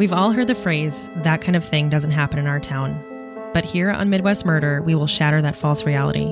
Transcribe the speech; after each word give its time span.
We've 0.00 0.14
all 0.14 0.32
heard 0.32 0.46
the 0.46 0.54
phrase, 0.54 1.10
that 1.16 1.42
kind 1.42 1.54
of 1.54 1.62
thing 1.62 1.90
doesn't 1.90 2.12
happen 2.12 2.38
in 2.38 2.46
our 2.46 2.58
town. 2.58 2.98
But 3.52 3.66
here 3.66 3.90
on 3.90 4.08
Midwest 4.08 4.46
Murder, 4.46 4.80
we 4.80 4.94
will 4.94 5.06
shatter 5.06 5.42
that 5.42 5.58
false 5.58 5.84
reality. 5.84 6.24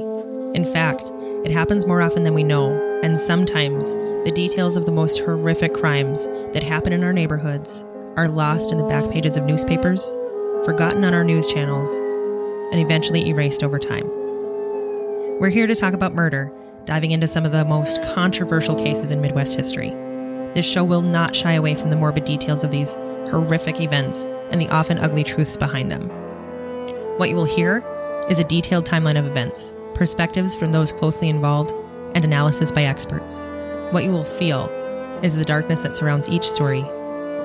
In 0.55 0.65
fact, 0.73 1.13
it 1.45 1.51
happens 1.51 1.87
more 1.87 2.01
often 2.01 2.23
than 2.23 2.33
we 2.33 2.43
know, 2.43 2.73
and 3.03 3.21
sometimes 3.21 3.93
the 4.25 4.33
details 4.35 4.79
of 4.79 4.87
the 4.87 4.91
most 4.91 5.19
horrific 5.19 5.75
crimes 5.75 6.29
that 6.55 6.63
happen 6.63 6.95
in 6.95 7.05
our 7.05 7.13
neighborhoods 7.13 7.85
are 8.17 8.27
lost 8.27 8.73
in 8.73 8.79
the 8.79 8.85
back 8.85 9.11
pages 9.11 9.37
of 9.37 9.45
newspapers, 9.45 10.17
forgotten 10.65 11.05
on 11.05 11.13
our 11.13 11.23
news 11.23 11.53
channels, 11.53 11.93
and 12.73 12.81
eventually 12.81 13.29
erased 13.29 13.63
over 13.63 13.79
time. 13.79 14.09
We're 15.41 15.51
here 15.51 15.67
to 15.67 15.75
talk 15.75 15.93
about 15.93 16.15
murder, 16.15 16.51
diving 16.87 17.11
into 17.11 17.27
some 17.27 17.45
of 17.45 17.53
the 17.53 17.67
most 17.67 18.03
controversial 18.15 18.75
cases 18.75 19.11
in 19.11 19.21
Midwest 19.21 19.57
history. 19.57 19.91
This 20.55 20.65
show 20.65 20.85
will 20.85 21.03
not 21.03 21.37
shy 21.37 21.53
away 21.53 21.75
from 21.75 21.91
the 21.91 21.97
morbid 21.97 22.25
details 22.25 22.65
of 22.65 22.71
these 22.71 22.97
horrific 23.31 23.81
events 23.81 24.27
and 24.51 24.61
the 24.61 24.69
often 24.69 24.99
ugly 24.99 25.25
truths 25.25 25.57
behind 25.57 25.91
them. 25.91 26.09
What 27.19 27.29
you 27.29 27.37
will 27.37 27.45
hear 27.45 27.85
is 28.29 28.41
a 28.41 28.45
detailed 28.45 28.87
timeline 28.87 29.19
of 29.19 29.27
events, 29.27 29.75
perspectives 29.95 30.55
from 30.55 30.73
those 30.73 30.93
closely 30.93 31.29
involved, 31.29 31.73
and 32.15 32.25
analysis 32.25 32.73
by 32.73 32.85
experts. 32.85 33.43
What 33.91 34.05
you 34.05 34.13
will 34.13 34.25
feel 34.25 34.69
is 35.23 35.35
the 35.35 35.45
darkness 35.45 35.83
that 35.83 35.97
surrounds 35.97 36.29
each 36.29 36.49
story, 36.49 36.83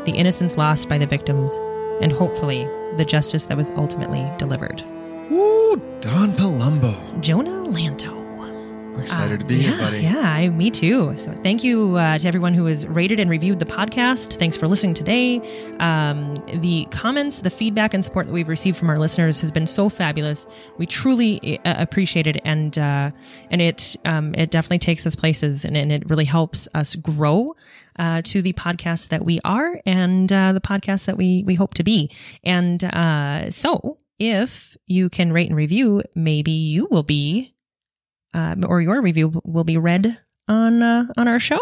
the 0.06 0.14
innocence 0.16 0.58
lost 0.58 0.90
by 0.90 0.98
the 0.98 1.06
victims, 1.06 1.62
and 2.02 2.12
hopefully 2.12 2.68
the 2.98 3.06
justice 3.06 3.46
that 3.46 3.58
was 3.58 3.72
ultimately 3.72 4.30
delivered. 4.38 4.84
Woo, 5.30 5.78
Don 6.02 6.34
Palumbo. 6.34 7.22
Jonah 7.22 7.68
Lanto. 7.68 8.23
I'm 8.94 9.00
excited 9.02 9.40
Uh, 9.40 9.44
to 9.44 9.46
be 9.46 9.56
yeah, 9.56 9.70
here, 9.70 9.78
buddy. 9.80 10.00
Yeah, 10.02 10.20
I, 10.20 10.50
me 10.50 10.70
too. 10.70 11.16
So 11.18 11.32
thank 11.42 11.64
you 11.64 11.96
uh, 11.96 12.20
to 12.20 12.28
everyone 12.28 12.54
who 12.54 12.66
has 12.66 12.86
rated 12.86 13.20
and 13.20 13.28
reviewed 13.30 13.58
the 13.60 13.66
podcast. 13.66 14.38
Thanks 14.38 14.56
for 14.56 14.68
listening 14.68 14.94
today. 14.94 15.40
Um, 15.80 16.36
the 16.62 16.86
comments, 16.92 17.40
the 17.40 17.50
feedback, 17.50 17.96
and 17.96 18.06
support 18.06 18.28
that 18.28 18.34
we've 18.34 18.48
received 18.48 18.78
from 18.78 18.90
our 18.92 19.00
listeners 19.00 19.40
has 19.40 19.50
been 19.52 19.66
so 19.66 19.90
fabulous. 19.90 20.46
We 20.78 20.86
truly 20.86 21.60
uh, 21.66 21.82
appreciate 21.82 22.28
it, 22.28 22.40
and 22.46 22.78
uh, 22.78 23.12
and 23.50 23.62
it 23.62 23.96
um, 24.06 24.36
it 24.36 24.52
definitely 24.52 24.80
takes 24.80 25.08
us 25.08 25.16
places, 25.16 25.66
and, 25.66 25.76
and 25.76 25.92
it 25.92 26.08
really 26.08 26.26
helps 26.26 26.68
us 26.76 26.96
grow. 26.96 27.56
Uh, 28.00 28.24
to 28.24 28.42
the 28.42 28.54
podcast 28.54 29.10
that 29.10 29.24
we 29.24 29.40
are 29.46 29.80
and 29.86 30.34
uh, 30.34 30.52
the 30.52 30.60
podcast 30.60 31.06
that 31.06 31.16
we 31.16 31.44
we 31.46 31.54
hope 31.54 31.76
to 31.76 31.84
be, 31.84 32.10
and 32.44 32.84
uh, 32.86 33.52
so 33.52 34.00
if 34.18 34.76
you 34.88 35.10
can 35.10 35.32
rate 35.32 35.48
and 35.48 35.56
review, 35.56 36.02
maybe 36.16 36.52
you 36.52 36.88
will 36.90 37.04
be 37.04 37.53
um, 38.34 38.66
or 38.68 38.82
your 38.82 39.02
review 39.02 39.42
will 39.44 39.64
be 39.64 39.78
read 39.78 40.18
on 40.48 40.82
uh, 40.82 41.06
on 41.18 41.28
our 41.28 41.40
show. 41.40 41.60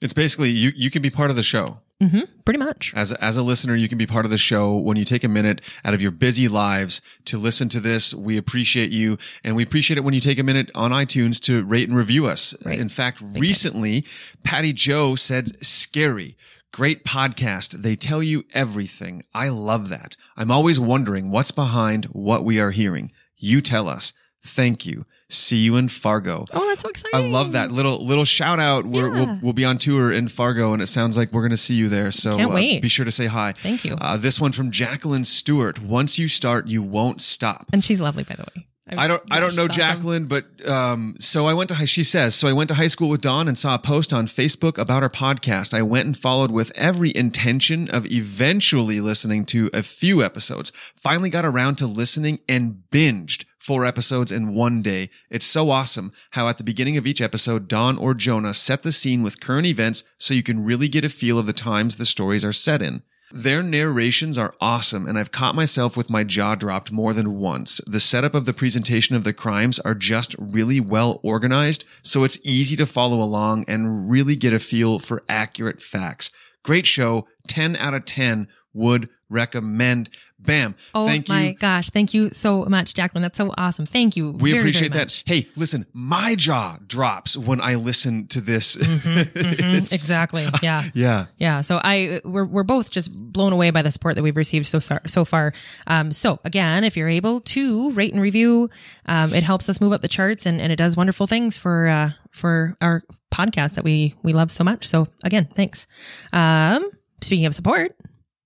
It's 0.00 0.14
basically 0.14 0.50
you. 0.50 0.72
You 0.74 0.90
can 0.90 1.02
be 1.02 1.10
part 1.10 1.30
of 1.30 1.36
the 1.36 1.42
show 1.42 1.78
hmm 2.02 2.20
pretty 2.44 2.58
much. 2.58 2.92
as 2.94 3.12
as 3.14 3.36
a 3.36 3.42
listener. 3.42 3.74
You 3.74 3.88
can 3.88 3.98
be 3.98 4.06
part 4.06 4.24
of 4.24 4.30
the 4.30 4.38
show 4.38 4.76
when 4.76 4.96
you 4.96 5.04
take 5.04 5.24
a 5.24 5.28
minute 5.28 5.60
out 5.84 5.94
of 5.94 6.02
your 6.02 6.10
busy 6.10 6.48
lives 6.48 7.00
to 7.26 7.38
listen 7.38 7.68
to 7.70 7.80
this. 7.80 8.12
We 8.12 8.36
appreciate 8.36 8.90
you, 8.90 9.16
and 9.42 9.56
we 9.56 9.62
appreciate 9.62 9.96
it 9.96 10.04
when 10.04 10.14
you 10.14 10.20
take 10.20 10.38
a 10.38 10.42
minute 10.42 10.70
on 10.74 10.90
iTunes 10.90 11.40
to 11.42 11.62
rate 11.64 11.88
and 11.88 11.96
review 11.96 12.26
us. 12.26 12.54
Right. 12.64 12.78
In 12.78 12.88
fact, 12.88 13.22
recently, 13.22 14.04
Patty 14.42 14.72
Joe 14.72 15.14
said, 15.14 15.64
"Scary." 15.64 16.36
Great 16.72 17.04
podcast. 17.04 17.82
They 17.82 17.94
tell 17.94 18.20
you 18.20 18.44
everything. 18.52 19.22
I 19.32 19.48
love 19.48 19.88
that. 19.90 20.16
I'm 20.36 20.50
always 20.50 20.80
wondering 20.80 21.30
what's 21.30 21.52
behind 21.52 22.06
what 22.06 22.44
we 22.44 22.58
are 22.58 22.72
hearing. 22.72 23.12
You 23.36 23.60
tell 23.60 23.88
us. 23.88 24.12
Thank 24.44 24.84
you. 24.86 25.06
See 25.30 25.56
you 25.56 25.76
in 25.76 25.88
Fargo. 25.88 26.44
Oh, 26.52 26.68
that's 26.68 26.82
so 26.82 26.90
exciting! 26.90 27.18
I 27.18 27.26
love 27.28 27.52
that 27.52 27.70
little 27.72 28.04
little 28.04 28.26
shout 28.26 28.60
out. 28.60 28.84
We're, 28.84 29.08
Yeah. 29.12 29.24
we'll 29.24 29.38
we'll 29.42 29.52
be 29.54 29.64
on 29.64 29.78
tour 29.78 30.12
in 30.12 30.28
Fargo, 30.28 30.72
and 30.74 30.82
it 30.82 30.86
sounds 30.86 31.16
like 31.16 31.32
we're 31.32 31.40
going 31.40 31.50
to 31.50 31.56
see 31.56 31.74
you 31.74 31.88
there. 31.88 32.12
So 32.12 32.36
Can't 32.36 32.50
uh, 32.52 32.54
wait. 32.54 32.82
be 32.82 32.88
sure 32.90 33.06
to 33.06 33.10
say 33.10 33.26
hi. 33.26 33.52
Thank 33.52 33.84
you. 33.84 33.96
Uh, 34.00 34.16
this 34.18 34.38
one 34.38 34.52
from 34.52 34.70
Jacqueline 34.70 35.24
Stewart. 35.24 35.80
Once 35.82 36.18
you 36.18 36.28
start, 36.28 36.66
you 36.68 36.82
won't 36.82 37.22
stop. 37.22 37.64
And 37.72 37.82
she's 37.82 38.00
lovely, 38.02 38.22
by 38.24 38.34
the 38.34 38.44
way. 38.54 38.66
I 38.96 39.08
don't 39.08 39.22
I 39.30 39.40
don't 39.40 39.56
know 39.56 39.64
awesome. 39.64 39.74
Jacqueline, 39.76 40.26
but 40.26 40.44
um, 40.68 41.16
so 41.18 41.46
I 41.46 41.54
went 41.54 41.68
to 41.70 41.74
high. 41.76 41.86
She 41.86 42.04
says 42.04 42.34
so. 42.34 42.46
I 42.46 42.52
went 42.52 42.68
to 42.68 42.74
high 42.74 42.86
school 42.86 43.08
with 43.08 43.22
Dawn 43.22 43.48
and 43.48 43.56
saw 43.56 43.74
a 43.74 43.78
post 43.78 44.12
on 44.12 44.26
Facebook 44.26 44.76
about 44.76 45.02
our 45.02 45.08
podcast. 45.08 45.72
I 45.72 45.80
went 45.80 46.04
and 46.04 46.16
followed 46.16 46.50
with 46.50 46.70
every 46.76 47.10
intention 47.16 47.88
of 47.88 48.04
eventually 48.06 49.00
listening 49.00 49.46
to 49.46 49.70
a 49.72 49.82
few 49.82 50.22
episodes. 50.22 50.70
Finally 50.94 51.30
got 51.30 51.46
around 51.46 51.76
to 51.76 51.86
listening 51.86 52.40
and 52.46 52.82
binged 52.92 53.46
four 53.64 53.86
episodes 53.86 54.30
in 54.30 54.54
one 54.54 54.82
day. 54.82 55.08
It's 55.30 55.46
so 55.46 55.70
awesome 55.70 56.12
how 56.32 56.48
at 56.48 56.58
the 56.58 56.64
beginning 56.64 56.98
of 56.98 57.06
each 57.06 57.22
episode, 57.22 57.66
Don 57.66 57.96
or 57.96 58.12
Jonah 58.12 58.52
set 58.52 58.82
the 58.82 58.92
scene 58.92 59.22
with 59.22 59.40
current 59.40 59.66
events 59.66 60.04
so 60.18 60.34
you 60.34 60.42
can 60.42 60.64
really 60.64 60.86
get 60.86 61.04
a 61.04 61.08
feel 61.08 61.38
of 61.38 61.46
the 61.46 61.54
times 61.54 61.96
the 61.96 62.04
stories 62.04 62.44
are 62.44 62.52
set 62.52 62.82
in. 62.82 63.02
Their 63.32 63.62
narrations 63.62 64.36
are 64.36 64.54
awesome, 64.60 65.06
and 65.06 65.18
I've 65.18 65.32
caught 65.32 65.54
myself 65.54 65.96
with 65.96 66.10
my 66.10 66.24
jaw 66.24 66.54
dropped 66.54 66.92
more 66.92 67.14
than 67.14 67.38
once. 67.38 67.80
The 67.86 68.00
setup 68.00 68.34
of 68.34 68.44
the 68.44 68.52
presentation 68.52 69.16
of 69.16 69.24
the 69.24 69.32
crimes 69.32 69.80
are 69.80 69.94
just 69.94 70.36
really 70.38 70.78
well 70.78 71.18
organized, 71.22 71.86
so 72.02 72.22
it's 72.22 72.38
easy 72.44 72.76
to 72.76 72.86
follow 72.86 73.22
along 73.22 73.64
and 73.66 74.10
really 74.10 74.36
get 74.36 74.52
a 74.52 74.58
feel 74.58 74.98
for 74.98 75.24
accurate 75.26 75.80
facts. 75.80 76.30
Great 76.62 76.86
show, 76.86 77.26
10 77.48 77.76
out 77.76 77.94
of 77.94 78.04
10 78.04 78.46
would 78.74 79.08
recommend. 79.30 80.10
Bam. 80.44 80.74
Oh 80.94 81.06
Thank 81.06 81.28
my 81.28 81.48
you. 81.48 81.54
gosh! 81.54 81.90
Thank 81.90 82.12
you 82.14 82.30
so 82.30 82.64
much, 82.66 82.94
Jacqueline. 82.94 83.22
That's 83.22 83.38
so 83.38 83.52
awesome. 83.56 83.86
Thank 83.86 84.16
you. 84.16 84.30
We 84.32 84.50
very, 84.50 84.60
appreciate 84.60 84.92
very 84.92 85.04
that. 85.06 85.22
Hey, 85.26 85.48
listen, 85.56 85.86
my 85.92 86.34
jaw 86.34 86.78
drops 86.86 87.36
when 87.36 87.60
I 87.60 87.74
listen 87.76 88.26
to 88.28 88.40
this. 88.40 88.76
Mhm, 88.76 89.36
It's- 89.36 89.92
exactly. 89.92 90.48
Yeah. 90.62 90.84
Yeah. 90.94 91.26
Yeah, 91.38 91.60
so 91.62 91.80
I 91.82 92.20
we're 92.24 92.44
we're 92.44 92.62
both 92.62 92.90
just 92.90 93.14
blown 93.32 93.52
away 93.52 93.70
by 93.70 93.82
the 93.82 93.90
support 93.90 94.14
that 94.16 94.22
we've 94.22 94.36
received 94.36 94.66
so 94.66 94.78
so, 94.78 94.98
so 95.06 95.24
far. 95.24 95.52
Um, 95.86 96.12
so 96.12 96.38
again, 96.44 96.84
if 96.84 96.96
you're 96.96 97.08
able 97.08 97.40
to 97.40 97.90
rate 97.92 98.12
and 98.12 98.20
review, 98.22 98.70
um, 99.06 99.32
it 99.34 99.42
helps 99.42 99.68
us 99.68 99.80
move 99.80 99.92
up 99.92 100.00
the 100.02 100.08
charts 100.08 100.46
and, 100.46 100.60
and 100.60 100.72
it 100.72 100.76
does 100.76 100.96
wonderful 100.96 101.26
things 101.26 101.56
for 101.58 101.88
uh, 101.88 102.10
for 102.30 102.76
our 102.80 103.02
podcast 103.32 103.74
that 103.74 103.84
we 103.84 104.14
we 104.22 104.32
love 104.32 104.50
so 104.50 104.62
much. 104.64 104.86
So 104.86 105.08
again, 105.22 105.48
thanks. 105.54 105.86
Um, 106.32 106.88
speaking 107.22 107.46
of 107.46 107.54
support, 107.54 107.96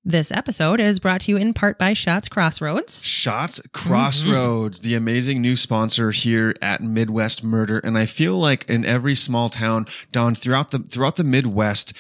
this 0.09 0.33
episode 0.33 0.81
is 0.81 0.99
brought 0.99 1.21
to 1.21 1.33
you 1.33 1.37
in 1.37 1.53
part 1.53 1.79
by 1.79 1.93
Schatz 1.93 2.31
Crossroads. 2.31 3.05
Schatz 3.05 3.61
Crossroads, 3.75 4.81
mm-hmm. 4.81 4.89
the 4.89 4.95
amazing 4.95 5.43
new 5.43 5.55
sponsor 5.55 6.13
here 6.13 6.55
at 6.63 6.83
Midwest 6.83 7.45
Murder, 7.45 7.79
and 7.81 7.99
I 7.99 8.07
feel 8.07 8.39
like 8.39 8.65
in 8.71 8.87
every 8.87 9.15
small 9.15 9.51
town, 9.51 9.87
Don, 10.11 10.35
throughout 10.35 10.71
the 10.71 10.79
throughout 10.79 11.17
the 11.17 11.25
Midwest, 11.25 11.93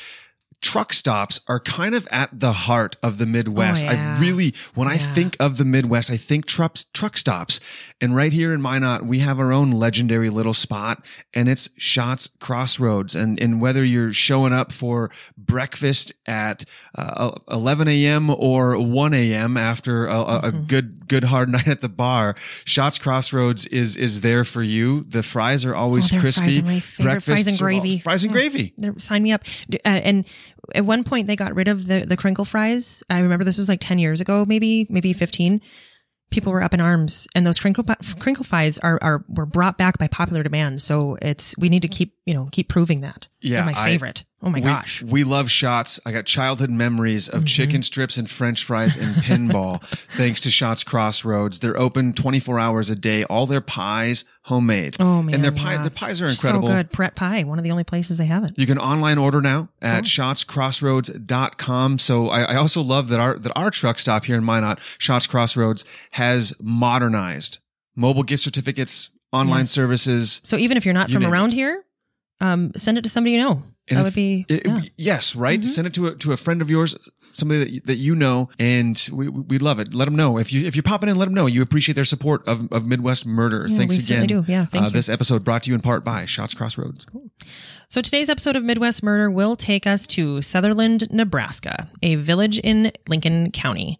truck 0.60 0.92
stops 0.92 1.40
are 1.48 1.60
kind 1.60 1.94
of 1.94 2.06
at 2.10 2.40
the 2.40 2.52
heart 2.52 2.96
of 3.02 3.18
the 3.18 3.26
Midwest. 3.26 3.84
Oh, 3.86 3.90
yeah. 3.90 4.16
I 4.16 4.20
really, 4.20 4.54
when 4.74 4.88
I 4.88 4.96
think 4.96 5.36
of 5.38 5.56
the 5.56 5.64
Midwest, 5.64 6.10
I 6.10 6.16
think 6.16 6.46
trucks 6.46 6.84
truck 6.92 7.16
stops, 7.16 7.60
and 8.00 8.14
right 8.14 8.32
here 8.32 8.52
in 8.52 8.60
Minot, 8.60 9.06
we 9.06 9.20
have 9.20 9.38
our 9.38 9.52
own 9.52 9.70
legendary 9.70 10.30
little 10.30 10.54
spot, 10.54 11.04
and 11.32 11.48
it's 11.48 11.70
Schatz 11.78 12.28
Crossroads, 12.40 13.14
and 13.14 13.40
and 13.40 13.60
whether 13.60 13.84
you're 13.84 14.12
showing 14.12 14.52
up 14.52 14.72
for 14.72 15.10
breakfast 15.36 16.12
at 16.26 16.64
uh, 16.96 17.30
11 17.50 17.88
a.m. 17.88 18.28
or 18.30 18.78
1 18.78 19.14
a.m. 19.14 19.56
after 19.56 20.06
a, 20.06 20.14
a, 20.14 20.38
a 20.38 20.42
Mm-hmm. 20.48 20.66
good 20.66 21.08
good 21.08 21.24
hard 21.24 21.48
night 21.56 21.68
at 21.68 21.80
the 21.80 21.88
bar, 21.88 22.34
Schatz 22.64 22.98
Crossroads 22.98 23.66
is 23.66 23.96
is 23.96 24.20
there 24.22 24.44
for 24.44 24.62
you. 24.62 25.04
The 25.08 25.22
fries 25.22 25.64
are 25.64 25.74
always 25.74 26.12
Oh, 26.14 26.18
crispy. 26.20 26.60
fries 26.60 26.78
are 26.78 26.80
favorite. 26.80 27.22
Fries 27.22 27.46
and 27.46 27.58
gravy. 27.58 27.98
Fries 27.98 28.24
and 28.24 28.32
gravy. 28.32 28.74
Sign 28.98 29.22
me 29.22 29.32
up. 29.32 29.42
Uh, 29.72 29.76
and 29.88 30.26
at 30.74 30.84
one 30.84 31.04
point, 31.04 31.26
they 31.26 31.36
got 31.36 31.54
rid 31.54 31.68
of 31.68 31.86
the 31.86 32.00
the 32.00 32.16
crinkle 32.16 32.44
fries. 32.44 33.02
I 33.10 33.20
remember 33.20 33.44
this 33.44 33.58
was 33.58 33.68
like 33.68 33.80
ten 33.80 33.98
years 33.98 34.20
ago, 34.20 34.44
maybe 34.44 34.86
maybe 34.90 35.12
fifteen. 35.12 35.60
People 36.30 36.52
were 36.52 36.62
up 36.62 36.74
in 36.74 36.80
arms, 36.80 37.26
and 37.34 37.46
those 37.46 37.58
crinkle 37.58 37.84
crinkle 38.18 38.44
fries 38.44 38.78
are 38.78 38.98
are 39.02 39.24
were 39.28 39.46
brought 39.46 39.78
back 39.78 39.98
by 39.98 40.08
popular 40.08 40.42
demand. 40.42 40.82
So 40.82 41.16
it's 41.22 41.56
we 41.56 41.68
need 41.68 41.82
to 41.82 41.88
keep 41.88 42.14
you 42.26 42.34
know 42.34 42.48
keep 42.52 42.68
proving 42.68 43.00
that. 43.00 43.28
Yeah, 43.40 43.64
They're 43.64 43.72
my 43.74 43.84
favorite. 43.84 44.24
Oh 44.40 44.50
my 44.50 44.58
we, 44.58 44.60
gosh. 44.62 45.02
We 45.02 45.24
love 45.24 45.50
Schatz. 45.50 45.98
I 46.06 46.12
got 46.12 46.24
childhood 46.24 46.70
memories 46.70 47.28
of 47.28 47.40
Mm-hmm. 47.40 47.46
chicken 47.46 47.82
strips 47.82 48.16
and 48.16 48.30
french 48.30 48.62
fries 48.62 48.96
and 48.96 49.16
pinball 49.24 49.82
thanks 49.82 50.40
to 50.42 50.50
Schatz 50.50 50.84
Crossroads. 50.84 51.58
They're 51.58 51.76
open 51.76 52.12
24 52.12 52.58
hours 52.60 52.88
a 52.88 52.94
day. 52.94 53.24
All 53.24 53.46
their 53.46 53.60
pies 53.60 54.24
homemade. 54.42 54.96
Oh 55.00 55.22
man, 55.22 55.34
And 55.34 55.42
their 55.44 55.50
pie 55.50 55.74
yeah. 55.74 55.88
pies 55.92 56.20
are 56.22 56.28
incredible. 56.28 56.68
So 56.68 56.74
good. 56.74 56.90
Brett 56.90 57.16
Pie, 57.16 57.42
one 57.44 57.58
of 57.58 57.64
the 57.64 57.72
only 57.72 57.82
places 57.82 58.16
they 58.16 58.26
have 58.26 58.44
it. 58.44 58.56
You 58.56 58.66
can 58.66 58.78
online 58.78 59.18
order 59.18 59.40
now 59.42 59.70
at 59.82 60.04
schatzcrossroads.com. 60.04 61.98
So 61.98 62.28
I, 62.28 62.42
I 62.42 62.54
also 62.56 62.80
love 62.82 63.08
that 63.08 63.20
our 63.20 63.38
that 63.38 63.52
our 63.56 63.70
truck 63.70 63.98
stop 63.98 64.24
here 64.24 64.36
in 64.36 64.44
Minot, 64.44 64.78
Schatz 64.98 65.26
Crossroads, 65.26 65.84
has 66.12 66.54
modernized 66.60 67.58
mobile 67.96 68.22
gift 68.22 68.42
certificates, 68.42 69.10
online 69.32 69.60
Yes. 69.62 69.70
services. 69.72 70.40
So 70.44 70.56
even 70.56 70.76
if 70.76 70.84
you're 70.84 70.94
not 70.94 71.08
You 71.08 71.14
from 71.20 71.26
around 71.26 71.52
here, 71.52 71.82
um, 72.40 72.72
send 72.76 72.98
it 72.98 73.02
to 73.02 73.08
somebody 73.08 73.32
you 73.32 73.38
know. 73.40 73.62
And 73.90 73.96
that 73.98 74.00
if- 74.00 74.04
would 74.06 74.14
be 74.14 74.46
It- 74.48 74.66
yeah. 74.66 74.80
Yes, 74.96 75.34
right. 75.36 75.60
Mhm. 75.60 75.64
Send 75.64 75.86
it 75.86 75.94
to 75.94 76.06
a 76.08 76.14
to 76.16 76.32
a 76.32 76.36
friend 76.36 76.60
of 76.62 76.68
yours, 76.70 76.94
somebody 77.32 77.60
that 77.60 77.70
you, 77.70 77.80
that 77.82 77.96
you 77.96 78.14
know, 78.14 78.48
and 78.58 79.08
we 79.12 79.28
we 79.28 79.58
love 79.58 79.78
it. 79.78 79.94
Let 79.94 80.04
them 80.06 80.16
know 80.16 80.38
if 80.38 80.52
you 80.52 80.66
if 80.66 80.76
you're 80.76 80.82
popping 80.82 81.08
in. 81.08 81.16
Let 81.16 81.26
them 81.26 81.34
know 81.34 81.46
you 81.46 81.62
appreciate 81.62 81.94
their 81.94 82.04
support 82.04 82.46
of, 82.46 82.70
of 82.72 82.84
Midwest 82.86 83.24
Murder. 83.26 83.66
Yeah, 83.68 83.76
Thanks 83.78 83.96
we 83.96 84.04
again. 84.04 84.26
do. 84.26 84.44
Yeah, 84.46 84.66
thank 84.66 84.84
uh. 84.86 84.88
This 84.90 85.08
episode 85.08 85.44
brought 85.44 85.62
to 85.64 85.70
you 85.70 85.74
in 85.74 85.80
part 85.80 86.04
by 86.04 86.24
Schatz 86.26 86.54
Crossroads. 86.54 87.04
Cool. 87.04 87.30
So 87.88 88.02
today's 88.02 88.28
episode 88.28 88.54
of 88.56 88.62
Midwest 88.64 89.02
Murder 89.02 89.30
will 89.30 89.56
take 89.56 89.86
us 89.86 90.06
to 90.08 90.42
Sutherland, 90.42 91.10
Nebraska, 91.10 91.88
a 92.02 92.16
village 92.16 92.58
in 92.58 92.92
Lincoln 93.08 93.50
County. 93.50 93.98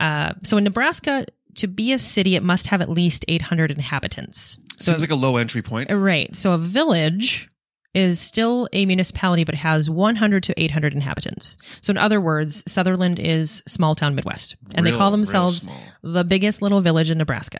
Uh, 0.00 0.32
so 0.42 0.56
in 0.56 0.64
Nebraska, 0.64 1.24
to 1.54 1.68
be 1.68 1.92
a 1.92 1.98
city, 2.00 2.34
it 2.34 2.42
must 2.42 2.66
have 2.68 2.80
at 2.80 2.88
least 2.90 3.24
800 3.28 3.70
inhabitants. 3.70 4.58
So, 4.80 4.92
Seems 4.92 5.02
like 5.02 5.10
a 5.10 5.14
low 5.16 5.36
entry 5.36 5.62
point. 5.62 5.90
right. 5.92 6.34
So 6.34 6.52
a 6.52 6.58
village 6.58 7.48
is 7.98 8.20
still 8.20 8.68
a 8.72 8.86
municipality, 8.86 9.44
but 9.44 9.56
has 9.56 9.90
100 9.90 10.42
to 10.44 10.60
800 10.60 10.94
inhabitants. 10.94 11.56
So 11.80 11.90
in 11.90 11.98
other 11.98 12.20
words, 12.20 12.62
Sutherland 12.70 13.18
is 13.18 13.62
small 13.66 13.94
town 13.94 14.14
Midwest, 14.14 14.56
and 14.74 14.86
they 14.86 14.92
call 14.92 15.10
themselves 15.10 15.66
the 16.02 16.24
biggest 16.24 16.62
little 16.62 16.80
village 16.80 17.10
in 17.10 17.18
Nebraska. 17.18 17.58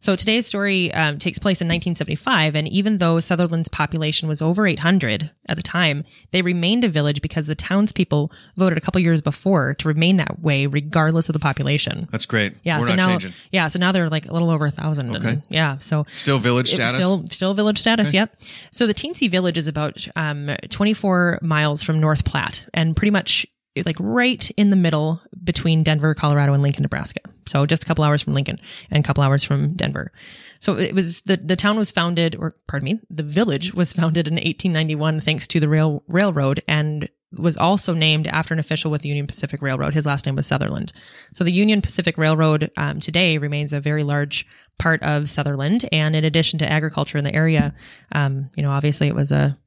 So 0.00 0.14
today's 0.16 0.46
story 0.46 0.92
um, 0.94 1.18
takes 1.18 1.38
place 1.38 1.60
in 1.60 1.66
1975, 1.68 2.54
and 2.54 2.68
even 2.68 2.98
though 2.98 3.18
Sutherland's 3.20 3.68
population 3.68 4.28
was 4.28 4.40
over 4.40 4.66
800 4.66 5.30
at 5.48 5.56
the 5.56 5.62
time, 5.62 6.04
they 6.30 6.40
remained 6.42 6.84
a 6.84 6.88
village 6.88 7.20
because 7.20 7.46
the 7.46 7.54
townspeople 7.54 8.30
voted 8.56 8.78
a 8.78 8.80
couple 8.80 9.00
years 9.00 9.20
before 9.20 9.74
to 9.74 9.88
remain 9.88 10.16
that 10.16 10.40
way, 10.40 10.66
regardless 10.66 11.28
of 11.28 11.32
the 11.32 11.38
population. 11.38 12.08
That's 12.12 12.26
great. 12.26 12.54
Yeah, 12.62 12.78
We're 12.78 12.86
so 12.86 12.94
not 12.94 12.96
now, 12.98 13.08
changing. 13.10 13.32
yeah, 13.50 13.68
so 13.68 13.78
now 13.78 13.90
they're 13.92 14.08
like 14.08 14.28
a 14.28 14.32
little 14.32 14.50
over 14.50 14.66
a 14.66 14.70
thousand. 14.70 15.14
and- 15.14 15.26
Okay. 15.26 15.42
yeah, 15.48 15.78
so 15.78 16.06
Still 16.10 16.38
village 16.38 16.68
status. 16.70 17.00
Still, 17.00 17.26
still 17.26 17.54
village 17.54 17.78
status. 17.78 18.14
Yep. 18.14 18.36
So 18.70 18.86
the 18.86 18.94
teensy 18.94 19.28
village 19.30 19.58
is 19.58 19.66
about 19.68 20.06
um, 20.16 20.50
24 20.70 21.40
miles 21.42 21.82
from 21.82 21.98
North 22.00 22.24
Platte, 22.24 22.66
and 22.72 22.96
pretty 22.96 23.10
much 23.10 23.46
like 23.84 23.96
right 23.98 24.50
in 24.56 24.70
the 24.70 24.76
middle 24.76 25.22
between 25.44 25.82
Denver, 25.82 26.14
Colorado, 26.14 26.52
and 26.52 26.62
Lincoln, 26.62 26.82
Nebraska. 26.82 27.20
So 27.46 27.66
just 27.66 27.82
a 27.82 27.86
couple 27.86 28.04
hours 28.04 28.22
from 28.22 28.34
Lincoln 28.34 28.60
and 28.90 29.04
a 29.04 29.06
couple 29.06 29.22
hours 29.22 29.44
from 29.44 29.74
Denver. 29.74 30.12
So 30.60 30.76
it 30.76 30.94
was 30.94 31.22
the 31.22 31.36
the 31.36 31.56
town 31.56 31.76
was 31.76 31.90
founded, 31.90 32.36
or 32.36 32.52
pardon 32.66 32.84
me, 32.84 33.00
the 33.10 33.22
village 33.22 33.74
was 33.74 33.92
founded 33.92 34.26
in 34.26 34.34
1891 34.34 35.20
thanks 35.20 35.46
to 35.48 35.60
the 35.60 35.68
rail 35.68 36.02
railroad 36.08 36.62
and 36.66 37.08
was 37.32 37.58
also 37.58 37.92
named 37.92 38.26
after 38.26 38.54
an 38.54 38.60
official 38.60 38.90
with 38.90 39.02
the 39.02 39.08
Union 39.08 39.26
Pacific 39.26 39.60
Railroad. 39.60 39.92
His 39.92 40.06
last 40.06 40.24
name 40.24 40.36
was 40.36 40.46
Sutherland. 40.46 40.92
So 41.34 41.44
the 41.44 41.52
Union 41.52 41.82
Pacific 41.82 42.16
Railroad 42.16 42.70
um, 42.76 43.00
today 43.00 43.36
remains 43.36 43.72
a 43.72 43.80
very 43.80 44.02
large 44.02 44.46
part 44.78 45.02
of 45.02 45.28
Sutherland. 45.28 45.84
And 45.92 46.16
in 46.16 46.24
addition 46.24 46.58
to 46.60 46.70
agriculture 46.70 47.18
in 47.18 47.24
the 47.24 47.34
area, 47.34 47.74
um, 48.12 48.50
you 48.56 48.62
know, 48.62 48.70
obviously 48.70 49.08
it 49.08 49.14
was 49.14 49.30
a 49.30 49.58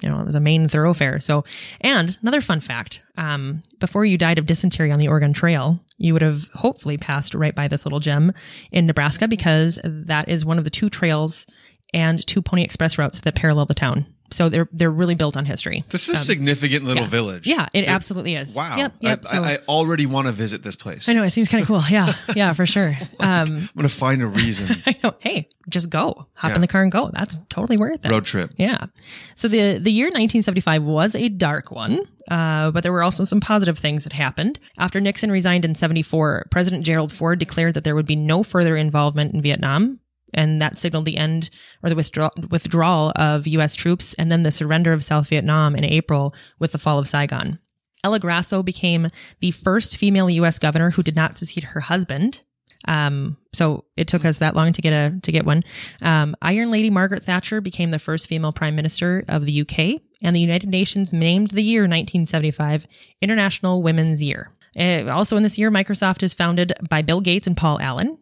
you 0.00 0.08
know, 0.08 0.20
it 0.20 0.26
was 0.26 0.34
a 0.34 0.40
main 0.40 0.68
thoroughfare. 0.68 1.20
So, 1.20 1.44
and 1.80 2.16
another 2.22 2.40
fun 2.40 2.60
fact, 2.60 3.02
um, 3.16 3.62
before 3.78 4.04
you 4.04 4.18
died 4.18 4.38
of 4.38 4.46
dysentery 4.46 4.90
on 4.92 4.98
the 4.98 5.08
Oregon 5.08 5.32
Trail, 5.32 5.80
you 5.98 6.12
would 6.12 6.22
have 6.22 6.48
hopefully 6.54 6.96
passed 6.96 7.34
right 7.34 7.54
by 7.54 7.68
this 7.68 7.84
little 7.84 8.00
gem 8.00 8.32
in 8.72 8.86
Nebraska 8.86 9.28
because 9.28 9.78
that 9.84 10.28
is 10.28 10.44
one 10.44 10.58
of 10.58 10.64
the 10.64 10.70
two 10.70 10.88
trails 10.88 11.46
and 11.92 12.24
two 12.26 12.42
Pony 12.42 12.62
Express 12.62 12.98
routes 12.98 13.20
that 13.20 13.34
parallel 13.34 13.66
the 13.66 13.74
town. 13.74 14.06
So 14.32 14.48
they're, 14.48 14.68
they're 14.72 14.90
really 14.90 15.14
built 15.14 15.36
on 15.36 15.44
history. 15.44 15.84
This 15.88 16.08
is 16.08 16.14
a 16.20 16.24
significant 16.24 16.84
little 16.84 17.02
Um, 17.02 17.06
yeah. 17.06 17.10
village. 17.10 17.46
Yeah, 17.46 17.66
it 17.72 17.88
absolutely 17.88 18.34
is. 18.36 18.54
Wow. 18.54 18.76
Yep. 18.76 18.94
Yep. 19.00 19.18
I, 19.24 19.28
so, 19.28 19.42
I, 19.42 19.52
I 19.54 19.56
already 19.68 20.06
want 20.06 20.26
to 20.26 20.32
visit 20.32 20.62
this 20.62 20.76
place. 20.76 21.08
I 21.08 21.14
know 21.14 21.22
it 21.22 21.30
seems 21.30 21.48
kind 21.48 21.62
of 21.62 21.66
cool. 21.66 21.82
Yeah. 21.90 22.12
Yeah, 22.36 22.52
for 22.52 22.64
sure. 22.66 22.96
Um, 23.18 23.68
I'm 23.76 23.82
to 23.82 23.88
find 23.88 24.22
a 24.22 24.26
reason. 24.26 24.82
I 24.86 24.96
know. 25.02 25.14
Hey, 25.18 25.48
just 25.68 25.90
go. 25.90 26.26
Hop 26.34 26.50
Yeah. 26.50 26.54
in 26.54 26.60
the 26.60 26.68
car 26.68 26.82
and 26.82 26.92
go. 26.92 27.10
That's 27.12 27.36
totally 27.48 27.76
worth 27.76 28.04
it. 28.06 28.10
Road 28.10 28.24
trip. 28.24 28.52
Yeah. 28.56 28.86
So 29.34 29.48
the 29.48 29.78
the 29.78 29.90
year 29.90 30.06
1975 30.06 30.82
was 30.84 31.14
a 31.14 31.28
dark 31.28 31.70
one, 31.70 32.00
uh, 32.30 32.70
but 32.70 32.82
there 32.82 32.92
were 32.92 33.02
also 33.02 33.24
some 33.24 33.40
positive 33.40 33.78
things 33.78 34.04
that 34.04 34.12
happened. 34.12 34.58
After 34.78 35.00
Nixon 35.00 35.30
resigned 35.32 35.64
in 35.64 35.74
74, 35.74 36.46
President 36.50 36.86
Gerald 36.86 37.12
Ford 37.12 37.38
declared 37.38 37.74
that 37.74 37.84
there 37.84 37.94
would 37.94 38.06
be 38.06 38.16
no 38.16 38.42
further 38.42 38.76
involvement 38.76 39.34
in 39.34 39.42
Vietnam. 39.42 39.98
And 40.34 40.60
that 40.60 40.78
signaled 40.78 41.04
the 41.04 41.16
end 41.16 41.50
or 41.82 41.90
the 41.90 41.96
withdraw- 41.96 42.30
withdrawal 42.50 43.12
of 43.16 43.46
U.S. 43.46 43.74
troops 43.74 44.14
and 44.14 44.30
then 44.30 44.42
the 44.42 44.50
surrender 44.50 44.92
of 44.92 45.04
South 45.04 45.28
Vietnam 45.28 45.74
in 45.74 45.84
April 45.84 46.34
with 46.58 46.72
the 46.72 46.78
fall 46.78 46.98
of 46.98 47.08
Saigon. 47.08 47.58
Ella 48.02 48.18
Grasso 48.18 48.62
became 48.62 49.08
the 49.40 49.50
first 49.50 49.96
female 49.96 50.30
U.S. 50.30 50.58
governor 50.58 50.90
who 50.90 51.02
did 51.02 51.16
not 51.16 51.36
succeed 51.36 51.64
her 51.64 51.80
husband. 51.80 52.40
Um, 52.88 53.36
so 53.52 53.84
it 53.96 54.08
took 54.08 54.24
us 54.24 54.38
that 54.38 54.56
long 54.56 54.72
to 54.72 54.80
get 54.80 54.92
a 54.92 55.18
to 55.20 55.32
get 55.32 55.44
one. 55.44 55.62
Um, 56.00 56.34
Iron 56.40 56.70
Lady 56.70 56.88
Margaret 56.88 57.24
Thatcher 57.24 57.60
became 57.60 57.90
the 57.90 57.98
first 57.98 58.26
female 58.26 58.52
prime 58.52 58.74
minister 58.74 59.24
of 59.28 59.44
the 59.44 59.60
UK, 59.60 60.00
and 60.22 60.34
the 60.34 60.40
United 60.40 60.70
Nations 60.70 61.12
named 61.12 61.50
the 61.50 61.62
year 61.62 61.82
1975 61.82 62.86
International 63.20 63.82
Women's 63.82 64.22
Year. 64.22 64.52
Uh, 64.78 65.10
also 65.10 65.36
in 65.36 65.42
this 65.42 65.58
year, 65.58 65.70
Microsoft 65.70 66.22
is 66.22 66.32
founded 66.32 66.72
by 66.88 67.02
Bill 67.02 67.20
Gates 67.20 67.46
and 67.46 67.56
Paul 67.56 67.78
Allen 67.80 68.18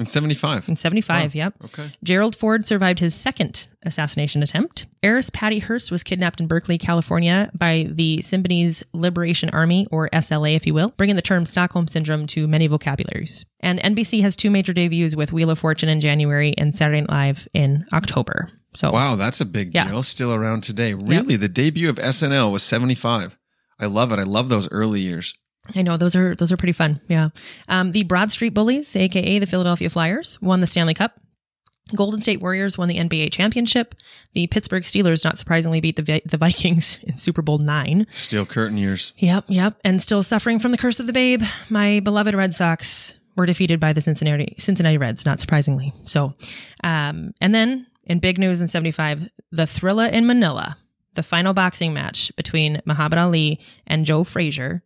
In 0.00 0.06
75. 0.06 0.68
in 0.68 0.76
75. 0.76 1.34
Yep. 1.34 1.54
Okay. 1.66 1.92
Gerald 2.02 2.34
Ford 2.34 2.66
survived 2.66 3.00
his 3.00 3.14
second 3.14 3.66
assassination 3.82 4.42
attempt. 4.42 4.86
Heiress 5.02 5.28
Patty 5.30 5.58
Hearst 5.58 5.90
was 5.92 6.02
kidnapped 6.02 6.40
in 6.40 6.46
Berkeley, 6.46 6.78
California 6.78 7.50
by 7.54 7.86
the 7.90 8.20
Symbionese 8.22 8.82
Liberation 8.94 9.50
Army, 9.50 9.86
or 9.90 10.08
SLA, 10.10 10.56
if 10.56 10.66
you 10.66 10.72
will, 10.72 10.94
bringing 10.96 11.16
the 11.16 11.22
term 11.22 11.44
Stockholm 11.44 11.86
Syndrome 11.86 12.26
to 12.28 12.48
many 12.48 12.66
vocabularies. 12.66 13.44
And 13.60 13.78
NBC 13.80 14.22
has 14.22 14.36
two 14.36 14.50
major 14.50 14.72
debuts 14.72 15.14
with 15.14 15.32
Wheel 15.34 15.50
of 15.50 15.58
Fortune 15.58 15.90
in 15.90 16.00
January 16.00 16.54
and 16.56 16.74
Saturday 16.74 17.02
Night 17.02 17.10
Live 17.10 17.48
in 17.52 17.84
October. 17.92 18.50
So, 18.72 18.90
Wow, 18.92 19.16
that's 19.16 19.40
a 19.40 19.44
big 19.44 19.74
Yeah. 19.74 19.88
deal. 19.88 20.02
Still 20.02 20.32
around 20.32 20.62
today. 20.62 20.94
Really, 20.94 21.36
the 21.36 21.48
debut 21.48 21.90
of 21.90 21.98
SNL 21.98 22.50
was 22.50 22.62
75. 22.62 23.36
I 23.78 23.86
love 23.86 24.12
it. 24.12 24.18
I 24.18 24.22
love 24.24 24.48
those 24.48 24.66
early 24.70 25.00
years. 25.02 25.34
I 25.74 25.82
know 25.82 25.96
those 25.96 26.16
are 26.16 26.34
those 26.34 26.52
are 26.52 26.56
pretty 26.56 26.72
fun. 26.72 27.00
Yeah. 27.08 27.30
Um, 27.68 27.92
the 27.92 28.04
Broad 28.04 28.32
Street 28.32 28.54
Bullies, 28.54 28.94
aka 28.96 29.38
the 29.38 29.46
Philadelphia 29.46 29.90
Flyers, 29.90 30.40
won 30.40 30.60
the 30.60 30.66
Stanley 30.66 30.94
Cup. 30.94 31.18
Golden 31.94 32.20
State 32.20 32.40
Warriors 32.40 32.78
won 32.78 32.88
the 32.88 32.98
NBA 32.98 33.32
championship. 33.32 33.94
The 34.32 34.46
Pittsburgh 34.46 34.82
Steelers, 34.82 35.24
not 35.24 35.38
surprisingly, 35.38 35.80
beat 35.80 35.96
the 35.96 36.02
Vi- 36.02 36.22
the 36.24 36.36
Vikings 36.36 36.98
in 37.02 37.16
Super 37.16 37.42
Bowl 37.42 37.58
nine. 37.58 38.06
Steel 38.10 38.46
curtain 38.46 38.76
years. 38.76 39.12
Yep, 39.18 39.44
yep. 39.48 39.76
And 39.84 40.00
still 40.00 40.22
suffering 40.22 40.58
from 40.58 40.72
the 40.72 40.78
curse 40.78 41.00
of 41.00 41.06
the 41.06 41.12
babe, 41.12 41.42
my 41.68 42.00
beloved 42.00 42.34
Red 42.34 42.54
Sox 42.54 43.14
were 43.36 43.46
defeated 43.46 43.80
by 43.80 43.92
the 43.92 44.00
Cincinnati 44.00 44.54
Cincinnati 44.58 44.98
Reds, 44.98 45.24
not 45.24 45.40
surprisingly. 45.40 45.92
So, 46.06 46.34
um, 46.84 47.32
and 47.40 47.54
then 47.54 47.86
in 48.04 48.18
big 48.18 48.38
news 48.38 48.60
in 48.60 48.68
'75, 48.68 49.28
the 49.50 49.64
Thrilla 49.64 50.12
in 50.12 50.26
Manila, 50.26 50.76
the 51.14 51.22
final 51.22 51.54
boxing 51.54 51.92
match 51.92 52.34
between 52.36 52.80
Muhammad 52.84 53.18
Ali 53.18 53.60
and 53.86 54.06
Joe 54.06 54.24
Frazier. 54.24 54.82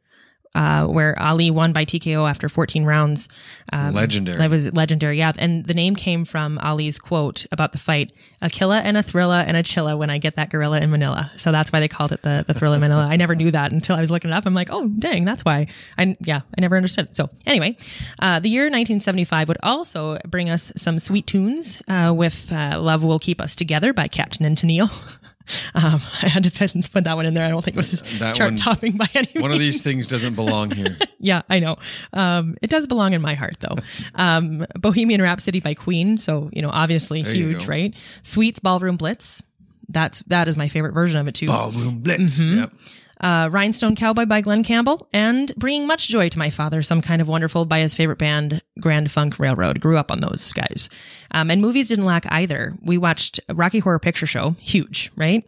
Uh, 0.55 0.87
where 0.87 1.21
Ali 1.21 1.51
won 1.51 1.73
by 1.73 1.85
TKO 1.85 2.31
after 2.31 2.49
14 2.49 2.85
rounds. 2.85 3.29
Um, 3.73 3.93
Legendary. 3.93 4.39
That 4.39 4.51
was 4.51 4.73
legendary, 4.73 5.19
yeah. 5.19 5.33
And 5.37 5.67
the 5.67 5.75
name 5.75 5.97
came 5.97 6.25
from 6.25 6.59
Ali's 6.59 6.97
quote 6.99 7.45
about 7.51 7.73
the 7.73 7.79
fight: 7.79 8.13
"A 8.41 8.49
killa 8.49 8.81
and 8.81 8.97
a 8.97 9.03
thriller 9.03 9.43
and 9.45 9.57
a 9.57 9.65
chilla 9.65 9.99
when 9.99 10.11
I 10.11 10.19
get 10.19 10.37
that 10.37 10.51
gorilla 10.51 10.81
in 10.81 10.91
Manila." 10.91 11.33
So 11.37 11.51
that's 11.51 11.73
why 11.73 11.81
they 11.81 11.89
called 11.89 12.13
it 12.13 12.23
the 12.23 12.45
the 12.47 12.55
thrilla 12.55 12.75
in 12.75 12.81
Manila. 12.83 13.05
I 13.07 13.17
never 13.17 13.35
knew 13.35 13.51
that 13.51 13.73
until 13.73 13.97
I 13.97 14.01
was 14.01 14.13
looking 14.13 14.31
it 14.31 14.35
up. 14.35 14.47
I'm 14.47 14.55
like, 14.55 14.69
oh, 14.71 14.87
dang, 14.87 15.25
that's 15.25 15.45
why. 15.45 15.67
I 15.99 16.17
yeah, 16.21 16.43
I 16.57 16.61
never 16.61 16.77
understood. 16.77 17.07
it. 17.07 17.17
So 17.17 17.31
anyway, 17.47 17.77
uh, 18.21 18.39
the 18.39 18.49
year 18.49 18.65
1975 18.65 19.49
would 19.49 19.59
also 19.63 20.19
bring 20.27 20.51
us 20.51 20.73
some 20.77 20.99
sweet 21.01 21.27
tunes 21.27 21.83
uh, 21.89 22.13
with 22.17 22.53
uh, 22.53 22.79
"Love 22.81 23.03
Will 23.03 23.19
Keep 23.19 23.41
Us 23.41 23.57
Together" 23.57 23.93
by 23.93 24.07
Captain 24.07 24.47
and 24.47 24.57
Tennille. 24.57 24.91
Um, 25.75 26.01
I 26.23 26.29
had 26.29 26.45
to 26.45 26.51
put, 26.51 26.73
that 27.05 27.17
one 27.17 27.27
in 27.27 27.35
there. 27.35 27.45
I 27.45 27.49
don't 27.49 27.63
think 27.65 27.77
it 27.77 27.81
was 27.81 28.01
That 28.21 28.37
chart 28.37 28.53
one- 28.53 28.57
topping 28.57 28.93
by 28.97 29.09
any 29.15 29.29
One 29.41 29.51
of 29.51 29.59
these 29.59 29.83
things 29.83 30.07
doesn't 30.07 30.35
belong 30.35 30.71
here. 30.71 30.97
Yeah, 31.19 31.41
I 31.49 31.59
know. 31.59 31.77
Um, 32.13 32.57
it 32.61 32.69
does 32.69 32.87
belong 32.87 33.15
in 33.15 33.23
my 33.23 33.35
heart, 33.35 33.57
though. 33.61 33.77
Um, 34.15 34.67
Bohemian 34.79 35.23
Rhapsody 35.23 35.59
by 35.61 35.73
Queen. 35.73 36.19
So, 36.19 36.51
you 36.53 36.61
know, 36.61 36.69
obviously 36.71 37.23
There 37.23 37.33
huge, 37.33 37.67
right? 37.67 37.95
Sweets 38.23 38.61
Ballroom 38.61 38.99
Blitz. 38.99 39.43
That's, 39.89 40.21
that 40.27 40.49
is 40.49 40.57
my 40.59 40.69
favorite 40.69 40.93
version 40.93 41.19
of 41.19 41.27
it, 41.27 41.35
too. 41.35 41.47
Ballroom 41.47 42.01
Blitz. 42.01 42.41
Mm-hmm. 42.43 42.59
Yep. 42.59 42.73
Uh, 43.21 43.49
Rhinestone 43.51 43.95
Cowboy 43.97 44.25
by 44.27 44.41
Glen 44.41 44.65
Campbell 44.65 45.09
and 45.13 45.55
Bringing 45.57 45.87
Much 45.87 46.09
Joy 46.09 46.29
to 46.29 46.39
My 46.39 46.51
Father, 46.51 46.83
Some 46.83 47.01
Kind 47.01 47.23
of 47.23 47.29
Wonderful 47.29 47.65
by 47.65 47.81
his 47.81 47.95
favorite 47.95 48.19
band, 48.19 48.61
Grand 48.81 49.11
Funk 49.11 49.39
Railroad. 49.39 49.81
Grew 49.81 49.97
up 49.97 50.11
on 50.11 50.21
those 50.21 50.53
guys. 50.53 50.89
Um, 51.31 51.51
and 51.51 51.61
movies 51.61 51.89
didn't 51.89 52.05
lack 52.05 52.31
either. 52.31 52.75
We 52.83 52.99
watched 52.99 53.41
Rocky 53.53 53.79
Horror 53.79 53.99
Picture 53.99 54.27
Show, 54.27 54.51
huge, 54.59 55.11
right? 55.17 55.45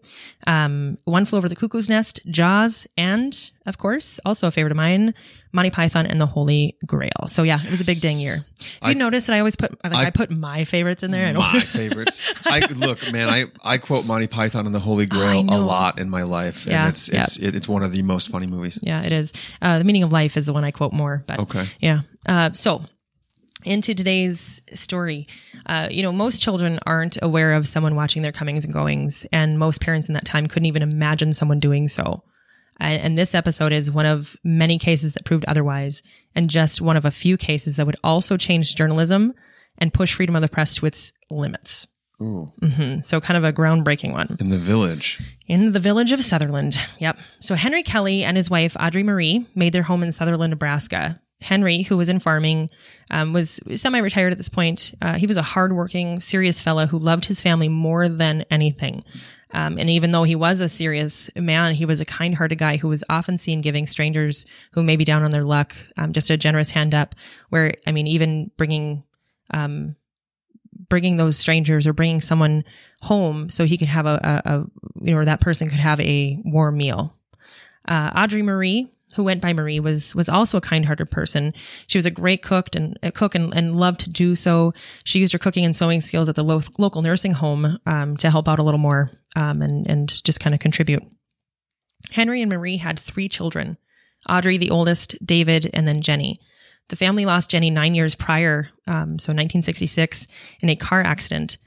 Um, 0.47 0.99
One 1.05 1.25
Flew 1.25 1.39
Over 1.39 1.49
the 1.49 1.57
Cuckoo's 1.57 1.89
Nest, 1.89 2.21
Jaws, 2.31 2.87
and 2.97 3.51
of 3.67 3.79
course, 3.79 4.19
also 4.25 4.47
a 4.47 4.51
favorite 4.51 4.71
of 4.73 4.77
mine, 4.77 5.13
Monty 5.53 5.71
Python 5.71 6.07
and 6.07 6.21
the 6.21 6.27
Holy 6.27 6.77
Grail. 6.87 7.27
So 7.29 7.43
yeah, 7.43 7.59
it 7.65 7.71
was 7.71 7.81
a 7.81 7.85
big 7.85 8.01
dang 8.01 8.19
year. 8.19 8.37
You 8.87 8.95
notice 8.95 9.27
that 9.27 9.35
I 9.35 9.39
always 9.41 9.57
put, 9.57 9.73
like, 9.85 9.93
I, 9.93 10.07
I- 10.07 10.11
put 10.11 10.31
my 10.31 10.65
favorites 10.65 11.03
in 11.03 11.11
there? 11.11 11.27
I 11.27 11.33
My 11.33 11.61
favorites. 11.65 12.21
I 12.47 12.61
look, 12.73 13.11
man. 13.13 13.29
I, 13.29 13.47
I 13.63 13.79
quote 13.79 14.05
Monty 14.07 14.27
Python 14.27 14.67
and 14.67 14.75
the 14.75 14.81
Holy 14.81 15.07
Grail 15.07 15.41
a 15.41 15.59
lot 15.59 15.99
in 15.99 16.09
my 16.11 16.23
life, 16.23 16.67
Yeah, 16.67 16.83
and 16.83 16.91
it's 16.91 17.09
it's 17.09 17.37
it, 17.39 17.55
it's 17.55 17.69
one 17.69 17.83
of 17.83 17.93
the 17.93 18.03
most 18.03 18.29
funny 18.29 18.47
movies. 18.47 18.79
Yeah, 18.83 19.03
it 19.05 19.13
is. 19.13 19.33
Uh, 19.61 19.79
the 19.79 19.85
meaning 19.85 20.03
of 20.03 20.13
life 20.13 20.37
is 20.37 20.47
the 20.47 20.53
one 20.53 20.65
I 20.65 20.71
quote 20.71 20.93
more. 20.93 21.25
But 21.27 21.41
Okay. 21.41 21.67
yeah. 21.81 22.03
Uh, 22.27 22.53
so 22.53 22.83
into 23.65 23.95
today's 23.95 24.63
story, 24.75 25.27
uh, 25.67 25.89
you 25.91 26.03
know, 26.03 26.13
most 26.13 26.41
children 26.41 26.79
aren't 26.87 27.19
aware 27.21 27.53
of 27.55 27.67
someone 27.67 27.97
watching 27.97 28.23
their 28.23 28.31
comings 28.31 28.65
and 28.65 28.73
goings, 28.73 29.27
and 29.33 29.59
most 29.59 29.81
parents 29.81 30.09
in 30.09 30.15
that 30.15 30.25
time 30.25 30.47
couldn't 30.47 30.67
even 30.67 30.83
imagine 30.83 31.33
someone 31.33 31.59
doing 31.59 31.89
so. 31.89 32.23
And, 32.79 33.01
and 33.03 33.19
this 33.19 33.35
episode 33.35 33.73
is 33.73 33.91
one 33.91 34.07
of 34.07 34.37
many 34.45 34.79
cases 34.79 35.13
that 35.15 35.25
proved 35.25 35.45
otherwise, 35.47 36.03
and 36.35 36.51
just 36.51 36.81
one 36.81 36.97
of 36.97 37.05
a 37.05 37.11
few 37.11 37.37
cases 37.37 37.77
that 37.77 37.87
would 37.87 37.97
also 38.05 38.37
change 38.37 38.75
journalism 38.75 39.35
and 39.79 39.93
push 39.95 40.15
freedom 40.15 40.37
of 40.37 40.43
the 40.43 40.49
press 40.49 40.75
to 40.77 40.87
its 40.87 41.13
limits. 41.31 41.87
Ooh, 42.21 42.51
hmm 42.63 43.01
So 43.01 43.21
kind 43.21 43.37
of 43.37 43.45
a 43.45 43.53
groundbreaking 43.53 44.13
one. 44.13 44.37
in 44.41 44.49
the 44.49 44.57
village. 44.59 45.21
In 45.47 45.73
the 45.73 45.81
village 45.81 46.13
of 46.13 46.23
Sutherland. 46.23 46.79
Yep. 46.99 47.19
So 47.41 47.55
Henry 47.57 47.83
Kelly 47.83 48.25
and 48.25 48.37
his 48.39 48.49
wife, 48.49 48.75
Audrey 48.81 49.03
Marie, 49.03 49.47
made 49.55 49.75
their 49.75 49.83
home 49.83 50.03
in 50.03 50.13
Sutherland, 50.13 50.51
Nebraska. 50.51 51.21
Henry, 51.43 51.83
who 51.83 51.99
was 51.99 52.09
in 52.09 52.19
farming, 52.19 52.71
um, 53.11 53.35
was 53.35 53.61
semi 53.75 53.99
retired 53.99 54.33
at 54.33 54.39
this 54.39 54.49
point. 54.49 54.95
Uh, 55.03 55.15
he 55.15 55.27
was 55.27 55.37
a 55.37 55.43
hardworking, 55.43 56.23
serious 56.23 56.63
fellow 56.63 56.87
who 56.87 56.97
loved 56.97 57.27
his 57.27 57.43
family 57.43 57.69
more 57.69 58.09
than 58.09 58.47
anything. 58.51 59.05
Um, 59.53 59.79
and 59.79 59.89
even 59.89 60.11
though 60.11 60.25
he 60.25 60.35
was 60.35 60.61
a 60.61 60.69
serious 60.69 61.31
man, 61.37 61.75
he 61.75 61.87
was 61.87 62.01
a 62.01 62.05
kind 62.05 62.35
hearted 62.35 62.59
guy 62.59 62.77
who 62.77 62.89
was 62.89 63.05
often 63.09 63.39
seen 63.39 63.61
giving 63.61 63.87
strangers 63.87 64.45
who 64.73 64.83
may 64.83 64.97
be 64.97 65.05
down 65.05 65.23
on 65.23 65.31
their 65.31 65.45
luck 65.45 65.75
um, 65.97 66.13
just 66.13 66.31
a 66.31 66.37
generous 66.37 66.71
hand 66.71 66.95
up. 66.95 67.15
Where, 67.51 67.75
I 67.87 67.93
mean, 67.93 68.07
even 68.07 68.51
bringing 68.57 69.05
um, 69.55 69.97
bringing 70.89 71.17
those 71.17 71.39
strangers 71.39 71.87
or 71.87 71.93
bringing 71.93 72.21
someone 72.21 72.65
home 73.03 73.49
so 73.49 73.65
he 73.65 73.79
could 73.79 73.89
have 73.89 74.07
a, 74.07 74.43
a, 74.45 74.51
a 74.51 74.67
you 75.03 75.15
know, 75.15 75.21
or 75.21 75.25
that 75.25 75.41
person 75.41 75.69
could 75.69 75.79
have 75.79 76.01
a 76.01 76.41
warm 76.45 76.77
meal. 76.77 77.17
Uh, 77.89 78.11
Audrey 78.17 78.43
Marie, 78.43 78.89
who 79.17 79.25
went 79.25 79.41
by 79.41 79.53
Marie, 79.53 79.81
was 79.81 80.15
was 80.15 80.29
also 80.29 80.57
a 80.57 80.61
kind-hearted 80.61 81.11
person. 81.11 81.53
She 81.87 81.99
was 81.99 82.07
a 82.07 82.11
great 82.11 82.43
cook 82.43 82.75
and 82.75 82.99
a 83.03 83.11
cook 83.11 83.35
and, 83.35 83.55
and 83.55 83.77
loved 83.77 84.01
to 84.01 84.11
do 84.11 84.37
so. 84.37 84.73
She 85.05 85.19
used 85.19 85.33
her 85.33 85.39
cooking 85.39 85.65
and 85.65 85.75
sewing 85.75 86.01
skills 86.01 86.29
at 86.29 86.35
the 86.35 86.45
lo- 86.45 86.61
local 86.79 87.03
nursing 87.03 87.33
home 87.33 87.79
um, 87.87 88.17
to 88.19 88.31
help 88.31 88.49
out 88.49 88.59
a 88.59 88.63
little 88.63 88.79
more 88.79 89.11
um, 89.35 89.63
and 89.63 89.87
and 89.89 90.23
just 90.25 90.41
kind 90.41 90.55
of 90.55 90.61
contribute. 90.61 91.03
Henry 92.11 92.41
and 92.43 92.53
Marie 92.53 92.77
had 92.77 92.99
three 92.99 93.29
children: 93.29 93.79
Audrey, 94.29 94.57
the 94.57 94.71
oldest, 94.71 95.17
David, 95.25 95.71
and 95.75 95.89
then 95.89 96.01
Jenny. 96.01 96.41
The 96.89 96.97
family 96.97 97.27
lost 97.27 97.51
Jenny 97.51 97.71
nine 97.71 97.95
years 97.95 98.15
prior, 98.15 98.69
um, 98.87 99.19
so 99.19 99.33
1966, 99.33 100.29
in 100.61 100.69
a 100.69 100.77
car 100.77 101.01
accident 101.01 101.59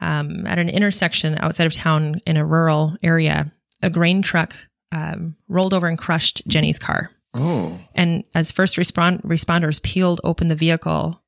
um, 0.00 0.46
at 0.46 0.58
an 0.58 0.68
intersection 0.68 1.36
outside 1.38 1.66
of 1.66 1.72
town 1.72 2.20
in 2.26 2.36
a 2.36 2.44
rural 2.44 2.96
area. 3.02 3.52
A 3.82 3.90
grain 3.90 4.22
truck 4.22 4.54
um, 4.92 5.36
rolled 5.48 5.74
over 5.74 5.86
and 5.86 5.98
crushed 5.98 6.42
Jenny's 6.46 6.78
car. 6.78 7.10
Oh, 7.34 7.78
And 7.94 8.24
as 8.34 8.50
first 8.52 8.78
respond- 8.78 9.20
responders 9.22 9.82
peeled 9.82 10.20
open 10.24 10.48
the 10.48 10.54
vehicle, 10.54 11.22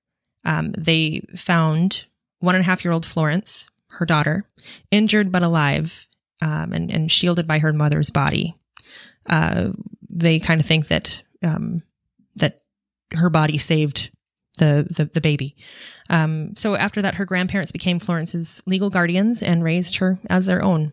um, 0.44 0.72
they 0.78 1.26
found 1.36 2.04
one 2.40 2.54
and 2.54 2.62
a 2.62 2.66
half 2.66 2.84
year 2.84 2.92
old 2.92 3.04
Florence, 3.04 3.68
her 3.90 4.06
daughter, 4.06 4.48
injured 4.90 5.30
but 5.32 5.42
alive 5.42 6.06
um, 6.40 6.72
and, 6.72 6.90
and 6.90 7.10
shielded 7.12 7.46
by 7.46 7.58
her 7.58 7.72
mother's 7.72 8.10
body. 8.10 8.54
Uh, 9.28 9.70
they 10.08 10.38
kind 10.38 10.60
of 10.60 10.66
think 10.66 10.88
that 10.88 11.22
um, 11.42 11.82
that 12.36 12.60
her 13.12 13.28
body 13.28 13.58
saved 13.58 14.10
the 14.56 14.86
the, 14.88 15.04
the 15.12 15.20
baby. 15.20 15.56
Um, 16.08 16.54
so 16.56 16.74
after 16.74 17.02
that, 17.02 17.16
her 17.16 17.26
grandparents 17.26 17.72
became 17.72 17.98
Florence's 17.98 18.62
legal 18.66 18.88
guardians 18.88 19.42
and 19.42 19.62
raised 19.62 19.96
her 19.96 20.18
as 20.30 20.46
their 20.46 20.62
own. 20.62 20.92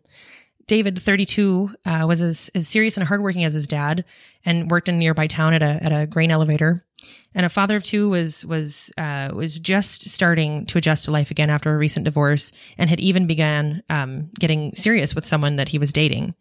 David, 0.68 0.98
32, 0.98 1.70
uh, 1.86 2.06
was 2.08 2.22
as, 2.22 2.50
as 2.56 2.68
serious 2.68 2.98
and 2.98 3.08
hardworking 3.08 3.44
as 3.44 3.54
his 3.54 3.68
dad 3.68 4.04
and 4.46 4.70
worked 4.72 4.90
in 4.90 4.96
a 4.96 4.98
nearby 4.98 5.28
town 5.28 5.54
at 5.54 5.62
a, 5.62 5.84
at 5.84 5.92
a 5.92 6.08
grain 6.08 6.32
elevator. 6.32 6.84
And 7.36 7.46
a 7.46 7.50
father 7.50 7.76
of 7.76 7.84
two 7.84 8.10
was, 8.10 8.44
was, 8.46 8.92
uh, 8.98 9.30
was 9.34 9.60
just 9.60 10.10
starting 10.10 10.66
to 10.68 10.78
adjust 10.78 11.06
to 11.06 11.12
life 11.12 11.30
again 11.30 11.50
after 11.50 11.74
a 11.74 11.78
recent 11.78 12.06
divorce 12.06 12.52
and 12.78 12.90
had 12.90 13.00
even 13.00 13.28
began, 13.28 13.84
um, 13.90 14.32
getting 14.40 14.74
serious 14.74 15.14
with 15.14 15.26
someone 15.26 15.58
that 15.58 15.70
he 15.70 15.78
was 15.78 15.94
dating. 15.94 16.34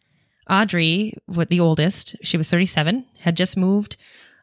Audrey, 0.49 1.14
the 1.28 1.61
oldest, 1.61 2.16
she 2.23 2.37
was 2.37 2.49
37, 2.49 3.04
had 3.21 3.37
just 3.37 3.57
moved, 3.57 3.97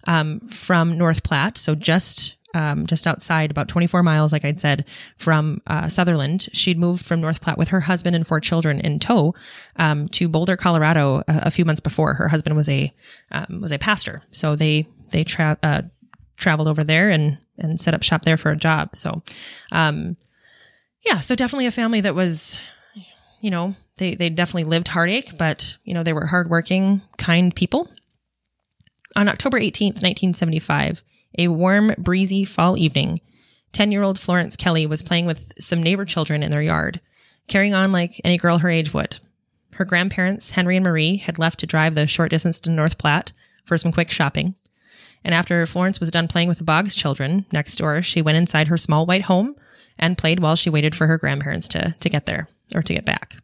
um, 0.07 0.41
from 0.41 0.97
North 0.97 1.23
Platte. 1.23 1.57
So 1.57 1.73
just, 1.73 2.35
um, 2.53 2.85
just 2.85 3.07
outside, 3.07 3.51
about 3.51 3.67
24 3.67 4.03
miles, 4.03 4.31
like 4.31 4.45
I'd 4.45 4.59
said, 4.59 4.85
from 5.17 5.61
uh, 5.67 5.89
Sutherland. 5.89 6.49
She'd 6.53 6.77
moved 6.77 7.05
from 7.05 7.21
North 7.21 7.41
Platte 7.41 7.57
with 7.57 7.69
her 7.69 7.81
husband 7.81 8.15
and 8.15 8.25
four 8.25 8.39
children 8.39 8.79
in 8.79 8.99
tow 8.99 9.33
um, 9.77 10.07
to 10.09 10.27
Boulder, 10.27 10.57
Colorado, 10.57 11.19
a, 11.27 11.43
a 11.43 11.51
few 11.51 11.65
months 11.65 11.81
before. 11.81 12.15
Her 12.15 12.27
husband 12.27 12.55
was 12.55 12.69
a 12.69 12.93
um, 13.31 13.59
was 13.61 13.71
a 13.71 13.79
pastor, 13.79 14.23
so 14.31 14.55
they 14.55 14.87
they 15.11 15.23
tra- 15.23 15.57
uh, 15.63 15.83
traveled 16.37 16.67
over 16.67 16.83
there 16.83 17.09
and 17.09 17.37
and 17.57 17.79
set 17.79 17.93
up 17.93 18.03
shop 18.03 18.23
there 18.23 18.37
for 18.37 18.51
a 18.51 18.57
job. 18.57 18.95
So, 18.95 19.21
um, 19.71 20.17
yeah, 21.05 21.19
so 21.19 21.35
definitely 21.35 21.67
a 21.67 21.71
family 21.71 22.01
that 22.01 22.15
was, 22.15 22.59
you 23.39 23.51
know, 23.51 23.75
they 23.97 24.15
they 24.15 24.29
definitely 24.29 24.65
lived 24.65 24.89
heartache, 24.89 25.37
but 25.37 25.77
you 25.83 25.93
know 25.93 26.03
they 26.03 26.13
were 26.13 26.25
hardworking, 26.25 27.01
kind 27.17 27.55
people. 27.55 27.89
On 29.15 29.27
October 29.27 29.59
18th, 29.59 30.01
1975, 30.01 31.03
a 31.37 31.47
warm, 31.47 31.93
breezy 31.97 32.45
fall 32.45 32.77
evening, 32.77 33.21
10 33.73 33.91
year 33.91 34.03
old 34.03 34.19
Florence 34.19 34.55
Kelly 34.55 34.85
was 34.85 35.03
playing 35.03 35.25
with 35.25 35.53
some 35.59 35.81
neighbor 35.81 36.05
children 36.05 36.43
in 36.43 36.51
their 36.51 36.61
yard, 36.61 37.01
carrying 37.47 37.73
on 37.73 37.91
like 37.91 38.19
any 38.23 38.37
girl 38.37 38.59
her 38.59 38.69
age 38.69 38.93
would. 38.93 39.19
Her 39.75 39.85
grandparents, 39.85 40.51
Henry 40.51 40.75
and 40.75 40.85
Marie, 40.85 41.17
had 41.17 41.39
left 41.39 41.59
to 41.61 41.67
drive 41.67 41.95
the 41.95 42.07
short 42.07 42.29
distance 42.31 42.59
to 42.61 42.69
North 42.69 42.97
Platte 42.97 43.31
for 43.63 43.77
some 43.77 43.91
quick 43.91 44.11
shopping. 44.11 44.55
And 45.23 45.33
after 45.33 45.65
Florence 45.65 45.99
was 45.99 46.11
done 46.11 46.27
playing 46.27 46.47
with 46.47 46.57
the 46.57 46.63
Boggs 46.63 46.95
children 46.95 47.45
next 47.51 47.77
door, 47.77 48.01
she 48.01 48.21
went 48.21 48.37
inside 48.37 48.67
her 48.67 48.77
small 48.77 49.05
white 49.05 49.23
home 49.23 49.55
and 49.97 50.17
played 50.17 50.39
while 50.39 50.55
she 50.55 50.69
waited 50.69 50.95
for 50.95 51.07
her 51.07 51.17
grandparents 51.17 51.67
to, 51.69 51.95
to 51.99 52.09
get 52.09 52.25
there 52.25 52.47
or 52.73 52.81
to 52.81 52.93
get 52.93 53.05
back. 53.05 53.37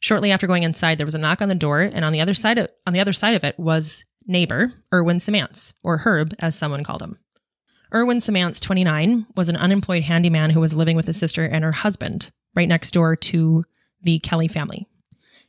Shortly 0.00 0.30
after 0.30 0.46
going 0.46 0.62
inside, 0.62 0.98
there 0.98 1.06
was 1.06 1.14
a 1.14 1.18
knock 1.18 1.40
on 1.40 1.48
the 1.48 1.54
door, 1.54 1.80
and 1.80 2.04
on 2.04 2.12
the 2.12 2.20
other 2.20 2.34
side 2.34 2.58
of, 2.58 2.68
on 2.86 2.92
the 2.92 3.00
other 3.00 3.12
side 3.12 3.34
of 3.34 3.44
it 3.44 3.58
was 3.58 4.04
neighbor 4.26 4.72
Erwin 4.92 5.18
Simants, 5.18 5.74
or 5.82 5.98
Herb, 5.98 6.34
as 6.38 6.54
someone 6.54 6.84
called 6.84 7.02
him. 7.02 7.18
Erwin 7.94 8.18
Simants, 8.18 8.60
29, 8.60 9.26
was 9.36 9.48
an 9.48 9.56
unemployed 9.56 10.02
handyman 10.02 10.50
who 10.50 10.60
was 10.60 10.74
living 10.74 10.96
with 10.96 11.06
his 11.06 11.16
sister 11.16 11.44
and 11.44 11.64
her 11.64 11.72
husband 11.72 12.30
right 12.54 12.68
next 12.68 12.92
door 12.92 13.14
to 13.14 13.64
the 14.02 14.18
Kelly 14.18 14.48
family. 14.48 14.88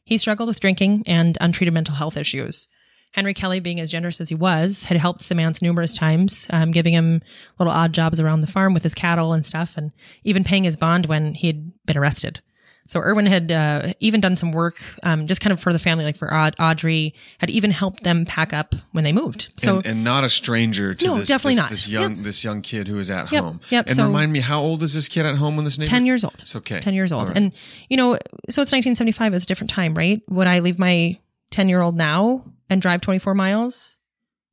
He 0.04 0.18
struggled 0.18 0.48
with 0.48 0.60
drinking 0.60 1.04
and 1.08 1.38
untreated 1.42 1.74
mental 1.74 1.96
health 1.96 2.16
issues. 2.16 2.68
Henry 3.14 3.34
Kelly, 3.34 3.60
being 3.60 3.80
as 3.80 3.92
generous 3.92 4.22
as 4.22 4.30
he 4.30 4.36
was, 4.36 4.86
had 4.86 4.98
helped 4.98 5.22
Simants 5.22 5.62
numerous 5.62 5.98
times, 5.98 6.48
um, 6.52 6.72
giving 6.72 6.94
him 6.94 7.22
little 7.58 7.74
odd 7.74 7.94
jobs 7.94 8.20
around 8.20 8.42
the 8.42 8.48
farm 8.48 8.74
with 8.74 8.84
his 8.84 8.94
cattle 8.94 9.34
and 9.34 9.46
stuff, 9.46 9.76
and 9.76 9.92
even 10.24 10.44
paying 10.44 10.66
his 10.66 10.78
bond 10.78 11.08
when 11.08 11.34
he 11.34 11.48
had 11.48 11.72
been 11.86 11.98
arrested. 11.98 12.42
So 12.88 13.00
Erwin 13.02 13.26
had 13.26 13.52
uh, 13.52 13.94
even 14.00 14.22
done 14.22 14.36
some 14.36 14.52
work, 14.52 14.78
um, 15.04 15.28
just 15.28 15.42
kind 15.42 15.52
of 15.54 15.60
for 15.60 15.72
the 15.74 15.80
family, 15.80 16.06
like 16.06 16.16
for 16.16 16.34
Aud- 16.34 16.56
Audrey, 16.60 17.14
had 17.40 17.50
even 17.50 17.70
helped 17.72 18.04
them 18.04 18.26
pack 18.26 18.54
up 18.54 18.74
when 18.94 19.04
they 19.04 19.12
moved. 19.14 19.50
So 19.58 19.78
and, 19.78 19.86
and 19.86 20.04
not 20.04 20.24
a 20.24 20.30
stranger 20.30 20.94
to 20.94 21.06
No, 21.06 21.18
this, 21.18 21.28
definitely 21.28 21.56
this, 21.56 21.62
not. 21.64 21.70
this 21.70 21.90
young 21.90 22.24
this 22.24 22.44
young 22.44 22.62
kid 22.62 22.88
who 22.88 22.98
is 22.98 23.12
at 23.12 23.32
Yep, 23.32 23.44
home. 23.44 23.62
yep, 23.70 23.88
And 23.88 23.98
so- 23.98 24.06
remind 24.06 24.32
me, 24.32 24.40
how 24.40 24.62
old 24.62 24.82
is 24.84 24.94
this 24.94 25.08
kid 25.10 25.26
at 25.26 25.36
home 25.36 25.56
when 25.58 25.66
this 25.66 25.78
neighbor? 25.78 25.90
10 25.90 26.06
years 26.06 26.24
old. 26.24 26.36
It's 26.40 26.56
okay. 26.56 26.80
10 26.80 26.94
years 26.94 27.12
old. 27.12 27.28
Right. 27.28 27.38
And, 27.38 27.52
you 27.90 27.98
know, 27.98 28.14
so 28.50 28.62
it's 28.62 28.72
1975. 28.72 29.34
It's 29.34 29.44
a 29.44 29.48
different 29.48 29.70
time, 29.70 29.94
right? 29.94 30.22
Would 30.30 30.48
I 30.48 30.60
leave 30.60 30.80
my 30.80 31.20
10 31.52 31.68
year 31.70 31.82
old 31.82 31.96
now 31.98 32.44
and 32.70 32.82
drive 32.82 33.02
24 33.02 33.34
miles 33.34 33.98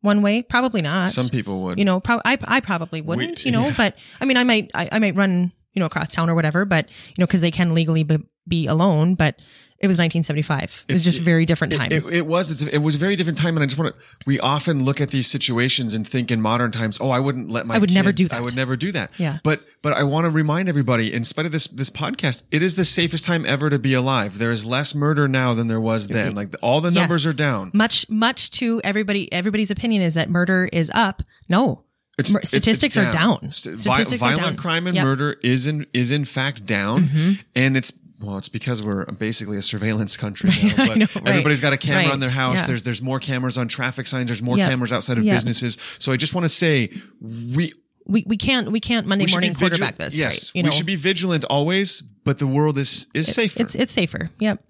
one 0.01 0.23
way? 0.23 0.43
Probably 0.43 0.83
not. 0.83 1.11
Some 1.11 1.29
people 1.29 1.63
would. 1.63 1.79
you 1.79 1.85
know, 1.85 2.01
pro- 2.01 2.21
I, 2.25 2.37
I 2.45 2.61
probably 2.61 3.01
wouldn't, 3.01 3.45
We- 3.45 3.51
you 3.51 3.57
know, 3.57 3.67
yeah. 3.69 3.75
but 3.77 3.97
I 4.21 4.25
mean, 4.25 4.37
I 4.37 4.45
might, 4.45 4.71
I, 4.75 4.89
I 4.91 4.99
might 4.99 5.15
run, 5.15 5.53
you 5.75 5.81
know, 5.81 5.87
across 5.87 6.09
town 6.15 6.31
or 6.31 6.35
whatever, 6.35 6.65
but, 6.65 6.89
you 7.09 7.15
know, 7.19 7.27
cause 7.27 7.41
they 7.43 7.51
can 7.51 7.75
legally 7.75 8.03
be, 8.03 8.19
be 8.49 8.67
alone, 8.67 9.15
but 9.15 9.41
it 9.81 9.87
was 9.87 9.99
1975. 9.99 10.85
It 10.89 10.93
was 10.95 11.05
just 11.05 11.19
a 11.19 11.23
very 11.23 11.45
different 11.45 11.75
time. 11.75 11.93
It, 11.93 12.07
it 12.07 12.27
was. 12.27 12.51
It's, 12.51 12.63
it 12.63 12.79
was 12.79 12.95
a 12.95 12.99
very 12.99 13.17
different 13.17 13.39
time, 13.39 13.55
and 13.55 13.63
I 13.63 13.67
just 13.67 13.77
want 13.77 13.95
to. 13.95 14.01
We 14.25 14.41
often 14.41 14.83
look 14.83 14.99
at 14.99 15.11
these 15.11 15.27
situations 15.27 15.93
and 15.95 16.09
think 16.09 16.31
in 16.31 16.41
modern 16.41 16.71
times, 16.71 16.97
"Oh, 17.03 17.11
I 17.11 17.21
wouldn't 17.21 17.51
let 17.51 17.67
my. 17.67 17.75
I 17.75 17.79
would 17.79 17.93
never 17.93 18.11
do 18.11 18.27
that. 18.29 18.37
I 18.37 18.41
would 18.41 18.57
never 18.57 18.77
do 18.77 18.93
that." 18.93 19.11
Yeah. 19.19 19.41
But 19.43 19.63
but 19.83 19.93
I 19.93 20.03
want 20.05 20.25
to 20.25 20.31
remind 20.31 20.71
everybody, 20.71 21.13
in 21.13 21.25
spite 21.25 21.45
of 21.45 21.53
this 21.53 21.67
this 21.67 21.91
podcast, 21.91 22.45
it 22.51 22.63
is 22.63 22.77
the 22.77 22.85
safest 22.85 23.25
time 23.25 23.45
ever 23.45 23.69
to 23.69 23.79
be 23.79 23.93
alive. 23.93 24.39
There 24.39 24.53
is 24.53 24.65
less 24.65 24.95
murder 24.95 25.29
now 25.29 25.53
than 25.53 25.67
there 25.67 25.81
was 25.81 26.09
then. 26.09 26.35
Like 26.35 26.55
all 26.63 26.81
the 26.81 26.91
numbers 26.91 27.27
Yes. 27.27 27.35
are 27.35 27.37
down. 27.37 27.71
Much, 27.75 28.09
much 28.09 28.53
to 28.53 28.81
everybody, 28.85 29.31
everybody's 29.33 29.71
opinion 29.71 30.01
is 30.03 30.15
that 30.15 30.31
murder 30.31 30.67
is 30.73 30.91
up. 30.95 31.21
No. 31.49 31.85
It's, 32.19 32.31
it's- 32.31 32.49
statistics 32.49 32.97
it's 32.97 33.07
are 33.09 33.13
down. 33.13 33.51
St- 33.51 33.77
vi- 33.77 33.81
Statistics 33.81 34.23
are 34.23 34.27
violent 34.27 34.43
down. 34.45 34.57
crime 34.57 34.87
and 34.87 34.95
Yep. 34.97 35.03
Mm-hmm. 35.03 35.09
murder 35.11 35.37
is 35.43 35.67
in 35.67 35.87
is 35.93 36.11
in 36.11 36.25
fact 36.25 36.65
down, 36.67 37.39
and 37.57 37.77
it's 37.77 37.93
well, 38.21 38.39
it's 38.39 38.49
because 38.49 38.83
we're 38.83 39.05
basically 39.07 39.57
a 39.59 39.63
surveillance 39.63 40.17
country 40.17 40.51
now. 40.63 40.87
But 40.87 40.97
know, 40.99 41.07
right. 41.17 41.27
everybody's 41.29 41.61
got 41.61 41.73
a 41.73 41.77
camera 41.77 42.05
Right. 42.05 42.13
on 42.13 42.21
their 42.21 42.31
house. 42.31 42.61
Yeah. 42.61 42.67
There's 42.69 42.83
there's 42.85 43.03
more 43.03 43.19
cameras 43.19 43.59
on 43.59 43.67
traffic 43.69 44.07
signs. 44.07 44.29
There's 44.29 44.43
more 44.43 44.57
Yep. 44.57 44.71
cameras 44.71 44.93
outside 44.93 45.19
of 45.19 45.25
Yep. 45.25 45.35
businesses. 45.37 45.77
So 45.99 46.13
I 46.13 46.17
just 46.17 46.35
want 46.35 46.45
to 46.45 46.49
say 46.49 46.91
we. 47.21 47.73
We, 48.07 48.23
we 48.27 48.37
can't, 48.37 48.71
we 48.71 48.81
can't 48.81 49.07
Monday 49.07 49.25
we 49.25 49.31
morning 49.31 49.53
be 49.53 49.55
vigil- 49.55 49.69
quarterback 49.79 49.97
this. 49.97 50.15
Yes, 50.15 50.51
right? 50.51 50.57
We 50.57 50.63
know? 50.63 50.71
should 50.71 50.85
be 50.85 50.95
vigilant 50.95 51.43
always, 51.49 52.03
but 52.03 52.39
the 52.39 52.47
world 52.47 52.77
is 52.77 53.07
is 53.15 53.29
safer. 53.33 53.63
It's 53.63 53.75
it's 53.75 53.95
safer. 53.95 54.29
Yep. 54.41 54.63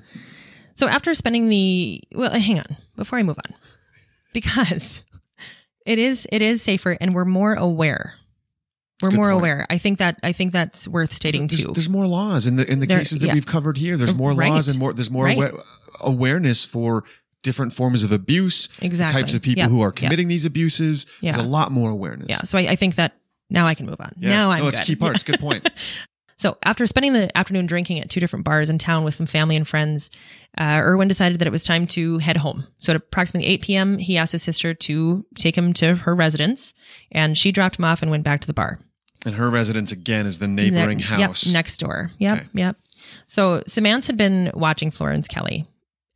So 0.77 0.87
after 0.87 1.13
spending 1.15 1.49
the 1.49 2.01
well, 2.13 2.31
hang 2.31 2.61
on 2.61 2.77
before 2.95 3.19
I 3.19 3.25
move 3.25 3.41
on, 3.45 3.53
because 4.33 5.03
it 5.87 5.99
is 5.99 6.27
it 6.33 6.43
is 6.43 6.63
safer 6.63 6.97
and 7.01 7.15
we're 7.15 7.25
more 7.25 7.55
aware. 7.55 8.15
We're 9.03 9.11
more 9.11 9.31
point. 9.31 9.41
aware. 9.41 9.67
I 9.69 9.79
think 9.79 9.99
that 9.99 10.19
I 10.23 10.33
think 10.33 10.53
that's 10.53 10.87
worth 10.89 11.13
stating 11.13 11.47
there's, 11.49 11.65
too. 11.65 11.73
there's 11.73 11.89
more 11.89 12.07
laws 12.07 12.47
in 12.47 12.57
the 12.57 12.71
in 12.71 12.79
the 12.81 12.87
There- 12.87 12.99
cases 12.99 13.21
that 13.21 13.29
yeah. 13.29 13.35
we've 13.35 13.47
covered 13.47 13.77
here. 13.77 13.97
There's 13.97 14.15
more 14.15 14.33
Right. 14.33 14.51
laws 14.51 14.69
and 14.69 14.79
more. 14.79 14.93
There's 14.93 15.11
more 15.11 15.25
Right. 15.25 15.39
awa- 15.39 15.63
awareness 16.01 16.65
for 16.65 17.05
different 17.43 17.73
forms 17.75 18.05
of 18.05 18.13
abuse. 18.13 18.69
Exactly. 18.81 19.21
types 19.21 19.35
of 19.35 19.43
people 19.43 19.63
Yeah. 19.65 19.69
who 19.69 19.83
are 19.83 19.93
Yeah. 19.95 20.01
committing 20.01 20.29
these 20.29 20.45
abuses. 20.47 21.05
Yeah. 21.21 21.33
There's 21.33 21.45
a 21.45 21.49
lot 21.49 21.73
more 21.73 21.91
awareness. 21.91 22.27
Yeah. 22.31 22.43
So 22.45 22.57
I, 22.57 22.63
I 22.69 22.77
think 22.77 22.95
that 22.95 23.17
now 23.51 23.67
I 23.67 23.75
can 23.75 23.85
move 23.87 24.01
on. 24.01 24.13
Yeah. 24.19 24.31
Now 24.31 24.51
I'm 24.53 24.61
no, 24.61 24.69
it's 24.69 24.79
good. 24.79 24.87
key 24.87 24.97
parts. 24.97 25.23
Good 25.23 25.41
point. 25.41 25.69
So 26.37 26.59
after 26.65 26.87
spending 26.87 27.13
the 27.15 27.35
afternoon 27.39 27.65
drinking 27.67 28.01
at 28.01 28.11
two 28.11 28.19
different 28.21 28.45
bars 28.45 28.69
in 28.69 28.77
town 28.77 29.03
with 29.05 29.15
some 29.15 29.25
family 29.25 29.55
and 29.57 29.67
friends, 29.67 30.11
uh, 30.59 30.81
Erwin 30.83 31.09
decided 31.09 31.39
that 31.41 31.47
it 31.49 31.53
was 31.53 31.65
time 31.65 31.87
to 31.89 32.19
head 32.19 32.37
home. 32.39 32.67
So 32.79 32.93
at 32.93 32.97
approximately 32.97 33.49
8 33.51 33.63
p.m., 33.63 33.99
he 33.99 34.17
asked 34.17 34.33
his 34.33 34.43
sister 34.43 34.73
to 34.75 35.27
take 35.37 35.57
him 35.59 35.73
to 35.75 35.97
her 35.97 36.15
residence, 36.15 36.75
and 37.11 37.37
she 37.37 37.51
dropped 37.53 37.79
him 37.79 37.85
off 37.85 38.03
and 38.03 38.11
went 38.11 38.25
back 38.25 38.41
to 38.43 38.47
the 38.47 38.55
bar. 38.55 38.79
And 39.27 39.37
her 39.37 39.49
residence 39.51 39.91
again 39.91 40.27
is 40.27 40.39
the 40.39 40.47
neighboring 40.49 40.99
Ne- 40.99 41.05
house. 41.05 41.47
Yep, 41.47 41.53
next 41.55 41.79
door. 41.79 42.11
Yep, 42.19 42.39
Okay. 42.39 42.49
yep. 42.55 42.77
So 43.27 43.61
Simants 43.63 44.07
had 44.07 44.17
been 44.17 44.51
watching 44.55 44.91
Florence 44.91 45.27
Kelly, 45.29 45.67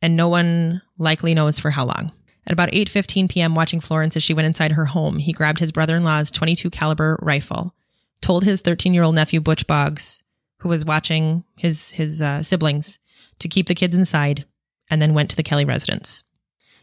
and 0.01 0.15
no 0.15 0.29
one 0.29 0.81
likely 0.97 1.33
knows 1.33 1.59
for 1.59 1.71
how 1.71 1.85
long. 1.85 2.11
At 2.47 2.53
about 2.53 2.69
8:15 2.71 3.29
p.m., 3.29 3.55
watching 3.55 3.79
Florence 3.79 4.15
as 4.15 4.23
she 4.23 4.33
went 4.33 4.45
inside 4.47 4.71
her 4.71 4.85
home, 4.85 5.17
he 5.19 5.33
grabbed 5.33 5.59
his 5.59 5.71
brother-in-law's 5.71 6.31
22 6.31 6.69
caliber 6.69 7.17
rifle, 7.21 7.75
told 8.21 8.43
his 8.43 8.61
13-year-old 8.61 9.15
nephew 9.15 9.39
Butch 9.41 9.67
Boggs, 9.67 10.23
who 10.59 10.69
was 10.69 10.85
watching 10.85 11.43
his 11.57 11.91
his 11.91 12.21
uh, 12.21 12.41
siblings, 12.43 12.97
to 13.39 13.47
keep 13.47 13.67
the 13.67 13.75
kids 13.75 13.95
inside, 13.95 14.45
and 14.89 15.01
then 15.01 15.13
went 15.13 15.29
to 15.29 15.35
the 15.35 15.43
Kelly 15.43 15.65
residence. 15.65 16.23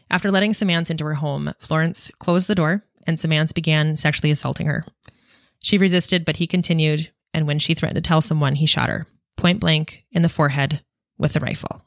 After 0.09 0.31
letting 0.31 0.53
Simants 0.53 0.89
into 0.89 1.05
her 1.05 1.15
home, 1.15 1.53
Florence 1.59 2.11
closed 2.19 2.47
the 2.47 2.55
door, 2.55 2.83
and 3.05 3.17
Simants 3.17 3.53
began 3.53 3.95
sexually 3.95 4.31
assaulting 4.31 4.67
her. 4.67 4.85
She 5.61 5.77
resisted, 5.77 6.25
but 6.25 6.37
he 6.37 6.47
continued, 6.47 7.11
and 7.33 7.45
when 7.47 7.59
she 7.59 7.73
threatened 7.73 8.03
to 8.03 8.07
tell 8.07 8.21
someone, 8.21 8.55
he 8.55 8.65
shot 8.65 8.89
her 8.89 9.07
point 9.37 9.59
blank 9.59 10.03
in 10.11 10.23
the 10.23 10.29
forehead 10.29 10.83
with 11.17 11.35
a 11.35 11.39
rifle. 11.39 11.83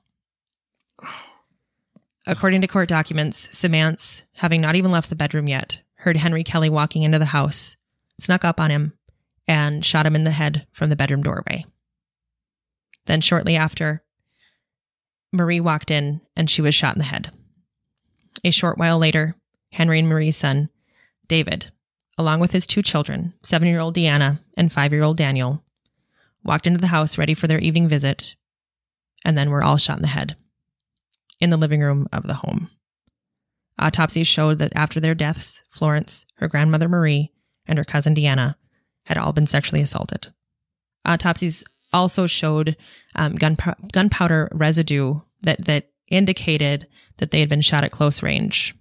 According 2.27 2.61
to 2.61 2.67
court 2.67 2.89
documents, 2.89 3.49
Simants, 3.49 4.23
having 4.35 4.61
not 4.61 4.77
even 4.77 4.93
left 4.93 5.11
the 5.11 5.17
bedroom 5.17 5.49
yet, 5.49 5.81
heard 5.97 6.17
Henry 6.17 6.45
Kelly 6.45 6.71
walking 6.71 7.03
into 7.03 7.19
the 7.19 7.27
house, 7.27 7.77
snuck 8.19 8.45
up 8.45 8.61
on 8.61 8.71
him, 8.71 8.93
and 9.49 9.85
shot 9.85 10.07
him 10.07 10.15
in 10.15 10.25
the 10.25 10.31
head 10.31 10.67
from 10.71 10.91
the 10.91 10.97
bedroom 10.97 11.23
doorway. 11.23 11.65
Then, 13.07 13.21
shortly 13.21 13.57
after, 13.57 14.05
Marie 15.33 15.61
walked 15.61 15.91
in 15.91 16.21
and 16.37 16.51
she 16.51 16.63
was 16.63 16.75
shot 16.75 16.95
in 16.95 16.99
the 16.99 17.05
head. 17.05 17.31
A 18.45 18.51
short 18.51 18.79
while 18.79 18.99
later, 18.99 19.37
Henry 19.73 19.99
and 19.99 20.09
Marie's 20.09 20.37
son, 20.37 20.71
David, 21.29 21.71
along 22.19 22.41
with 22.41 22.53
his 22.53 22.67
two 22.67 22.83
children, 22.83 23.35
seven 23.43 23.69
year 23.69 23.81
old 23.81 23.95
Deanna 23.95 24.41
and 24.57 24.73
five 24.73 24.93
year 24.93 25.03
old 25.03 25.17
Daniel, 25.17 25.63
walked 26.43 26.67
into 26.67 26.81
the 26.81 26.89
house 26.89 27.19
ready 27.19 27.35
for 27.35 27.47
their 27.47 27.59
evening 27.59 27.89
visit, 27.89 28.35
and 29.25 29.37
then 29.37 29.51
were 29.51 29.63
all 29.63 29.77
shot 29.77 29.99
in 29.99 30.03
the 30.03 30.09
head 30.09 30.37
in 31.41 31.51
the 31.51 31.57
living 31.57 31.81
room 31.81 32.07
of 32.13 32.27
the 32.27 32.35
home. 32.35 32.71
Autopsies 33.79 34.29
showed 34.29 34.59
that 34.59 34.73
after 34.77 35.01
their 35.01 35.15
deaths, 35.15 35.63
Florence, 35.71 36.27
her 36.37 36.49
grandmother 36.49 36.89
Marie, 36.89 37.33
and 37.67 37.79
her 37.79 37.85
cousin 37.85 38.15
Deanna 38.15 38.57
had 39.07 39.17
all 39.17 39.33
been 39.33 39.47
sexually 39.47 39.81
assaulted. 39.81 40.29
Autopsies 41.07 41.65
also 41.93 42.27
showed 42.27 42.77
um, 43.15 43.35
gunpow- 43.37 43.91
gunpowder 43.93 44.49
residue 44.53 45.21
that, 45.43 45.65
that 45.65 45.91
indicated 46.09 46.87
that 47.19 47.31
they 47.31 47.41
had 47.41 47.49
been 47.49 47.61
shot 47.61 47.85
at 47.85 47.93
close 47.93 48.23
range 48.23 48.75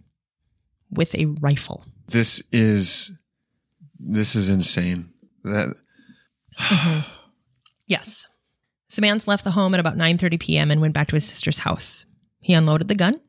with 0.92 1.16
a 1.16 1.26
rifle. 1.42 1.86
This 2.08 2.42
is 2.52 3.12
this 4.00 4.36
is 4.36 4.50
insane. 4.50 5.10
That 5.44 5.76
Yes. 7.88 8.28
Simants 8.90 9.28
left 9.28 9.44
the 9.44 9.52
home 9.52 9.74
at 9.74 9.80
about 9.80 9.98
9:30 9.98 10.40
p.m. 10.40 10.72
and 10.72 10.82
went 10.82 10.94
back 10.94 11.08
to 11.10 11.16
his 11.16 11.26
sister's 11.26 11.60
house. 11.60 12.06
He 12.40 12.54
unloaded 12.54 12.88
the 12.88 12.96
gun 12.96 13.20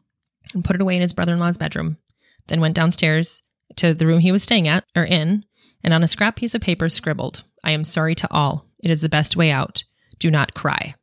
and 0.54 0.64
put 0.64 0.76
it 0.76 0.82
away 0.82 0.96
in 0.96 1.02
his 1.02 1.12
brother-in-law's 1.12 1.58
bedroom, 1.58 1.98
then 2.46 2.60
went 2.60 2.74
downstairs 2.74 3.42
to 3.76 3.94
the 3.94 4.06
room 4.06 4.20
he 4.20 4.32
was 4.32 4.42
staying 4.42 4.68
at 4.68 4.84
or 4.96 5.04
in, 5.04 5.44
and 5.84 5.92
on 5.92 6.02
a 6.02 6.08
scrap 6.08 6.36
piece 6.36 6.54
of 6.54 6.60
paper 6.62 6.88
scribbled, 6.88 7.44
"I 7.62 7.72
am 7.72 7.84
sorry 7.84 8.14
to 8.16 8.32
all. 8.32 8.64
It 8.82 8.90
is 8.90 9.00
the 9.00 9.08
best 9.08 9.36
way 9.36 9.50
out. 9.50 9.84
Do 10.18 10.30
not 10.30 10.54
cry." 10.54 10.94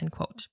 End 0.00 0.10
quote. 0.10 0.48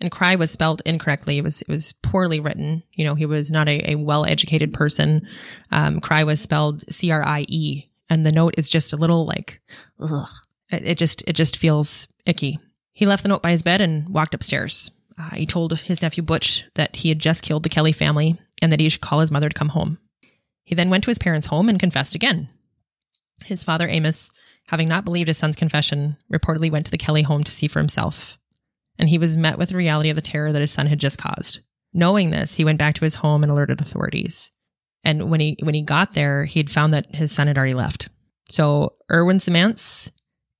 And 0.00 0.10
cry 0.10 0.34
was 0.34 0.50
spelled 0.50 0.80
incorrectly. 0.86 1.38
It 1.38 1.44
was 1.44 1.62
it 1.62 1.68
was 1.68 1.92
poorly 1.92 2.40
written. 2.40 2.82
You 2.92 3.04
know, 3.04 3.14
he 3.14 3.26
was 3.26 3.50
not 3.50 3.68
a, 3.68 3.92
a 3.92 3.94
well 3.96 4.24
educated 4.24 4.72
person. 4.72 5.26
Um, 5.70 6.00
cry 6.00 6.24
was 6.24 6.40
spelled 6.40 6.82
C 6.90 7.10
R 7.10 7.22
I 7.24 7.44
E, 7.48 7.90
and 8.08 8.24
the 8.24 8.32
note 8.32 8.54
is 8.56 8.70
just 8.70 8.92
a 8.92 8.96
little 8.96 9.26
like, 9.26 9.60
ugh. 10.00 10.28
It, 10.70 10.86
it 10.86 10.98
just 10.98 11.22
it 11.26 11.34
just 11.34 11.56
feels 11.56 12.08
icky. 12.24 12.58
He 12.92 13.06
left 13.06 13.22
the 13.22 13.28
note 13.28 13.42
by 13.42 13.50
his 13.50 13.62
bed 13.62 13.80
and 13.80 14.08
walked 14.08 14.34
upstairs. 14.34 14.90
Uh, 15.18 15.30
he 15.30 15.44
told 15.44 15.78
his 15.78 16.00
nephew 16.00 16.22
Butch 16.22 16.64
that 16.74 16.96
he 16.96 17.10
had 17.10 17.18
just 17.18 17.42
killed 17.42 17.62
the 17.62 17.68
Kelly 17.68 17.92
family 17.92 18.40
and 18.62 18.72
that 18.72 18.80
he 18.80 18.88
should 18.88 19.00
call 19.00 19.20
his 19.20 19.30
mother 19.30 19.48
to 19.48 19.54
come 19.54 19.70
home. 19.70 19.98
He 20.64 20.74
then 20.74 20.88
went 20.88 21.04
to 21.04 21.10
his 21.10 21.18
parents' 21.18 21.48
home 21.48 21.68
and 21.68 21.78
confessed 21.78 22.14
again. 22.14 22.48
His 23.44 23.64
father 23.64 23.88
Amos, 23.88 24.30
having 24.70 24.88
not 24.88 25.04
believed 25.04 25.26
his 25.26 25.36
son's 25.36 25.56
confession, 25.56 26.16
reportedly 26.32 26.70
went 26.70 26.86
to 26.86 26.92
the 26.92 26.98
Kelly 26.98 27.22
home 27.22 27.42
to 27.42 27.50
see 27.50 27.66
for 27.66 27.80
himself, 27.80 28.38
and 29.00 29.08
he 29.08 29.18
was 29.18 29.36
met 29.36 29.58
with 29.58 29.70
the 29.70 29.76
reality 29.76 30.10
of 30.10 30.16
the 30.16 30.22
terror 30.22 30.52
that 30.52 30.60
his 30.60 30.70
son 30.70 30.86
had 30.86 31.00
just 31.00 31.18
caused. 31.18 31.58
Knowing 31.92 32.30
this, 32.30 32.54
he 32.54 32.64
went 32.64 32.78
back 32.78 32.94
to 32.94 33.04
his 33.04 33.16
home 33.16 33.42
and 33.42 33.50
alerted 33.50 33.80
authorities. 33.80 34.52
And 35.02 35.28
when 35.28 35.40
he 35.40 35.56
when 35.60 35.74
he 35.74 35.82
got 35.82 36.14
there, 36.14 36.44
he 36.44 36.60
had 36.60 36.70
found 36.70 36.94
that 36.94 37.12
his 37.12 37.32
son 37.32 37.48
had 37.48 37.58
already 37.58 37.74
left. 37.74 38.10
So 38.48 38.94
Erwin 39.10 39.38
Simants 39.38 40.08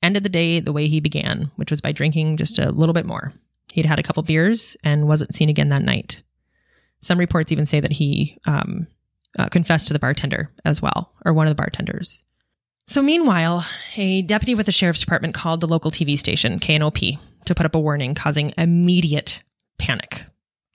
ended 0.03 0.25
the 0.25 0.29
day 0.29 0.59
the 0.59 0.73
way 0.73 0.89
he 0.89 0.99
began, 0.99 1.53
which 1.55 1.71
was 1.71 1.81
by 1.81 1.93
drinking 1.93 2.37
just 2.37 2.59
a 2.59 2.73
little 2.73 2.95
bit 2.95 3.07
more. 3.07 3.33
He'd 3.73 3.87
had 3.87 4.01
a 4.01 4.03
couple 4.03 4.25
beers 4.25 4.77
and 4.83 5.07
wasn't 5.07 5.37
seen 5.37 5.49
again 5.49 5.69
that 5.69 5.83
night. 5.83 6.25
Some 7.01 7.19
reports 7.19 7.53
even 7.53 7.67
say 7.67 7.79
that 7.79 7.93
he 7.93 8.39
um, 8.45 8.89
uh, 9.39 9.49
confessed 9.51 9.87
to 9.87 9.93
the 9.93 10.01
bartender 10.01 10.51
as 10.65 10.83
well, 10.83 11.13
or 11.25 11.33
one 11.33 11.47
of 11.47 11.53
the 11.53 11.63
bartenders. 11.63 12.25
So 12.91 13.03
meanwhile, 13.03 13.65
a 13.97 14.23
deputy 14.23 14.57
with 14.57 14.67
the 14.67 14.73
sheriff's 14.73 14.99
department 14.99 15.33
called 15.33 15.61
the 15.61 15.69
local 15.69 15.93
TV 15.93 16.19
station, 16.19 16.59
KNOP, 16.59 17.21
to 17.45 17.55
put 17.55 17.65
up 17.65 17.77
a 17.77 17.79
warning 17.79 18.17
causing 18.17 18.53
immediate 18.59 19.45
panic. 19.79 20.25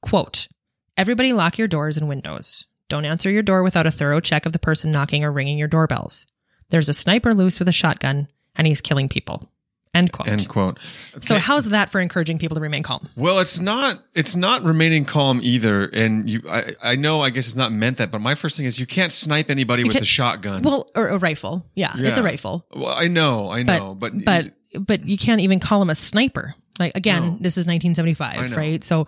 Quote, 0.02 0.48
Everybody 0.96 1.34
lock 1.34 1.58
your 1.58 1.68
doors 1.68 1.98
and 1.98 2.08
windows. 2.08 2.68
Don't 2.88 3.04
answer 3.04 3.30
your 3.30 3.44
door 3.44 3.64
without 3.64 3.86
a 3.86 3.92
thorough 3.92 4.22
check 4.22 4.46
of 4.46 4.54
the 4.54 4.60
person 4.60 4.94
knocking 4.94 5.26
or 5.26 5.32
ringing 5.34 5.58
your 5.58 5.68
doorbells. 5.68 6.26
There's 6.70 6.88
a 6.88 6.94
sniper 6.94 7.34
loose 7.34 7.60
with 7.60 7.68
a 7.68 7.74
shotgun 7.74 8.30
and 8.56 8.66
he's 8.66 8.80
killing 8.80 9.10
people. 9.10 9.52
End 9.96 10.12
quote. 10.12 10.28
end 10.28 10.48
quote. 10.50 10.78
So 11.22 11.40
how's 11.40 11.66
that 11.70 11.90
for 11.90 12.00
encouraging 12.02 12.38
people 12.38 12.56
to 12.56 12.62
remain 12.62 12.84
calm? 12.84 13.08
Well, 13.16 13.40
it's 13.40 13.60
not. 13.60 14.04
It's 14.14 14.36
not 14.36 14.62
remaining 14.64 15.06
calm 15.06 15.40
either. 15.42 15.86
And 15.86 16.30
you, 16.30 16.42
I, 16.50 16.76
I 16.84 16.96
know. 16.96 17.22
I 17.22 17.30
guess 17.32 17.48
it's 17.48 17.56
not 17.56 17.72
meant 17.72 17.98
that. 17.98 18.12
But 18.12 18.20
my 18.22 18.36
first 18.36 18.58
thing 18.58 18.66
is 18.66 18.80
you 18.80 18.86
can't 18.86 19.12
snipe 19.12 19.50
anybody 19.50 19.84
with 19.84 19.96
a 19.96 20.06
shotgun. 20.06 20.62
Well, 20.64 20.92
or 20.96 21.08
a 21.08 21.18
rifle. 21.18 21.66
Yeah, 21.76 21.94
it's 21.96 22.18
a 22.18 22.24
rifle. 22.24 22.66
Well, 22.76 22.94
I 22.94 23.08
know. 23.08 23.50
I 23.50 23.64
know. 23.64 23.96
But 23.96 24.24
but 24.26 24.52
but 24.78 25.06
you 25.08 25.18
can't 25.18 25.42
even 25.42 25.60
call 25.60 25.82
him 25.82 25.90
a 25.90 25.96
sniper. 25.96 26.54
Like 26.78 26.92
again, 26.94 27.22
No. 27.24 27.38
this 27.40 27.58
is 27.58 27.66
1975, 27.66 28.58
right? 28.58 28.84
So, 28.84 29.08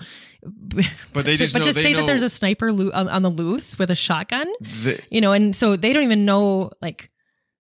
But 1.12 1.26
they 1.26 1.36
just 1.36 1.52
but 1.52 1.60
know- 1.60 1.66
just 1.66 1.82
say 1.82 1.92
know- 1.92 2.00
that 2.00 2.08
there's 2.08 2.22
a 2.24 2.30
sniper 2.30 2.70
on, 2.70 3.10
on 3.10 3.22
the 3.24 3.30
loose 3.30 3.78
with 3.78 3.92
a 3.92 3.96
shotgun, 3.96 4.48
you 5.12 5.20
know, 5.20 5.34
and 5.34 5.54
so 5.54 5.76
they 5.76 5.92
don't 5.92 6.04
even 6.04 6.24
know. 6.24 6.72
Like, 6.82 7.10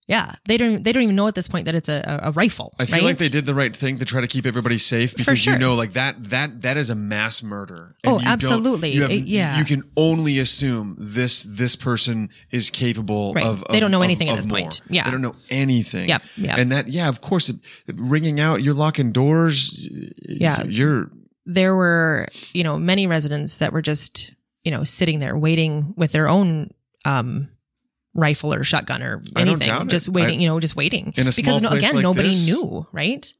yeah, 0.07 0.35
they 0.47 0.55
don't 0.57 0.83
they 0.83 0.93
don't 0.93 1.03
even 1.03 1.15
know 1.15 1.27
at 1.27 1.35
this 1.35 1.47
point 1.49 1.65
that 1.65 1.75
it's 1.75 1.89
a, 1.89 2.19
a, 2.23 2.31
rifle. 2.31 2.73
I 2.79 2.85
feel 2.85 2.95
right? 2.99 3.03
like 3.03 3.17
they 3.17 3.27
did 3.27 3.45
the 3.45 3.53
right 3.53 3.75
thing 3.75 3.97
to 3.97 4.05
try 4.05 4.21
to 4.21 4.27
keep 4.27 4.45
everybody 4.45 4.77
safe 4.77 5.15
because 5.15 5.39
sure. 5.39 5.53
you 5.53 5.59
know, 5.59 5.75
like 5.75 5.93
that 5.93 6.23
that 6.29 6.61
that 6.61 6.77
is 6.77 6.89
a 6.89 6.95
mass 6.95 7.43
murder. 7.43 7.95
And 8.03 8.13
Oh, 8.13 8.17
you 8.19 8.23
don't- 8.23 8.27
absolutely. 8.33 8.91
You 8.93 9.01
have, 9.01 9.11
It- 9.11 9.25
yeah. 9.25 9.59
You 9.59 9.65
can 9.65 9.83
only 9.97 10.39
assume 10.39 10.95
this 10.97 11.43
this 11.43 11.75
person 11.75 12.29
is 12.51 12.69
capable 12.69 13.33
Right. 13.33 13.45
of, 13.45 13.63
They 13.69 13.81
don't 13.81 13.91
know 13.91 13.99
of- 13.99 14.05
anything 14.05 14.29
at 14.29 14.33
of 14.33 14.37
this 14.37 14.47
more. 14.47 14.59
point. 14.61 14.81
Yeah. 14.89 15.03
They 15.03 15.11
don't 15.11 15.21
know 15.21 15.35
anything. 15.49 16.07
Yeah, 16.07 16.19
yep. 16.37 16.57
And 16.57 16.71
that, 16.71 16.87
yeah, 16.87 17.09
of 17.09 17.19
course, 17.19 17.51
ringing 17.93 18.39
out. 18.39 18.63
You're 18.63 18.73
locking 18.73 19.11
doors. 19.11 19.75
Yeah. 20.27 20.63
You're 20.63 21.11
there 21.45 21.75
were 21.75 22.27
you 22.53 22.63
know 22.63 22.77
many 22.79 23.07
residents 23.07 23.57
that 23.57 23.71
were 23.73 23.81
just 23.81 24.31
you 24.63 24.71
know 24.71 24.83
sitting 24.85 25.19
there 25.19 25.37
waiting 25.37 25.93
with 25.97 26.11
their 26.11 26.27
own 26.27 26.71
um 27.05 27.49
rifle 28.17 28.53
or 28.53 28.63
shotgun 28.65 29.01
or 29.01 29.23
anything 29.37 29.59
doubt 29.67 29.83
it. 29.83 29.89
just 29.91 30.09
waiting 30.09 30.39
I- 30.39 30.41
you 30.41 30.47
know 30.49 30.59
just 30.59 30.75
waiting 30.75 31.13
In 31.15 31.27
a 31.27 31.31
small 31.31 31.59
because 31.59 31.61
no, 31.61 31.69
place 31.69 31.79
again 31.83 31.95
like 31.95 32.03
nobody 32.03 32.29
this- 32.29 32.47
knew 32.47 32.85
right 32.91 33.31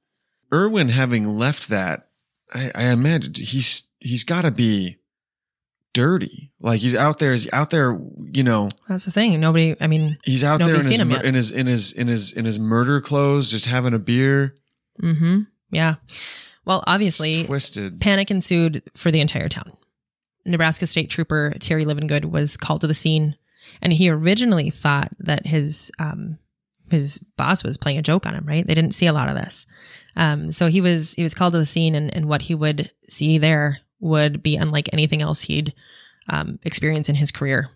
Erwin 0.54 0.88
having 0.88 1.28
left 1.28 1.68
that. 1.68 2.08
I, 2.54 2.72
I 2.74 2.84
imagine 2.86 3.34
he's 3.36 3.90
he's 4.00 4.24
got 4.24 4.44
to 4.44 4.52
be 4.52 4.96
dirty. 5.94 6.52
Like 6.62 6.80
he's 6.80 6.96
out 6.96 7.20
there. 7.20 7.32
He's 7.34 7.52
out 7.52 7.70
there. 7.70 8.00
You 8.32 8.44
know. 8.44 8.70
that's 8.88 9.06
the 9.06 9.12
thing 9.12 9.40
nobody 9.40 9.76
i 9.82 9.88
mean 9.88 10.18
He's 10.24 10.44
out 10.44 10.60
there 10.60 10.76
in 10.76 10.86
his, 10.86 11.04
mur- 11.04 11.22
in 11.22 11.34
his 11.34 11.50
in 11.52 11.66
his 11.68 11.92
in 11.94 12.08
his 12.08 12.32
in 12.34 12.46
his 12.46 12.60
murder 12.60 13.02
clothes, 13.02 13.50
just 13.50 13.66
having 13.66 13.94
a 13.94 14.00
beer. 14.00 14.56
hmm 15.00 15.42
yeah 15.72 15.96
well 16.66 16.80
It's 16.80 16.84
obviously 16.88 17.44
twisted. 17.46 18.00
panic 18.00 18.30
ensued 18.32 18.84
for 18.96 19.12
the 19.12 19.20
entire 19.22 19.50
town 19.50 19.76
nebraska 20.46 20.86
state 20.88 21.10
trooper 21.10 21.54
terry 21.60 21.84
livengood 21.86 22.26
was 22.26 22.56
called 22.58 22.82
to 22.82 22.88
the 22.88 22.94
scene 22.94 23.36
and 23.82 23.94
he 23.94 24.10
originally 24.10 24.70
thought 24.70 25.10
that 25.20 25.46
his 25.48 25.92
um 26.00 26.38
his 26.90 27.20
boss 27.36 27.64
was 27.64 27.78
playing 27.78 27.98
a 27.98 28.02
joke 28.02 28.26
on 28.26 28.34
him 28.34 28.46
right? 28.46 28.66
They 28.66 28.74
didn't 28.76 28.94
see 28.94 29.08
a 29.08 29.14
lot 29.14 29.30
of 29.30 29.36
this. 29.36 29.66
Um 30.16 30.52
so 30.52 30.68
he 30.68 30.82
was 30.82 31.14
he 31.14 31.24
was 31.24 31.34
called 31.34 31.54
to 31.54 31.60
the 31.60 31.66
scene 31.66 31.96
and, 31.96 32.14
and 32.14 32.28
what 32.28 32.44
he 32.44 32.56
would 32.56 32.90
see 33.04 33.38
there 33.38 33.80
would 34.00 34.44
be 34.44 34.56
unlike 34.56 34.90
anything 34.94 35.22
else 35.22 35.42
he'd 35.42 35.74
um 36.30 36.60
experienced 36.64 37.10
in 37.10 37.16
his 37.16 37.32
career. 37.32 37.70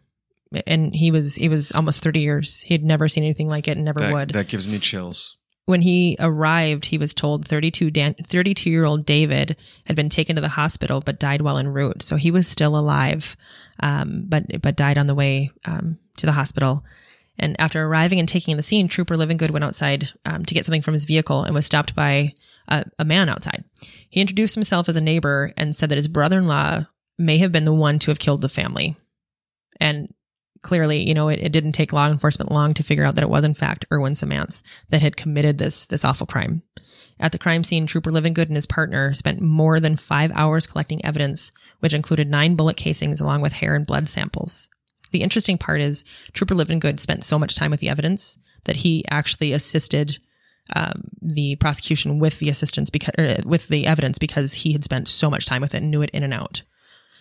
And 0.68 0.94
he 0.94 1.12
was 1.12 1.36
he 1.36 1.48
was 1.50 1.72
almost 1.72 2.04
30 2.04 2.20
years. 2.20 2.62
He'd 2.62 2.84
never 2.84 3.08
seen 3.08 3.24
anything 3.24 3.48
like 3.50 3.68
it 3.68 3.78
and 3.78 3.86
never 3.86 4.00
That, 4.02 4.14
would. 4.14 4.30
that 4.32 4.48
gives 4.48 4.68
me 4.68 4.80
chills. 4.80 5.38
When 5.66 5.82
he 5.82 6.16
arrived, 6.20 6.86
he 6.86 6.98
was 6.98 7.14
told 7.14 7.48
32 7.48 7.92
Dan- 7.92 8.16
32 8.16 8.70
year 8.70 8.86
old 8.86 9.06
David 9.06 9.56
had 9.86 9.96
been 9.96 10.10
taken 10.10 10.36
to 10.36 10.42
the 10.42 10.50
hospital 10.50 11.02
but 11.02 11.20
died 11.20 11.42
while 11.42 11.58
en 11.58 11.68
route. 11.68 12.04
So 12.04 12.16
he 12.16 12.32
was 12.32 12.48
still 12.48 12.78
alive, 12.78 13.36
um, 13.82 14.26
but 14.28 14.62
but 14.62 14.76
died 14.76 14.98
on 14.98 15.08
the 15.08 15.16
way 15.16 15.52
um, 15.66 16.00
to 16.18 16.26
the 16.26 16.32
hospital. 16.34 16.84
And 17.40 17.60
after 17.60 17.84
arriving 17.84 18.20
and 18.20 18.28
taking 18.28 18.58
the 18.58 18.64
scene, 18.64 18.88
Trooper 18.88 19.16
Livingood 19.16 19.52
went 19.52 19.64
outside 19.64 20.12
um, 20.26 20.46
to 20.46 20.54
get 20.54 20.66
something 20.66 20.82
from 20.82 20.94
his 20.94 21.06
vehicle 21.06 21.44
and 21.44 21.56
was 21.56 21.66
stopped 21.66 21.96
by 21.96 22.34
a, 22.68 22.86
a 23.00 23.06
man 23.06 23.30
outside. 23.30 23.64
He 24.10 24.22
introduced 24.22 24.56
himself 24.56 24.90
as 24.90 24.96
a 24.96 25.02
neighbor 25.02 25.54
and 25.58 25.76
said 25.76 25.90
that 25.90 25.98
his 25.98 26.08
brother 26.08 26.40
in 26.40 26.48
law 26.48 26.86
may 27.18 27.38
have 27.38 27.52
been 27.52 27.64
the 27.64 27.74
one 27.74 28.00
to 28.00 28.12
have 28.12 28.20
killed 28.20 28.42
the 28.42 28.50
family. 28.50 28.96
And 29.80 30.14
clearly, 30.62 31.08
you 31.08 31.14
know, 31.14 31.30
it, 31.30 31.40
it 31.40 31.52
didn't 31.52 31.72
take 31.74 31.94
law 31.94 32.08
enforcement 32.08 32.52
long 32.52 32.74
to 32.74 32.84
figure 32.84 33.04
out 33.04 33.16
that 33.16 33.24
it 33.24 33.30
was 33.30 33.44
in 33.44 33.54
fact 33.54 33.86
Erwin 33.92 34.14
Simants 34.14 34.64
that 34.90 35.02
had 35.02 35.18
committed 35.18 35.58
this 35.58 35.86
this 35.86 36.06
awful 36.06 36.28
crime. 36.28 36.64
At 37.20 37.32
the 37.32 37.40
crime 37.40 37.64
scene, 37.64 37.86
Trooper 37.86 38.12
Livingood 38.12 38.48
and 38.48 38.56
his 38.56 38.66
partner 38.66 39.14
spent 39.14 39.42
more 39.42 39.80
than 39.80 39.96
five 39.96 40.32
hours 40.34 40.66
collecting 40.66 41.04
evidence, 41.06 41.52
which 41.80 41.94
included 41.94 42.30
nine 42.30 42.56
bullet 42.56 42.78
casings 42.78 43.22
along 43.22 43.42
with 43.42 43.54
hair 43.54 43.76
and 43.76 43.86
blood 43.86 44.08
samples. 44.08 44.70
The 45.12 45.22
interesting 45.22 45.58
part 45.58 45.82
is 45.82 46.04
Trooper 46.34 46.56
Livingood 46.56 47.00
spent 47.00 47.24
so 47.24 47.38
much 47.38 47.56
time 47.56 47.70
with 47.70 47.80
the 47.80 47.90
evidence 47.90 48.38
that 48.64 48.78
he 48.78 49.04
actually 49.10 49.52
assisted 49.52 50.20
um, 50.76 51.10
the 51.22 51.56
prosecution 51.58 52.20
with 52.20 52.40
the 52.40 52.50
assistance 52.50 52.90
because 52.90 53.14
er, 53.20 53.38
with 53.46 53.68
the 53.68 53.86
evidence 53.86 54.18
because 54.18 54.54
he 54.54 54.72
had 54.72 54.84
spent 54.84 55.08
so 55.10 55.30
much 55.30 55.46
time 55.46 55.62
with 55.62 55.76
it 55.76 55.82
and 55.82 55.92
knew 55.92 56.02
it 56.02 56.12
in 56.12 56.24
and 56.24 56.34
out. 56.34 56.62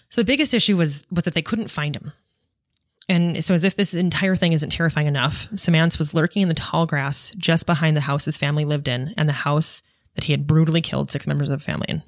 So 0.08 0.20
the 0.20 0.26
biggest 0.26 0.54
issue 0.54 0.76
was 0.76 1.04
was 1.10 1.24
that 1.24 1.34
they 1.34 1.42
couldn't 1.42 1.68
find 1.68 1.96
him. 1.96 2.12
And 3.10 3.42
so, 3.42 3.54
as 3.54 3.64
if 3.64 3.74
this 3.74 3.92
entire 3.92 4.36
thing 4.36 4.52
isn't 4.52 4.70
terrifying 4.70 5.08
enough, 5.08 5.48
Simants 5.54 5.98
was 5.98 6.14
lurking 6.14 6.42
in 6.42 6.48
the 6.48 6.54
tall 6.54 6.86
grass 6.86 7.32
just 7.36 7.66
behind 7.66 7.96
the 7.96 8.02
house 8.02 8.24
his 8.24 8.36
family 8.36 8.64
lived 8.64 8.86
in 8.86 9.12
and 9.16 9.28
the 9.28 9.32
house 9.32 9.82
that 10.14 10.24
he 10.24 10.32
had 10.32 10.46
brutally 10.46 10.80
killed 10.80 11.10
six 11.10 11.26
members 11.26 11.48
of 11.48 11.58
the 11.58 11.64
family 11.64 11.86
in. 11.88 12.04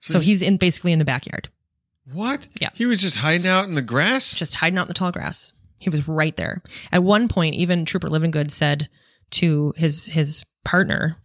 So, 0.00 0.14
so 0.14 0.20
he's 0.20 0.42
in 0.42 0.56
basically 0.56 0.92
in 0.92 0.98
the 0.98 1.04
backyard. 1.04 1.50
What? 2.12 2.48
Yeah. 2.60 2.70
He 2.74 2.84
was 2.84 3.00
just 3.00 3.18
hiding 3.18 3.46
out 3.46 3.66
in 3.66 3.76
the 3.76 3.80
grass? 3.80 4.34
Just 4.34 4.56
hiding 4.56 4.76
out 4.76 4.82
in 4.82 4.88
the 4.88 4.94
tall 4.94 5.12
grass. 5.12 5.52
He 5.78 5.88
was 5.88 6.08
right 6.08 6.36
there. 6.36 6.62
At 6.90 7.04
one 7.04 7.28
point, 7.28 7.54
even 7.54 7.84
Trooper 7.84 8.08
Livingood 8.08 8.50
said 8.50 8.88
to 9.32 9.72
his 9.76 10.06
his 10.06 10.42
partner, 10.64 11.16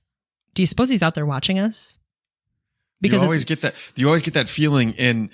"Do 0.53 0.61
you 0.61 0.67
suppose 0.67 0.91
he's 0.91 1.03
out 1.03 1.15
there 1.15 1.25
watching 1.25 1.57
us?" 1.57 1.97
Because 3.01 3.21
you 3.21 3.25
always 3.25 3.45
get 3.45 3.61
that. 3.61 3.73
You 3.95 4.05
always 4.05 4.21
get 4.21 4.35
that 4.35 4.49
feeling, 4.49 4.93
and 4.99 5.29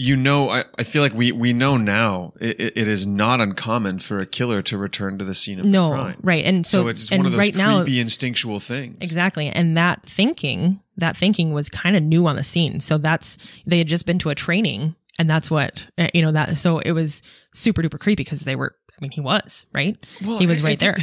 you 0.00 0.16
know, 0.16 0.48
I, 0.48 0.64
I 0.78 0.82
feel 0.82 1.02
like 1.02 1.12
we, 1.12 1.30
we 1.30 1.52
know 1.52 1.76
now 1.76 2.32
it, 2.40 2.58
it 2.58 2.88
is 2.88 3.06
not 3.06 3.38
uncommon 3.38 3.98
for 3.98 4.18
a 4.18 4.24
killer 4.24 4.62
to 4.62 4.78
return 4.78 5.18
to 5.18 5.26
the 5.26 5.34
scene 5.34 5.60
of 5.60 5.66
no, 5.66 5.90
the 5.90 5.96
crime. 5.96 6.16
Right. 6.22 6.42
And 6.42 6.66
so, 6.66 6.84
so 6.84 6.88
it's 6.88 7.10
and 7.12 7.18
one 7.18 7.26
of 7.26 7.32
those 7.32 7.38
right 7.38 7.52
creepy 7.52 7.96
now, 7.96 8.00
instinctual 8.00 8.60
things. 8.60 8.96
Exactly. 9.02 9.48
And 9.48 9.76
that 9.76 10.02
thinking, 10.06 10.80
that 10.96 11.18
thinking 11.18 11.52
was 11.52 11.68
kind 11.68 11.96
of 11.96 12.02
new 12.02 12.26
on 12.26 12.36
the 12.36 12.42
scene. 12.42 12.80
So 12.80 12.96
that's, 12.96 13.36
they 13.66 13.76
had 13.76 13.88
just 13.88 14.06
been 14.06 14.18
to 14.20 14.30
a 14.30 14.34
training 14.34 14.96
and 15.18 15.28
that's 15.28 15.50
what, 15.50 15.86
uh, 15.98 16.08
you 16.14 16.22
know, 16.22 16.32
that, 16.32 16.56
so 16.56 16.78
it 16.78 16.92
was 16.92 17.22
super 17.52 17.82
duper 17.82 18.00
creepy 18.00 18.24
because 18.24 18.40
they 18.40 18.56
were, 18.56 18.74
I 18.90 19.02
mean, 19.02 19.10
he 19.10 19.20
was, 19.20 19.66
right? 19.74 19.98
Well, 20.24 20.38
he 20.38 20.46
was 20.46 20.62
right 20.62 20.80
there. 20.80 20.96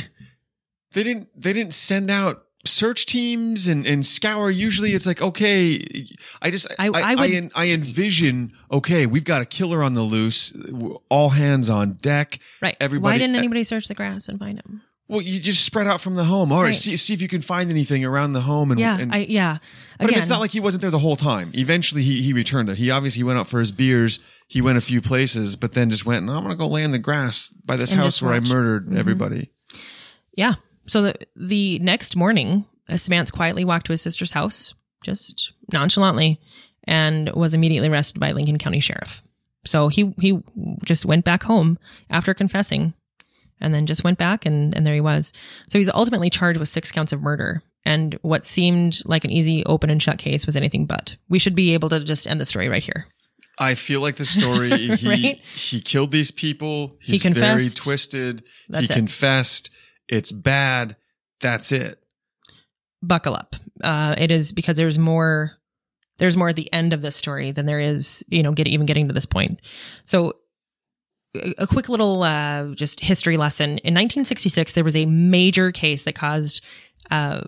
They 0.93 1.03
didn't, 1.03 1.29
they 1.39 1.53
didn't 1.53 1.75
send 1.75 2.09
out 2.09 2.46
search 2.67 3.05
teams 3.05 3.67
and, 3.67 3.85
and 3.85 4.05
scour 4.05 4.49
usually 4.49 4.93
it's 4.93 5.07
like 5.07 5.21
okay 5.21 6.07
i 6.41 6.49
just 6.49 6.67
i 6.79 6.87
I, 6.87 7.01
I, 7.11 7.15
would, 7.15 7.51
I, 7.55 7.63
I, 7.63 7.67
envision 7.69 8.53
okay 8.71 9.05
we've 9.05 9.23
got 9.23 9.41
a 9.41 9.45
killer 9.45 9.83
on 9.83 9.93
the 9.93 10.01
loose 10.01 10.53
all 11.09 11.29
hands 11.29 11.69
on 11.69 11.93
deck. 11.93 12.39
Right. 12.61 12.75
Everybody 12.79 13.13
why 13.13 13.17
didn't 13.17 13.35
anybody 13.35 13.63
search 13.63 13.87
the 13.87 13.93
grass 13.93 14.27
and 14.27 14.39
find 14.39 14.59
him? 14.59 14.81
well 15.09 15.21
you 15.21 15.39
just 15.39 15.63
spread 15.63 15.87
out 15.87 16.01
from 16.01 16.15
the 16.15 16.25
home. 16.25 16.51
All 16.51 16.59
right, 16.59 16.67
right. 16.67 16.75
See, 16.75 16.97
see 16.97 17.13
if 17.13 17.21
you 17.21 17.29
can 17.29 17.41
find 17.41 17.69
anything 17.69 18.03
around 18.03 18.33
the 18.33 18.41
home 18.41 18.71
and 18.71 18.79
yeah 18.79 18.97
and, 18.97 19.13
I, 19.13 19.19
yeah. 19.19 19.57
Again, 19.99 20.09
but 20.09 20.17
it's 20.17 20.29
not 20.29 20.39
like 20.39 20.51
he 20.51 20.59
wasn't 20.59 20.81
there 20.81 20.91
the 20.91 20.99
whole 20.99 21.15
time. 21.15 21.51
Eventually 21.53 22.03
he, 22.03 22.21
he 22.21 22.33
returned 22.33 22.69
it. 22.69 22.77
He 22.77 22.91
obviously 22.91 23.23
went 23.23 23.39
out 23.39 23.47
for 23.47 23.59
his 23.59 23.71
beers. 23.71 24.19
He 24.47 24.61
went 24.61 24.77
a 24.77 24.81
few 24.81 25.01
places 25.01 25.55
but 25.55 25.73
then 25.73 25.89
just 25.89 26.05
went 26.05 26.29
i'm 26.29 26.41
gonna 26.41 26.55
go 26.55 26.67
lay 26.67 26.83
in 26.83 26.91
the 26.91 26.99
grass 26.99 27.53
by 27.65 27.75
this 27.75 27.91
house 27.91 28.21
where 28.21 28.33
i 28.33 28.39
murdered 28.39 28.85
mm-hmm. 28.85 28.97
everybody. 28.97 29.51
Yeah 30.33 30.55
so 30.87 31.03
the, 31.03 31.15
the 31.35 31.79
next 31.79 32.15
morning, 32.15 32.65
uh, 32.89 32.93
Simants 32.93 33.31
quietly 33.31 33.65
walked 33.65 33.87
to 33.87 33.93
his 33.93 34.01
sister's 34.01 34.31
house, 34.31 34.73
just 35.03 35.53
nonchalantly, 35.71 36.39
and 36.85 37.29
was 37.33 37.53
immediately 37.53 37.89
arrested 37.89 38.19
by 38.19 38.31
Lincoln 38.31 38.57
County 38.57 38.79
Sheriff. 38.79 39.21
So 39.65 39.89
he 39.89 40.13
he 40.19 40.41
just 40.85 41.05
went 41.05 41.25
back 41.25 41.43
home 41.43 41.77
after 42.09 42.33
confessing, 42.33 42.93
and 43.59 43.73
then 43.73 43.85
just 43.85 44.03
went 44.03 44.17
back, 44.17 44.45
and 44.45 44.73
and 44.75 44.87
there 44.87 44.93
he 44.93 45.01
was. 45.01 45.33
So 45.69 45.77
he's 45.77 45.89
ultimately 45.89 46.29
charged 46.29 46.59
with 46.59 46.69
six 46.69 46.91
counts 46.91 47.11
of 47.11 47.21
murder. 47.21 47.63
And 47.85 48.19
what 48.21 48.43
seemed 48.43 49.01
like 49.05 49.23
an 49.23 49.31
easy 49.31 49.65
open 49.65 49.89
and 49.89 50.01
shut 50.03 50.17
case 50.17 50.45
was 50.45 50.57
anything 50.57 50.85
but. 50.85 51.15
We 51.29 51.39
should 51.39 51.55
be 51.55 51.73
able 51.73 51.87
to 51.89 52.01
just 52.01 52.27
end 52.27 52.41
the 52.41 52.45
story 52.45 52.67
right 52.67 52.83
here. 52.83 53.07
I 53.57 53.75
feel 53.75 54.01
like 54.01 54.17
the 54.17 54.25
story 54.25 54.87
he 54.97 55.07
right? 55.07 55.37
he 55.37 55.81
killed 55.81 56.11
these 56.11 56.31
people. 56.31 56.97
He's 57.01 57.21
he 57.21 57.29
very 57.29 57.69
twisted. 57.69 58.43
That's 58.67 58.87
he 58.87 58.93
it. 58.93 58.95
confessed 58.95 59.69
it's 60.07 60.31
bad. 60.31 60.95
That's 61.41 61.71
it. 61.71 61.99
Buckle 63.01 63.35
up. 63.35 63.55
Uh, 63.83 64.15
it 64.17 64.31
is 64.31 64.51
because 64.51 64.77
there's 64.77 64.99
more. 64.99 65.53
There's 66.17 66.35
more 66.35 66.49
at 66.49 66.55
the 66.55 66.71
end 66.73 66.93
of 66.93 67.03
this 67.03 67.15
story 67.15 67.51
than 67.51 67.67
there 67.67 67.79
is, 67.79 68.25
you 68.27 68.41
know, 68.41 68.51
get 68.51 68.67
even 68.67 68.87
getting 68.87 69.07
to 69.07 69.13
this 69.13 69.27
point. 69.27 69.61
So, 70.03 70.33
a 71.59 71.67
quick 71.67 71.89
little 71.89 72.23
uh, 72.23 72.73
just 72.73 73.01
history 73.01 73.37
lesson. 73.37 73.69
In 73.69 73.93
1966, 73.93 74.71
there 74.71 74.83
was 74.83 74.95
a 74.95 75.05
major 75.05 75.71
case 75.71 76.01
that 76.03 76.15
caused 76.15 76.63
uh, 77.11 77.41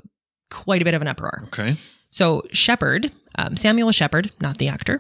quite 0.52 0.84
a 0.84 0.86
bit 0.86 0.93
of 0.93 1.02
an 1.02 1.08
uproar. 1.08 1.45
Okay. 1.45 1.78
So 2.12 2.43
Sheppard, 2.52 3.12
um, 3.38 3.56
Samuel 3.56 3.91
Sheppard, 3.91 4.32
not 4.41 4.58
the 4.58 4.67
actor, 4.67 5.00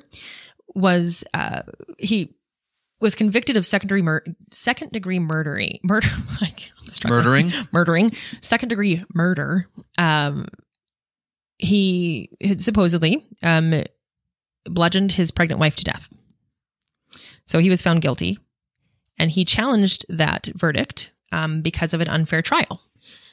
was 0.75 1.23
uh, 1.33 1.63
he 1.97 2.35
was 2.99 3.15
convicted 3.15 3.55
of 3.57 3.65
secondary 3.65 4.01
mur- 4.01 4.23
second 4.51 4.91
degree 4.91 5.19
murdering 5.19 5.79
murder 5.83 6.09
like 6.41 6.71
murdering? 7.05 7.51
Murdering. 7.71 8.11
Second 8.41 8.69
degree 8.69 9.03
murder. 9.13 9.65
Um 9.97 10.47
he 11.57 12.29
had 12.41 12.61
supposedly 12.61 13.25
um 13.43 13.83
bludgeoned 14.65 15.13
his 15.13 15.31
pregnant 15.31 15.59
wife 15.59 15.75
to 15.77 15.83
death. 15.83 16.09
So 17.45 17.59
he 17.59 17.69
was 17.69 17.81
found 17.81 18.01
guilty. 18.01 18.37
And 19.17 19.31
he 19.31 19.43
challenged 19.43 20.05
that 20.07 20.47
verdict 20.55 21.11
um, 21.31 21.61
because 21.61 21.93
of 21.93 21.99
an 21.99 22.07
unfair 22.07 22.41
trial. 22.41 22.81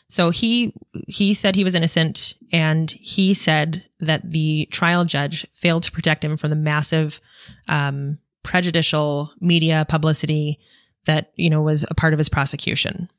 So 0.08 0.30
he 0.30 0.72
he 1.08 1.34
said 1.34 1.56
he 1.56 1.64
was 1.64 1.74
innocent 1.74 2.34
and 2.52 2.90
he 2.92 3.34
said 3.34 3.86
that 4.00 4.30
the 4.30 4.68
trial 4.70 5.04
judge 5.04 5.46
failed 5.52 5.82
to 5.82 5.92
protect 5.92 6.24
him 6.24 6.36
from 6.36 6.50
the 6.50 6.56
massive 6.56 7.20
um, 7.66 8.18
prejudicial 8.46 9.32
media 9.40 9.84
publicity 9.88 10.58
that, 11.04 11.32
you 11.34 11.50
know, 11.50 11.60
was 11.60 11.84
a 11.90 11.94
part 11.94 12.12
of 12.12 12.18
his 12.18 12.28
prosecution. 12.28 13.10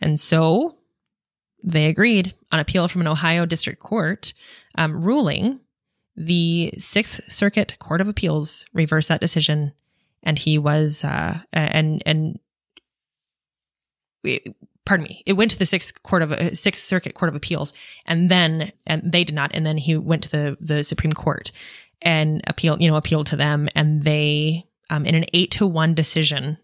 And 0.00 0.18
so 0.18 0.78
they 1.62 1.86
agreed 1.86 2.34
on 2.50 2.60
appeal 2.60 2.88
from 2.88 3.02
an 3.02 3.06
Ohio 3.06 3.44
district 3.46 3.80
court 3.80 4.32
um, 4.76 5.04
ruling. 5.04 5.60
The 6.16 6.72
Sixth 6.78 7.30
Circuit 7.30 7.78
Court 7.78 8.00
of 8.00 8.08
Appeals 8.08 8.64
reversed 8.72 9.08
that 9.08 9.20
decision, 9.20 9.72
and 10.22 10.38
he 10.38 10.58
was 10.58 11.04
uh, 11.04 11.38
and 11.52 12.02
and 12.06 12.38
pardon 14.86 15.04
me, 15.04 15.22
it 15.26 15.34
went 15.34 15.50
to 15.50 15.58
the 15.58 15.66
Sixth 15.66 16.02
Court 16.02 16.22
of 16.22 16.32
uh, 16.32 16.54
Sixth 16.54 16.84
Circuit 16.84 17.14
Court 17.14 17.28
of 17.28 17.34
Appeals, 17.34 17.72
and 18.06 18.30
then 18.30 18.72
and 18.86 19.10
they 19.10 19.24
did 19.24 19.34
not, 19.34 19.50
and 19.54 19.66
then 19.66 19.76
he 19.76 19.96
went 19.96 20.22
to 20.24 20.30
the 20.30 20.56
the 20.60 20.84
Supreme 20.84 21.12
Court, 21.12 21.50
and 22.02 22.42
appeal, 22.46 22.76
you 22.80 22.90
know, 22.90 22.96
appealed 22.96 23.26
to 23.28 23.36
them. 23.36 23.68
And 23.74 24.02
they, 24.02 24.66
um, 24.90 25.06
in 25.06 25.14
an 25.14 25.24
eight 25.32 25.50
to 25.52 25.66
one 25.66 25.94
decision, 25.94 26.58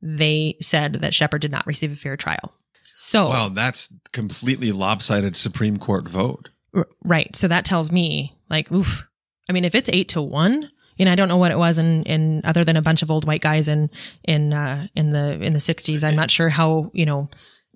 they 0.00 0.56
said 0.60 0.94
that 0.94 1.14
Sheppard 1.14 1.40
did 1.40 1.52
not 1.52 1.66
receive 1.66 1.92
a 1.92 1.96
fair 1.96 2.16
trial. 2.16 2.54
So, 2.94 3.28
wow, 3.28 3.48
that's 3.48 3.92
completely 4.12 4.72
lopsided 4.72 5.36
Supreme 5.36 5.78
Court 5.78 6.08
vote. 6.08 6.50
R- 6.74 6.88
right. 7.04 7.34
So 7.34 7.48
that 7.48 7.64
tells 7.64 7.90
me, 7.90 8.36
like, 8.50 8.70
oof. 8.70 9.08
I 9.48 9.52
mean, 9.52 9.64
if 9.64 9.74
it's 9.74 9.90
eight 9.92 10.08
to 10.10 10.22
one, 10.22 10.70
you 10.96 11.04
know, 11.04 11.12
I 11.12 11.14
don't 11.14 11.28
know 11.28 11.38
what 11.38 11.50
it 11.50 11.58
was 11.58 11.78
in, 11.78 12.02
in 12.04 12.42
other 12.44 12.64
than 12.64 12.76
a 12.76 12.82
bunch 12.82 13.02
of 13.02 13.10
old 13.10 13.26
white 13.26 13.40
guys 13.40 13.66
in 13.66 13.90
in 14.24 14.52
uh, 14.52 14.86
in 14.94 15.10
the 15.10 15.40
in 15.40 15.52
the 15.52 15.60
sixties. 15.60 16.04
I'm 16.04 16.16
not 16.16 16.30
sure 16.30 16.48
how 16.48 16.90
you 16.92 17.06
know 17.06 17.28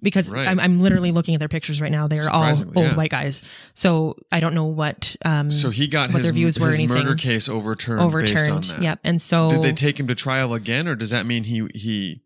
because 0.03 0.31
right. 0.31 0.47
I'm, 0.47 0.61
I'm 0.61 0.81
literally 0.81 1.13
looking 1.13 1.35
at 1.35 1.39
their 1.39 1.49
pictures 1.49 1.81
right 1.81 1.91
now. 1.91 2.07
They're 2.07 2.29
all 2.31 2.45
old 2.45 2.77
yeah. 2.77 2.95
white 2.95 3.11
guys. 3.11 3.43
So 3.75 4.17
I 4.31 4.41
don't 4.41 4.55
know 4.55 4.67
what. 4.67 5.17
Um, 5.25 5.51
so 5.51 5.71
he 5.71 5.89
got 5.89 6.09
what 6.09 6.19
his, 6.19 6.27
their 6.27 6.33
views 6.33 6.59
were. 6.59 6.69
anything. 6.69 6.89
murder 6.89 7.15
case 7.15 7.49
overturned. 7.49 8.03
Overturned. 8.03 8.75
Yep. 8.81 9.01
And 9.05 9.21
so 9.21 9.49
did 9.49 9.63
they 9.63 9.73
take 9.73 9.99
him 9.99 10.07
to 10.09 10.15
trial 10.15 10.55
again, 10.55 10.87
or 10.87 10.95
does 10.95 11.11
that 11.11 11.27
mean 11.27 11.45
he 11.45 11.67
he? 11.75 12.23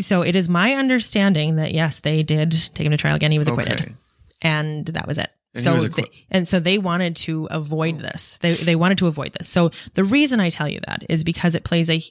So 0.00 0.22
it 0.22 0.36
is 0.36 0.48
my 0.48 0.74
understanding 0.74 1.56
that 1.56 1.72
yes, 1.72 2.00
they 2.00 2.22
did 2.22 2.50
take 2.74 2.86
him 2.86 2.90
to 2.90 2.96
trial 2.96 3.16
again. 3.16 3.30
He 3.30 3.38
was 3.38 3.48
acquitted, 3.48 3.80
okay. 3.80 3.92
and 4.42 4.86
that 4.86 5.06
was 5.06 5.18
it. 5.18 5.30
And 5.54 5.62
so 5.62 5.78
they, 5.78 6.04
and 6.32 6.48
so 6.48 6.58
they 6.58 6.78
wanted 6.78 7.14
to 7.16 7.46
avoid 7.50 8.00
this. 8.00 8.38
They 8.38 8.54
they 8.54 8.74
wanted 8.74 8.98
to 8.98 9.06
avoid 9.06 9.32
this. 9.38 9.48
So 9.48 9.70
the 9.94 10.02
reason 10.02 10.40
I 10.40 10.50
tell 10.50 10.68
you 10.68 10.80
that 10.86 11.04
is 11.08 11.22
because 11.22 11.54
it 11.54 11.62
plays 11.62 11.88
a 11.88 12.02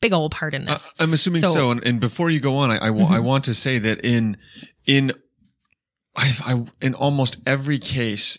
big 0.00 0.12
old 0.12 0.32
part 0.32 0.54
in 0.54 0.64
this. 0.64 0.94
Uh, 0.98 1.02
I'm 1.04 1.12
assuming 1.12 1.42
so. 1.42 1.52
so. 1.52 1.70
And, 1.70 1.84
and, 1.84 2.00
before 2.00 2.30
you 2.30 2.40
go 2.40 2.56
on, 2.56 2.70
I 2.70 2.76
I, 2.76 2.90
mm-hmm. 2.90 3.12
I 3.12 3.20
want 3.20 3.44
to 3.44 3.54
say 3.54 3.78
that 3.78 4.04
in 4.04 4.36
in 4.86 5.12
I, 6.18 6.32
I, 6.44 6.64
in 6.80 6.94
almost 6.94 7.36
every 7.46 7.78
case 7.78 8.38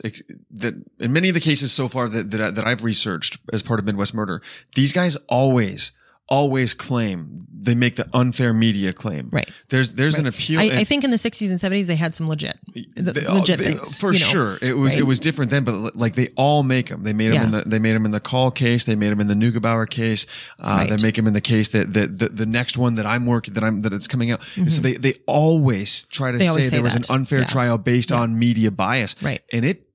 that, 0.51 0.75
in 0.99 1.13
many 1.13 1.29
of 1.29 1.33
the 1.33 1.39
cases 1.39 1.71
so 1.71 1.87
far 1.87 2.09
that, 2.09 2.29
that, 2.31 2.55
that 2.55 2.67
I've 2.67 2.83
researched 2.83 3.37
as 3.53 3.63
part 3.63 3.79
of 3.79 3.85
Midwest 3.85 4.13
Murder, 4.13 4.41
these 4.75 4.91
guys 4.91 5.15
always, 5.29 5.93
always 6.29 6.73
claim 6.73 7.35
they 7.61 7.75
make 7.75 7.97
the 7.97 8.07
unfair 8.13 8.53
media 8.53 8.93
claim. 8.93 9.27
Right. 9.33 9.49
There's, 9.67 9.93
there's 9.95 10.17
an 10.17 10.25
appeal. 10.25 10.61
I, 10.61 10.79
I 10.79 10.83
think 10.85 11.03
in 11.03 11.09
the 11.09 11.17
60s 11.17 11.49
and 11.49 11.59
70s 11.59 11.87
they 11.87 11.97
had 11.97 12.15
some 12.15 12.29
legit, 12.29 12.57
the, 12.95 13.11
they- 13.11 13.27
legit 13.27 13.57
they- 13.59 13.73
things 13.73 13.99
for 13.99 14.13
you 14.13 14.19
know, 14.21 14.25
sure. 14.27 14.57
It 14.61 14.77
was 14.77 14.93
right? 14.93 14.99
it 15.01 15.03
was 15.03 15.19
different 15.19 15.51
then, 15.51 15.65
but 15.65 15.93
like 15.97 16.15
they 16.15 16.29
all 16.37 16.63
make 16.63 16.87
them. 16.87 17.03
They 17.03 17.11
made 17.11 17.27
them 17.27 17.33
Yeah. 17.33 17.43
in 17.43 17.51
the 17.51 17.63
they 17.65 17.77
made 17.79 17.93
them 17.95 18.05
in 18.05 18.11
the 18.11 18.21
call 18.21 18.49
case. 18.49 18.85
They 18.85 18.95
made 18.95 19.09
them 19.11 19.19
in 19.19 19.27
the 19.27 19.33
Neugebauer 19.33 19.89
case. 19.89 20.25
Uh, 20.57 20.85
They 20.85 20.91
Right. 20.91 21.01
make 21.01 21.15
them 21.15 21.27
in 21.27 21.33
the 21.33 21.41
case 21.41 21.69
that 21.69 21.91
that 21.93 22.17
the, 22.19 22.29
the 22.29 22.45
next 22.45 22.77
one 22.77 22.95
that 22.95 23.05
I'm 23.05 23.25
working 23.25 23.53
that 23.55 23.63
I'm 23.63 23.81
that 23.81 23.91
it's 23.91 24.07
coming 24.07 24.31
out. 24.31 24.41
So 24.67 24.79
they 24.81 24.93
they 24.93 25.15
always 25.27 26.05
try 26.05 26.31
to 26.31 26.37
Mm-hmm. 26.37 26.55
They 26.55 26.61
say 26.63 26.69
say 26.69 26.75
there 26.77 26.83
was 26.83 26.95
an 26.95 27.03
unfair 27.09 27.39
Yeah. 27.39 27.45
trial 27.47 27.77
based 27.77 28.13
on 28.13 28.39
media 28.39 28.71
bias, 28.71 29.17
Right. 29.21 29.41
And 29.51 29.65
it. 29.65 29.85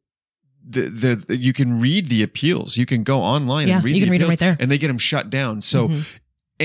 The, 0.67 0.89
the, 1.29 1.37
you 1.37 1.53
can 1.53 1.79
read 1.79 2.09
the 2.09 2.23
appeals. 2.23 2.79
You 2.79 2.87
can 2.87 3.03
go 3.03 3.21
online 3.21 3.69
Yeah, 3.69 3.77
and 3.77 3.85
read 3.85 3.97
you 3.97 4.01
the 4.01 4.07
can 4.07 4.13
read 4.13 4.23
'em 4.23 4.29
appeals, 4.29 4.31
right 4.31 4.39
there. 4.39 4.53
Mm-hmm. 4.55 4.63
and 4.63 4.71
they 4.71 4.79
get 4.79 4.87
them 4.89 4.97
shut 4.97 5.29
down. 5.29 5.61
So 5.61 5.91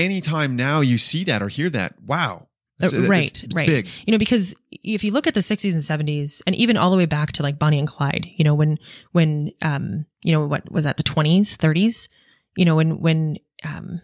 anytime 0.00 0.56
now 0.56 0.80
you 0.80 0.98
see 0.98 1.24
that 1.24 1.42
or 1.42 1.48
hear 1.48 1.70
that, 1.70 1.94
wow, 2.02 2.46
Uh, 2.82 2.86
It's- 2.86 2.92
it's- 2.94 3.10
right, 3.10 3.44
it's 3.44 3.54
right. 3.54 3.66
big. 3.66 3.88
You 4.06 4.12
know, 4.12 4.18
because 4.18 4.54
if 4.70 5.04
you 5.04 5.12
look 5.12 5.26
at 5.26 5.34
the 5.34 5.42
60s 5.42 5.74
and 5.74 5.82
70s, 5.82 6.40
and 6.46 6.56
even 6.56 6.78
all 6.78 6.90
the 6.90 6.96
way 6.96 7.04
back 7.06 7.32
to 7.32 7.42
like 7.42 7.58
Bonnie 7.58 7.78
and 7.78 7.86
Clyde, 7.86 8.26
you 8.36 8.42
know, 8.44 8.54
when 8.54 8.78
when 9.12 9.50
um, 9.60 10.06
you 10.24 10.32
know, 10.32 10.46
what 10.46 10.70
was 10.72 10.84
that, 10.84 10.96
the 10.96 11.02
20s, 11.02 11.56
30s, 11.58 12.08
you 12.56 12.64
know, 12.64 12.76
when 12.76 12.98
when 13.00 13.36
um, 13.64 14.00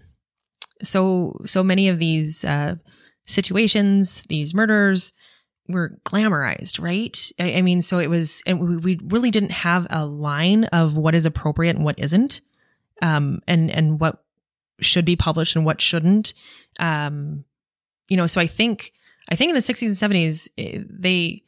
so 0.83 1.39
so 1.47 1.63
many 1.65 1.89
of 1.89 1.99
these 1.99 2.45
uh, 2.45 2.75
situations, 3.27 4.25
these 4.29 4.53
murders 4.55 5.13
were 5.69 5.99
glamorized, 6.05 6.79
right? 6.81 7.17
I, 7.41 7.55
I 7.55 7.63
mean, 7.63 7.81
so 7.83 7.99
it 7.99 8.11
was, 8.11 8.43
and 8.47 8.61
we, 8.61 8.77
we 8.77 9.01
really 9.05 9.31
didn't 9.31 9.51
have 9.53 9.87
a 9.91 10.05
line 10.05 10.65
of 10.67 10.97
what 10.97 11.15
is 11.15 11.27
appropriate 11.27 11.77
and 11.77 11.85
what 11.85 11.99
isn't, 11.99 12.41
um, 13.03 13.41
and 13.49 13.71
and 13.71 13.99
what 13.99 14.23
should 14.81 15.05
be 15.05 15.17
published 15.17 15.57
and 15.57 15.65
what 15.65 15.81
shouldn't. 15.81 16.35
Um, 16.79 17.45
you 18.09 18.17
know, 18.17 18.27
so 18.27 18.41
I 18.41 18.47
think 18.47 18.93
I 19.31 19.35
think 19.35 19.51
in 19.51 19.55
the 19.55 19.61
60s 19.61 19.87
and 19.87 20.13
70s 20.13 20.49
eh, 20.59 20.83
they 20.89 21.43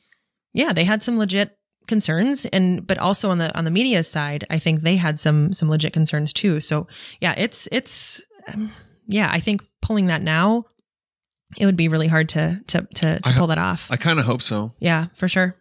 yeah, 0.55 0.73
they 0.73 0.85
had 0.85 1.03
some 1.03 1.19
legit 1.19 1.57
concerns 1.87 2.45
and 2.47 2.87
but 2.87 2.99
also 2.99 3.31
on 3.31 3.39
the 3.39 3.57
on 3.57 3.65
the 3.65 3.71
media 3.71 4.03
side, 4.03 4.47
I 4.51 4.59
think 4.59 4.83
they 4.83 4.97
had 4.97 5.19
some 5.19 5.53
some 5.53 5.69
legit 5.69 5.93
concerns 5.93 6.33
too. 6.33 6.61
So, 6.61 6.87
yeah, 7.21 7.35
it's 7.37 7.69
it's 7.73 8.21
um, 8.53 8.71
yeah, 9.07 9.29
I 9.31 9.41
think 9.41 9.63
pulling 9.83 10.07
that 10.07 10.23
now 10.23 10.65
it 11.57 11.67
would 11.67 11.77
be 11.77 11.89
really 11.89 12.09
hard 12.09 12.29
to 12.31 12.61
to 12.69 12.87
to, 12.95 13.21
to 13.21 13.33
pull 13.33 13.49
that 13.49 13.59
off. 13.59 13.89
I 13.91 13.97
kind 13.97 14.19
of 14.19 14.27
hope 14.27 14.43
so. 14.43 14.73
Yeah, 14.79 15.07
for 15.15 15.29
sure. 15.29 15.57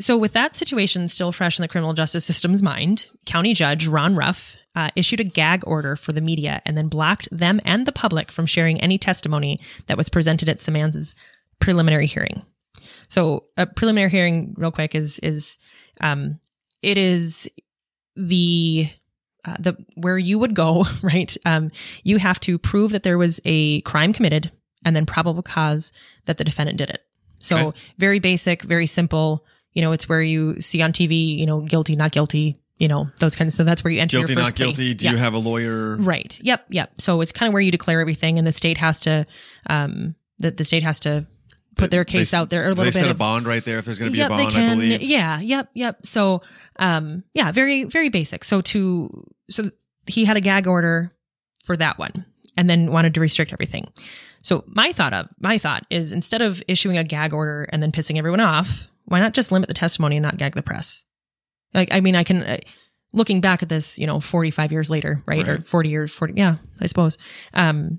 So, 0.00 0.16
with 0.16 0.32
that 0.32 0.56
situation 0.56 1.06
still 1.08 1.30
fresh 1.30 1.58
in 1.58 1.62
the 1.62 1.68
criminal 1.68 1.92
justice 1.92 2.24
system's 2.24 2.62
mind, 2.62 3.06
County 3.26 3.52
Judge 3.52 3.86
Ron 3.86 4.16
Ruff 4.16 4.56
uh, 4.74 4.88
issued 4.96 5.20
a 5.20 5.24
gag 5.24 5.62
order 5.66 5.94
for 5.94 6.12
the 6.12 6.20
media 6.20 6.62
and 6.64 6.76
then 6.76 6.88
blocked 6.88 7.28
them 7.30 7.60
and 7.64 7.86
the 7.86 7.92
public 7.92 8.32
from 8.32 8.46
sharing 8.46 8.80
any 8.80 8.98
testimony 8.98 9.60
that 9.86 9.98
was 9.98 10.08
presented 10.08 10.48
at 10.48 10.58
Simants' 10.58 11.14
preliminary 11.58 12.06
hearing. 12.06 12.42
So, 13.08 13.44
a 13.56 13.66
preliminary 13.66 14.10
hearing, 14.10 14.54
real 14.56 14.70
quick, 14.70 14.94
is 14.94 15.18
is 15.20 15.58
um, 16.00 16.40
it 16.82 16.96
is 16.96 17.50
the 18.16 18.88
uh, 19.44 19.56
the 19.58 19.76
where 19.96 20.18
you 20.18 20.38
would 20.38 20.54
go, 20.54 20.86
right? 21.02 21.36
Um, 21.44 21.70
you 22.04 22.16
have 22.18 22.40
to 22.40 22.58
prove 22.58 22.92
that 22.92 23.02
there 23.02 23.18
was 23.18 23.40
a 23.44 23.82
crime 23.82 24.12
committed 24.12 24.50
and 24.84 24.96
then 24.96 25.04
probable 25.04 25.42
cause 25.42 25.92
that 26.24 26.38
the 26.38 26.44
defendant 26.44 26.78
did 26.78 26.88
it. 26.88 27.02
So 27.38 27.56
Okay. 27.68 27.78
very 27.98 28.18
basic, 28.18 28.62
very 28.62 28.86
simple. 28.86 29.44
You 29.74 29.82
know, 29.82 29.92
it's 29.92 30.08
where 30.08 30.22
you 30.22 30.60
see 30.60 30.82
on 30.82 30.92
TV, 30.92 31.36
you 31.38 31.46
know, 31.46 31.60
guilty, 31.60 31.94
not 31.96 32.12
guilty, 32.12 32.60
you 32.78 32.88
know, 32.88 33.08
those 33.18 33.36
kinds 33.36 33.54
of 33.54 33.58
so 33.58 33.64
that's 33.64 33.84
where 33.84 33.92
you 33.92 34.00
enter 34.00 34.16
Guilty, 34.18 34.32
your 34.32 34.40
not 34.40 34.46
first 34.48 34.56
plea. 34.56 34.64
guilty. 34.66 34.94
Do 34.94 35.04
Yeah. 35.06 35.12
you 35.12 35.16
have 35.18 35.34
a 35.34 35.38
lawyer? 35.38 35.96
Right. 35.96 36.38
Yep. 36.42 36.66
Yep. 36.70 37.00
So 37.00 37.20
it's 37.20 37.30
kind 37.32 37.48
of 37.48 37.52
where 37.52 37.62
you 37.62 37.70
declare 37.70 38.00
everything 38.00 38.38
and 38.38 38.46
the 38.46 38.52
state 38.52 38.78
has 38.78 39.00
to 39.00 39.26
um 39.68 40.14
the, 40.38 40.50
the 40.50 40.64
state 40.64 40.82
has 40.82 40.98
to 41.00 41.26
put 41.76 41.90
their 41.90 42.04
case 42.04 42.32
s- 42.32 42.38
out 42.38 42.50
there 42.50 42.62
a 42.62 42.64
They 42.64 42.68
little 42.70 42.84
bit 42.84 42.94
set 42.94 43.10
a 43.10 43.14
bond 43.14 43.46
right 43.46 43.64
there 43.64 43.78
if 43.78 43.84
there's 43.84 43.98
going 43.98 44.10
to 44.10 44.12
be 44.12 44.18
yep, 44.18 44.30
a 44.30 44.36
they 44.36 44.42
bond, 44.44 44.54
can. 44.54 44.70
I 44.70 44.74
believe. 44.74 45.02
Yeah, 45.02 45.40
yep, 45.40 45.68
yep. 45.74 46.04
So, 46.04 46.42
um, 46.78 47.22
yeah, 47.34 47.52
very, 47.52 47.84
very 47.84 48.08
basic. 48.08 48.42
So 48.44 48.60
to, 48.62 49.26
so 49.50 49.70
he 50.06 50.24
had 50.24 50.36
a 50.36 50.40
gag 50.40 50.66
order 50.66 51.12
for 51.64 51.76
that 51.76 51.98
one 51.98 52.24
and 52.56 52.68
then 52.68 52.90
wanted 52.90 53.14
to 53.14 53.20
restrict 53.20 53.52
everything. 53.52 53.86
So 54.42 54.64
my 54.66 54.92
thought 54.92 55.12
of, 55.14 55.28
my 55.38 55.58
thought 55.58 55.84
is 55.90 56.10
instead 56.12 56.40
of 56.42 56.62
issuing 56.66 56.96
a 56.98 57.04
gag 57.04 57.32
order 57.34 57.68
and 57.72 57.82
then 57.82 57.92
pissing 57.92 58.16
everyone 58.18 58.40
off, 58.40 58.88
why 59.10 59.18
not 59.18 59.34
just 59.34 59.50
limit 59.50 59.68
the 59.68 59.74
testimony 59.74 60.16
and 60.16 60.22
not 60.22 60.36
gag 60.36 60.54
the 60.54 60.62
press? 60.62 61.04
Like, 61.74 61.92
I 61.92 62.00
mean, 62.00 62.14
I 62.14 62.22
can, 62.22 62.42
uh, 62.42 62.58
looking 63.12 63.40
back 63.40 63.60
at 63.60 63.68
this, 63.68 63.98
you 63.98 64.06
know, 64.06 64.20
45 64.20 64.70
years 64.70 64.88
later, 64.88 65.20
right? 65.26 65.46
Or 65.48 65.60
40 65.62 65.88
years, 65.88 66.12
40, 66.12 66.34
yeah, 66.36 66.56
I 66.80 66.86
suppose. 66.86 67.18
Um, 67.52 67.98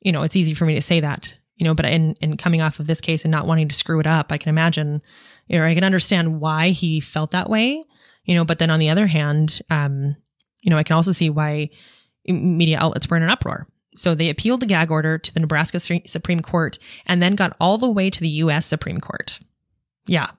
you 0.00 0.10
know, 0.10 0.24
it's 0.24 0.34
easy 0.34 0.52
for 0.52 0.64
me 0.64 0.74
to 0.74 0.82
say 0.82 0.98
that, 0.98 1.32
you 1.56 1.64
know, 1.64 1.74
but 1.74 1.86
in, 1.86 2.16
in 2.20 2.36
coming 2.36 2.60
off 2.60 2.80
of 2.80 2.88
this 2.88 3.00
case 3.00 3.24
and 3.24 3.30
not 3.30 3.46
wanting 3.46 3.68
to 3.68 3.74
screw 3.74 4.00
it 4.00 4.06
up, 4.06 4.32
I 4.32 4.38
can 4.38 4.48
imagine, 4.48 5.00
you 5.46 5.58
know, 5.58 5.64
I 5.64 5.74
can 5.74 5.84
understand 5.84 6.40
why 6.40 6.70
he 6.70 6.98
felt 6.98 7.30
that 7.30 7.48
way, 7.48 7.80
you 8.24 8.34
know, 8.34 8.44
but 8.44 8.58
then 8.58 8.70
on 8.70 8.80
the 8.80 8.90
other 8.90 9.06
hand, 9.06 9.60
um, 9.70 10.16
you 10.60 10.70
know, 10.70 10.76
I 10.76 10.82
can 10.82 10.96
also 10.96 11.12
see 11.12 11.30
why 11.30 11.70
media 12.26 12.78
outlets 12.80 13.08
were 13.08 13.16
in 13.16 13.22
an 13.22 13.30
uproar. 13.30 13.68
So 13.94 14.14
they 14.14 14.30
appealed 14.30 14.60
the 14.60 14.66
gag 14.66 14.90
order 14.90 15.18
to 15.18 15.34
the 15.34 15.40
Nebraska 15.40 15.78
Supreme 15.78 16.40
Court 16.40 16.78
and 17.06 17.22
then 17.22 17.36
got 17.36 17.56
all 17.60 17.78
the 17.78 17.90
way 17.90 18.10
to 18.10 18.20
the 18.20 18.28
U.S. 18.28 18.66
Supreme 18.66 19.00
Court. 19.00 19.38
Yeah. 20.06 20.30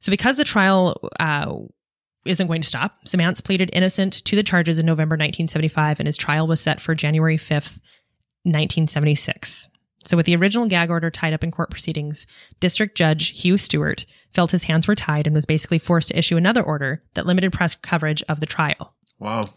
So 0.00 0.10
because 0.10 0.36
the 0.36 0.44
trial, 0.44 1.00
uh, 1.20 1.54
isn't 2.24 2.46
going 2.46 2.62
to 2.62 2.68
stop. 2.68 3.04
Simants 3.04 3.44
pleaded 3.44 3.70
innocent 3.72 4.12
to 4.24 4.36
the 4.36 4.42
charges 4.42 4.78
in 4.78 4.86
November 4.86 5.14
1975, 5.14 5.98
and 6.00 6.06
his 6.06 6.16
trial 6.16 6.46
was 6.46 6.60
set 6.60 6.80
for 6.80 6.94
January 6.94 7.36
5th, 7.36 7.80
1976. 8.44 9.68
So, 10.04 10.16
with 10.16 10.26
the 10.26 10.36
original 10.36 10.66
gag 10.66 10.90
order 10.90 11.10
tied 11.10 11.32
up 11.32 11.44
in 11.44 11.52
court 11.52 11.70
proceedings, 11.70 12.26
District 12.58 12.96
Judge 12.96 13.40
Hugh 13.42 13.56
Stuart 13.56 14.04
felt 14.32 14.50
his 14.50 14.64
hands 14.64 14.88
were 14.88 14.96
tied 14.96 15.26
and 15.26 15.34
was 15.34 15.46
basically 15.46 15.78
forced 15.78 16.08
to 16.08 16.18
issue 16.18 16.36
another 16.36 16.62
order 16.62 17.04
that 17.14 17.26
limited 17.26 17.52
press 17.52 17.74
coverage 17.76 18.22
of 18.28 18.40
the 18.40 18.46
trial. 18.46 18.94
Wow. 19.18 19.50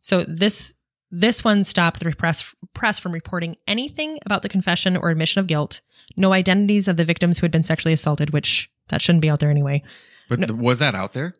So 0.00 0.24
this 0.24 0.72
this 1.10 1.44
one 1.44 1.62
stopped 1.62 2.00
the 2.00 2.10
press 2.12 2.54
press 2.72 2.98
from 2.98 3.12
reporting 3.12 3.56
anything 3.68 4.18
about 4.24 4.40
the 4.40 4.48
confession 4.48 4.96
or 4.96 5.10
admission 5.10 5.40
of 5.40 5.46
guilt, 5.46 5.82
no 6.16 6.32
identities 6.32 6.88
of 6.88 6.96
the 6.96 7.04
victims 7.04 7.38
who 7.38 7.44
had 7.44 7.52
been 7.52 7.62
sexually 7.62 7.92
assaulted, 7.92 8.30
which 8.30 8.70
that 8.88 9.02
shouldn't 9.02 9.22
be 9.22 9.30
out 9.30 9.40
there 9.40 9.50
anyway. 9.50 9.82
But 10.28 10.36
th- 10.36 10.50
was 10.50 10.78
that 10.78 10.94
out 10.94 11.12
there? 11.12 11.34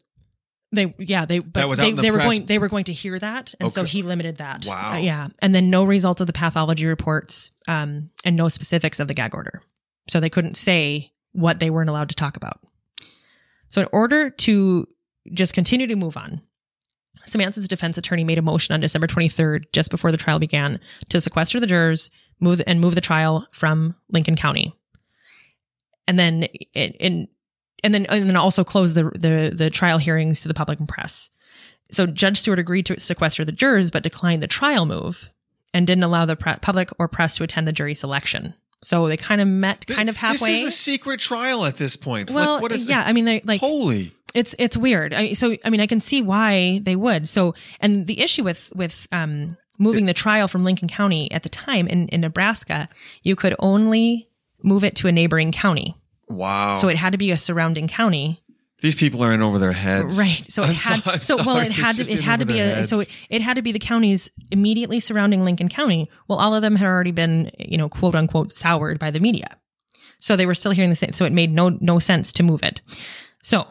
They 0.75 0.95
yeah 0.99 1.27
they 1.27 1.41
but 1.41 1.55
That 1.55 1.69
was 1.69 1.79
out 1.79 1.83
they, 1.83 1.91
in 1.91 1.97
the 1.97 2.03
they 2.03 2.11
were 2.11 2.19
going 2.19 2.47
they 2.47 2.59
were 2.59 2.69
going 2.69 2.85
to 2.85 2.95
hear 2.95 3.19
that 3.19 3.55
and 3.61 3.71
so 3.71 3.85
he 3.85 4.03
limited 4.03 4.39
that. 4.39 4.65
Wow. 4.67 4.93
Uh, 4.93 4.97
yeah, 4.97 5.29
and 5.41 5.55
then 5.55 5.69
no 5.71 5.85
results 5.85 6.21
of 6.21 6.27
the 6.27 6.33
pathology 6.33 6.87
reports 6.87 7.51
um, 7.69 8.11
and 8.25 8.37
no 8.37 8.49
specifics 8.49 8.99
of 8.99 9.09
the 9.09 9.15
gag 9.15 9.35
order, 9.35 9.63
so 10.09 10.19
they 10.19 10.31
couldn't 10.31 10.57
say 10.57 11.13
what 11.33 11.61
they 11.61 11.71
weren't 11.71 11.91
allowed 11.91 12.09
to 12.09 12.15
talk 12.15 12.37
about. 12.37 12.61
So 13.69 13.81
in 13.83 13.89
order 13.93 14.31
to 14.31 14.87
just 15.33 15.55
continue 15.55 15.87
to 15.87 15.97
move 15.97 16.17
on, 16.17 16.43
Simants's 17.25 17.69
defense 17.69 17.99
attorney 17.99 18.25
made 18.25 18.39
a 18.39 18.43
motion 18.43 18.75
on 18.75 18.81
December 18.81 19.07
23rd, 19.07 19.65
just 19.73 19.91
before 19.91 20.11
the 20.11 20.19
trial 20.19 20.39
began, 20.39 20.81
to 21.09 21.21
sequester 21.21 21.61
the 21.61 21.67
jurors, 21.67 22.11
move 22.41 22.63
and 22.67 22.81
move 22.81 22.95
the 22.95 23.01
trial 23.01 23.47
from 23.53 23.95
Lincoln 24.11 24.37
County, 24.37 24.75
and 26.13 26.19
then 26.19 26.43
in, 26.75 26.91
in 26.93 27.29
and 27.83 27.95
then 27.95 28.05
and 28.07 28.29
then 28.29 28.37
also 28.37 28.65
close 28.65 28.93
the 28.93 29.05
the 29.05 29.51
the 29.55 29.71
trial 29.71 29.97
hearings 29.97 30.43
to 30.43 30.49
the 30.49 30.55
public 30.55 30.79
and 30.79 30.89
press. 30.89 31.31
So 31.91 32.07
Judge 32.07 32.39
Stuart 32.39 32.59
agreed 32.59 32.87
to 32.87 33.01
sequester 33.01 33.45
the 33.45 33.53
jurors, 33.53 33.91
but 33.91 34.03
declined 34.03 34.43
the 34.43 34.47
trial 34.47 34.85
move 34.85 35.31
and 35.73 35.87
didn't 35.87 36.05
allow 36.05 36.27
the 36.27 36.37
pre- 36.37 36.57
public 36.61 36.91
or 36.99 37.09
press 37.09 37.37
to 37.37 37.45
attend 37.45 37.67
the 37.67 37.73
jury 37.73 37.95
selection. 37.95 38.55
So 38.83 39.09
they 39.09 39.17
kind 39.17 39.41
of 39.41 39.49
met 39.49 39.87
kind 39.87 40.09
of 40.09 40.17
halfway. 40.17 40.49
This 40.49 40.63
is 40.63 40.69
a 40.69 40.71
secret 40.71 41.21
trial 41.21 41.65
at 41.65 41.77
this 41.77 41.97
point. 41.97 42.31
well, 42.31 42.55
what, 42.55 42.63
what 42.63 42.73
is 42.73 42.89
yeah, 42.89 43.05
I 43.07 43.13
mean, 43.13 43.25
they 43.25 43.41
like 43.41 43.61
Holy. 43.61 44.13
it's 44.35 44.55
it's 44.59 44.77
weird. 44.77 45.15
I, 45.15 45.33
so 45.33 45.57
I 45.65 45.71
mean, 45.71 45.81
I 45.81 45.87
can 45.87 46.01
see 46.01 46.21
why 46.21 46.81
they 46.83 46.97
would. 46.97 47.27
So 47.27 47.55
and 47.81 48.07
the 48.07 48.21
issue 48.21 48.45
with 48.45 48.71
with 48.75 49.09
um, 49.13 49.57
moving 49.79 50.05
the 50.05 50.15
trial 50.15 50.47
from 50.47 50.63
Lincoln 50.63 50.89
County 50.89 51.31
at 51.33 51.43
the 51.43 51.49
time 51.49 51.87
in 51.87 52.09
in 52.09 52.21
Nebraska, 52.21 52.91
you 53.23 53.35
could 53.35 53.55
only 53.61 54.29
move 54.63 54.85
it 54.85 54.95
to 54.97 55.09
a 55.09 55.13
neighboring 55.13 55.53
county. 55.53 55.97
Wow. 56.33 56.75
So 56.77 56.89
it 56.89 56.97
had 56.97 57.13
to 57.13 57.19
be 57.19 57.31
a 57.31 57.39
surrounding 57.39 57.89
county 57.89 58.41
These 58.81 58.95
people 58.97 59.23
are 59.23 59.33
in 59.33 59.43
over 59.43 59.59
their 59.59 59.73
heads. 59.73 60.19
Right. 60.19 60.45
So 60.49 60.63
it 60.63 60.69
I'm 60.71 61.01
had 61.03 61.23
so- 61.23 61.37
so 61.37 61.45
well 61.45 61.59
it 61.59 61.71
had 61.73 61.95
to 61.97 62.03
it 62.11 62.21
had 62.21 62.41
to 62.41 62.47
be 62.47 62.59
a 62.59 62.85
so 62.85 63.01
it, 63.01 63.09
it 63.31 63.41
had 63.43 63.55
to 63.55 63.63
be 63.63 63.73
the 63.73 63.79
counties 63.79 64.31
immediately 64.51 64.99
surrounding 65.01 65.45
Lincoln 65.45 65.69
County. 65.69 66.11
Well, 66.29 66.39
all 66.41 66.55
of 66.55 66.63
them 66.63 66.77
had 66.77 66.87
already 66.87 67.13
been, 67.13 67.51
you 67.59 67.79
know, 67.79 67.89
quote 67.89 68.15
unquote 68.15 68.51
soured 68.53 68.99
by 68.99 69.11
the 69.11 69.21
media. 69.21 69.47
So 70.19 70.37
they 70.37 70.47
were 70.47 70.55
still 70.55 70.73
hearing 70.73 70.91
the 70.91 70.97
same 70.97 71.13
so 71.13 71.25
it 71.25 71.33
made 71.33 71.53
no 71.53 71.69
no 71.81 71.99
sense 71.99 72.33
to 72.35 72.43
move 72.43 72.63
it. 72.63 72.81
So 73.43 73.67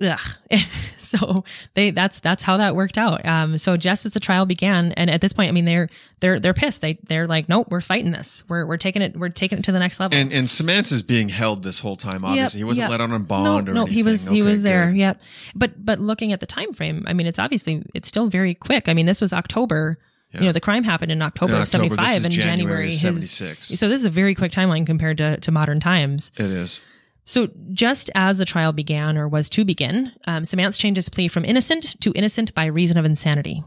ugh. 0.00 0.20
so 1.08 1.44
they 1.74 1.90
that's 1.90 2.20
that's 2.20 2.42
how 2.42 2.56
that 2.56 2.74
worked 2.74 2.98
out. 2.98 3.24
Um, 3.26 3.58
so 3.58 3.76
just 3.76 4.06
as 4.06 4.12
the 4.12 4.20
trial 4.20 4.46
began, 4.46 4.92
and 4.92 5.10
at 5.10 5.20
this 5.20 5.32
point, 5.32 5.48
I 5.48 5.52
mean 5.52 5.64
they're 5.64 5.88
they're 6.20 6.40
they're 6.40 6.54
pissed. 6.54 6.80
They 6.80 6.98
they're 7.08 7.26
like, 7.26 7.48
nope, 7.48 7.68
we're 7.70 7.80
fighting 7.80 8.10
this. 8.12 8.44
We're 8.48 8.66
we're 8.66 8.76
taking 8.76 9.02
it. 9.02 9.16
We're 9.16 9.28
taking 9.28 9.58
it 9.58 9.64
to 9.64 9.72
the 9.72 9.78
next 9.78 10.00
level. 10.00 10.18
And 10.18 10.32
and 10.32 10.48
Simants's 10.48 11.02
being 11.02 11.28
held 11.28 11.62
this 11.62 11.80
whole 11.80 11.96
time. 11.96 12.24
Obviously, 12.24 12.58
he 12.58 12.64
wasn't 12.64 12.84
yep. 12.84 12.90
let 12.90 13.00
out 13.00 13.10
on 13.10 13.22
bond 13.24 13.44
no, 13.44 13.58
or 13.58 13.62
no, 13.74 13.82
anything. 13.82 13.94
he 13.94 14.02
was 14.02 14.28
he 14.28 14.40
Okay, 14.40 14.50
was 14.50 14.62
there. 14.62 14.86
good. 14.90 14.98
Yep. 14.98 15.22
But 15.54 15.84
but 15.84 15.98
looking 15.98 16.32
at 16.32 16.40
the 16.40 16.46
time 16.46 16.72
frame, 16.72 17.04
I 17.06 17.12
mean, 17.12 17.26
it's 17.26 17.38
obviously 17.38 17.84
it's 17.94 18.08
still 18.08 18.28
very 18.28 18.54
quick. 18.54 18.88
I 18.88 18.94
mean, 18.94 19.06
this 19.06 19.20
was 19.20 19.32
October. 19.32 19.98
You 20.32 20.40
know, 20.40 20.52
the 20.52 20.60
crime 20.60 20.82
happened 20.82 21.12
in 21.12 21.22
October 21.22 21.52
In 21.52 21.62
of 21.62 21.62
October, 21.62 21.90
this 21.90 22.10
'75, 22.10 22.16
is 22.16 22.24
and 22.24 22.34
January 22.34 22.56
January, 22.56 22.86
his 22.86 23.30
76. 23.30 23.68
So 23.78 23.88
this 23.88 24.00
is 24.00 24.04
a 24.04 24.10
very 24.10 24.34
quick 24.34 24.50
timeline 24.50 24.84
compared 24.84 25.18
to 25.18 25.36
to 25.36 25.52
modern 25.52 25.78
times. 25.78 26.32
It 26.36 26.50
is. 26.50 26.80
So 27.24 27.48
just 27.72 28.10
as 28.14 28.36
the 28.38 28.44
trial 28.44 28.72
began 28.72 29.16
or 29.16 29.26
was 29.28 29.48
to 29.50 29.64
begin, 29.64 30.12
um, 30.26 30.42
Simants 30.42 30.78
changed 30.78 30.96
his 30.96 31.08
plea 31.08 31.28
from 31.28 31.44
innocent 31.44 31.98
to 32.02 32.12
innocent 32.14 32.54
by 32.54 32.66
reason 32.66 32.98
of 32.98 33.04
insanity. 33.04 33.64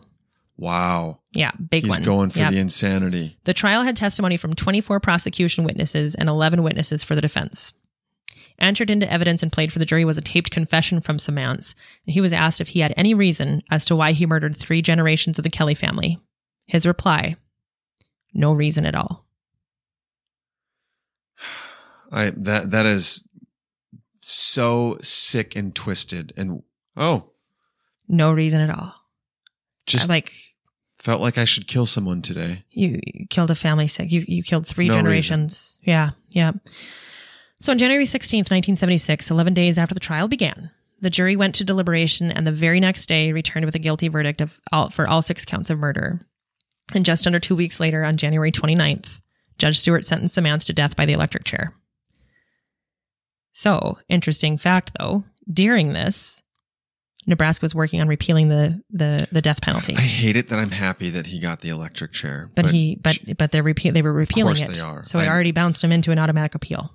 Wow. 0.57 1.19
Yeah, 1.33 1.51
big 1.69 1.83
He's 1.83 1.91
one. 1.91 2.03
going 2.03 2.29
for 2.29 2.39
Yep. 2.39 2.51
the 2.51 2.57
insanity. 2.59 3.37
The 3.43 3.53
trial 3.53 3.83
had 3.83 3.95
testimony 3.95 4.37
from 4.37 4.53
24 4.55 4.99
prosecution 4.99 5.63
witnesses 5.63 6.15
and 6.15 6.29
11 6.29 6.63
witnesses 6.63 7.03
for 7.03 7.15
the 7.15 7.21
defense. 7.21 7.73
Entered 8.59 8.89
into 8.89 9.11
evidence 9.11 9.43
and 9.43 9.51
played 9.51 9.71
for 9.71 9.77
the 9.77 9.85
jury 9.85 10.03
was 10.03 10.17
a 10.17 10.21
taped 10.21 10.49
confession 10.49 10.99
from 10.99 11.17
Simants. 11.17 11.75
And 12.05 12.13
he 12.13 12.21
was 12.21 12.33
asked 12.33 12.59
if 12.59 12.69
he 12.69 12.79
had 12.79 12.93
any 12.97 13.13
reason 13.13 13.61
as 13.69 13.85
to 13.85 13.95
why 13.95 14.13
he 14.13 14.25
murdered 14.25 14.55
three 14.55 14.81
generations 14.81 15.37
of 15.37 15.43
the 15.43 15.49
Kelly 15.51 15.75
family. 15.75 16.17
His 16.67 16.85
reply, 16.87 17.35
no 18.33 18.51
reason 18.51 18.85
at 18.85 18.95
all. 18.95 19.25
I 22.11 22.31
that 22.37 22.71
that 22.71 22.85
is 22.85 23.21
so 24.29 24.97
sick 25.01 25.55
and 25.55 25.73
twisted 25.73 26.33
and 26.35 26.61
oh, 26.97 27.31
No 28.09 28.31
reason 28.33 28.59
at 28.59 28.69
all. 28.69 28.93
just 29.85 30.09
like 30.09 30.33
felt 30.99 31.21
like 31.21 31.37
I 31.37 31.45
should 31.45 31.67
kill 31.67 31.85
someone 31.85 32.21
today. 32.21 32.63
you, 32.71 32.99
you 33.05 33.25
killed 33.27 33.51
a 33.51 33.55
family 33.55 33.87
sick. 33.87 34.11
You, 34.11 34.25
you 34.27 34.43
killed 34.43 34.67
three 34.67 34.89
No 34.89 34.95
generations. 34.95 35.77
Yeah, 35.81 36.11
yeah. 36.29 36.51
So 37.61 37.71
on 37.71 37.77
January 37.77 38.03
16th, 38.03 38.51
1976, 38.51 39.31
11 39.31 39.53
days 39.53 39.77
after 39.77 39.93
the 39.93 40.01
trial 40.01 40.27
began, 40.27 40.71
the 40.99 41.09
jury 41.09 41.35
went 41.37 41.55
to 41.55 41.63
deliberation 41.63 42.29
and 42.31 42.45
the 42.45 42.51
very 42.51 42.79
next 42.81 43.05
day 43.05 43.31
returned 43.31 43.65
with 43.65 43.75
a 43.75 43.79
guilty 43.79 44.09
verdict 44.09 44.41
of 44.41 44.59
all, 44.71 44.89
for 44.89 45.07
all 45.07 45.21
six 45.21 45.45
counts 45.45 45.69
of 45.69 45.79
murder. 45.79 46.19
And 46.93 47.05
just 47.05 47.25
under 47.25 47.39
two 47.39 47.55
weeks 47.55 47.79
later, 47.79 48.03
on 48.03 48.17
January 48.17 48.51
29th, 48.51 49.21
Judge 49.57 49.79
Stuart 49.79 50.05
sentenced 50.05 50.35
Simants 50.37 50.65
to 50.65 50.73
death 50.73 50.95
by 50.95 51.05
the 51.05 51.13
electric 51.13 51.45
chair. 51.45 51.73
So, 53.57 53.97
interesting 54.07 54.59
fact 54.59 54.91
though, 54.99 55.23
during 55.51 55.93
this, 55.93 56.43
Nebraska 57.25 57.65
was 57.65 57.73
working 57.73 57.99
on 57.99 58.07
repealing 58.07 58.49
the, 58.49 58.83
the, 58.91 59.27
the 59.31 59.41
death 59.41 59.61
penalty. 59.63 59.95
I 59.95 60.01
hate 60.01 60.35
it 60.35 60.49
that 60.49 60.59
I'm 60.59 60.69
happy 60.69 61.09
that 61.09 61.25
he 61.25 61.39
got 61.39 61.61
the 61.61 61.69
electric 61.69 62.11
chair. 62.11 62.51
But, 62.53 62.67
he, 62.67 62.99
but, 63.01 63.17
but 63.35 63.51
they're 63.51 63.63
repeal, 63.63 63.93
they 63.93 64.03
were 64.03 64.13
repealing 64.13 64.57
course 64.57 64.69
it. 64.69 64.75
they 64.75 64.79
are. 64.79 65.03
So 65.03 65.17
it 65.17 65.23
I- 65.23 65.29
already 65.29 65.51
bounced 65.51 65.83
him 65.83 65.91
into 65.91 66.11
an 66.11 66.19
automatic 66.19 66.53
appeal. 66.53 66.93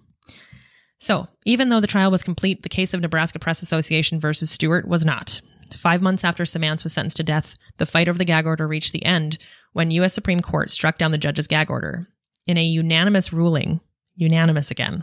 So 1.01 1.27
even 1.44 1.68
though 1.68 1.81
the 1.81 1.88
trial 1.88 2.12
was 2.12 2.22
complete, 2.22 2.62
the 2.62 2.68
case 2.68 2.94
of 2.94 3.01
Nebraska 3.01 3.40
Press 3.40 3.61
Association 3.61 4.20
versus 4.20 4.48
Stuart 4.48 4.87
was 4.87 5.05
not. 5.05 5.40
Five 5.75 6.01
months 6.01 6.22
after 6.22 6.44
Simants 6.44 6.85
was 6.85 6.92
sentenced 6.92 7.16
to 7.16 7.25
death, 7.25 7.57
the 7.79 7.87
fight 7.87 8.07
over 8.07 8.18
the 8.18 8.25
gag 8.25 8.46
order 8.46 8.68
reached 8.68 8.92
the 8.92 9.05
end 9.05 9.37
when 9.72 9.90
U.S. 9.90 10.14
Supreme 10.14 10.38
Court 10.38 10.70
struck 10.70 10.96
down 10.96 11.11
the 11.11 11.18
judge's 11.18 11.48
gag 11.48 11.72
order 11.72 12.07
in 12.46 12.57
a 12.57 12.62
unanimous 12.62 13.33
ruling, 13.33 13.81
unanimous 14.14 14.70
again, 14.70 15.03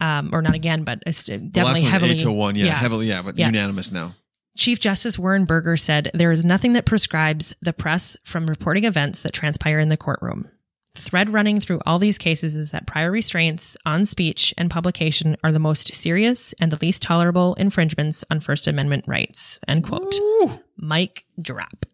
um, 0.00 0.30
or 0.32 0.42
not 0.42 0.54
again, 0.54 0.84
but 0.84 1.02
it's 1.06 1.24
definitely 1.24 1.62
one's 1.82 1.88
heavily 1.92 2.12
eight 2.12 2.18
to 2.20 2.32
one. 2.32 2.54
Yeah, 2.56 2.74
heavily. 2.74 3.08
Yeah, 3.08 3.22
but 3.22 3.38
Yeah. 3.38 3.46
unanimous 3.46 3.90
now. 3.92 4.14
Chief 4.56 4.80
Justice 4.80 5.18
Warren 5.18 5.44
Burger 5.44 5.76
said, 5.76 6.10
There 6.14 6.32
is 6.32 6.44
nothing 6.44 6.72
that 6.72 6.84
prescribes 6.84 7.54
the 7.62 7.72
press 7.72 8.16
from 8.24 8.48
reporting 8.50 8.84
events 8.84 9.22
that 9.22 9.32
transpire 9.32 9.78
in 9.78 9.88
the 9.88 9.96
courtroom. 9.96 10.50
The 10.94 11.02
thread 11.02 11.32
running 11.32 11.60
through 11.60 11.80
all 11.86 12.00
these 12.00 12.18
cases 12.18 12.56
is 12.56 12.72
that 12.72 12.86
prior 12.86 13.12
restraints 13.12 13.76
on 13.86 14.04
speech 14.04 14.52
and 14.58 14.68
publication 14.68 15.36
are 15.44 15.52
the 15.52 15.60
most 15.60 15.94
serious 15.94 16.54
and 16.60 16.72
the 16.72 16.78
least 16.84 17.02
tolerable 17.02 17.54
infringements 17.54 18.24
on 18.32 18.40
First 18.40 18.66
Amendment 18.66 19.04
rights. 19.06 19.60
End 19.68 19.84
quote. 19.84 20.12
Mike 20.76 21.24
drop. 21.40 21.86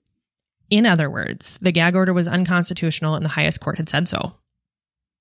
In 0.71 0.87
other 0.87 1.11
words, 1.11 1.59
the 1.61 1.71
gag 1.73 1.95
order 1.95 2.15
was 2.15 2.27
unconstitutional 2.27 3.15
and 3.15 3.25
the 3.27 3.31
highest 3.31 3.61
court 3.61 3.77
had 3.77 3.91
said 3.91 4.09
so. 4.09 4.33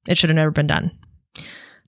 It 0.08 0.18
should 0.18 0.30
have 0.30 0.36
never 0.36 0.52
been 0.52 0.68
done. 0.68 0.92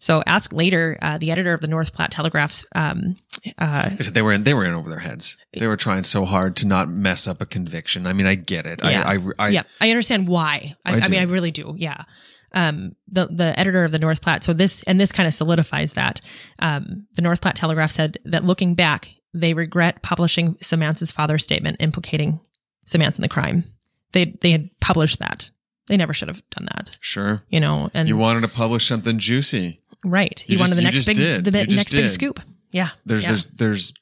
So 0.05 0.21
ask 0.27 0.53
later, 0.53 0.99
uh, 1.01 1.17
the 1.17 1.31
editor 1.31 1.51
of 1.51 1.61
the 1.61 1.67
North 1.67 1.91
Platte 1.91 2.11
Telegraph's 2.11 2.63
um, 2.75 3.17
uh, 3.57 3.89
they 4.13 4.21
were 4.21 4.33
in. 4.33 4.43
They 4.43 4.53
were 4.53 4.63
in 4.63 4.75
over 4.75 4.87
their 4.87 4.99
heads. 4.99 5.35
They 5.57 5.65
were 5.65 5.77
trying 5.77 6.03
so 6.03 6.25
hard 6.25 6.55
to 6.57 6.67
not 6.67 6.89
mess 6.89 7.27
up 7.27 7.41
a 7.41 7.45
conviction. 7.47 8.05
I 8.05 8.13
mean, 8.13 8.27
I 8.27 8.35
get 8.35 8.67
it. 8.67 8.81
Yeah. 8.83 9.01
I, 9.03 9.15
I, 9.15 9.19
I, 9.39 9.49
yeah, 9.49 9.63
I 9.81 9.89
understand 9.89 10.27
why. 10.27 10.75
I, 10.85 10.97
I 10.97 10.99
I, 10.99 11.07
mean, 11.07 11.21
I 11.21 11.23
really 11.23 11.49
do. 11.49 11.73
Yeah. 11.75 12.03
Um, 12.51 12.95
the 13.07 13.25
the 13.25 13.59
editor 13.59 13.83
of 13.83 13.91
the 13.91 13.97
North 13.97 14.21
Platte. 14.21 14.43
So 14.43 14.53
this 14.53 14.83
and 14.83 15.01
this 15.01 15.11
kind 15.11 15.25
of 15.25 15.33
solidifies 15.33 15.93
that. 15.93 16.21
Um, 16.59 17.07
the 17.15 17.23
North 17.23 17.41
Platte 17.41 17.55
Telegraph 17.55 17.89
said 17.89 18.19
that 18.25 18.45
looking 18.45 18.75
back, 18.75 19.09
they 19.33 19.55
regret 19.55 20.03
publishing 20.03 20.53
Simants's 20.57 21.11
father's 21.11 21.43
statement 21.43 21.77
implicating 21.79 22.41
Simants 22.85 23.17
in 23.17 23.23
the 23.23 23.27
crime. 23.27 23.63
They 24.11 24.37
they 24.39 24.51
had 24.51 24.69
published 24.79 25.17
that. 25.17 25.49
They 25.87 25.97
never 25.97 26.13
should 26.13 26.29
have 26.29 26.41
done 26.49 26.67
that. 26.75 26.97
Sure. 26.99 27.43
You 27.49 27.59
know, 27.59 27.91
and 27.93 28.07
You 28.07 28.17
wanted 28.17 28.41
to 28.41 28.47
publish 28.47 28.87
something 28.87 29.19
juicy. 29.19 29.81
Right. 30.05 30.39
He 30.45 30.53
you 30.53 30.59
wanted 30.59 30.75
just- 30.75 30.77
the 30.77 30.83
next 30.83 31.05
big 31.05 31.15
did. 31.17 31.43
the 31.43 31.49
You 31.49 31.51
bit- 31.51 31.69
just 31.69 31.77
next 31.77 31.91
big 31.93 32.09
scoop. 32.09 32.39
Yeah. 32.71 32.89
There's 33.05 33.23
yeah. 33.23 33.29
there's 33.29 33.45
there's 33.47 33.93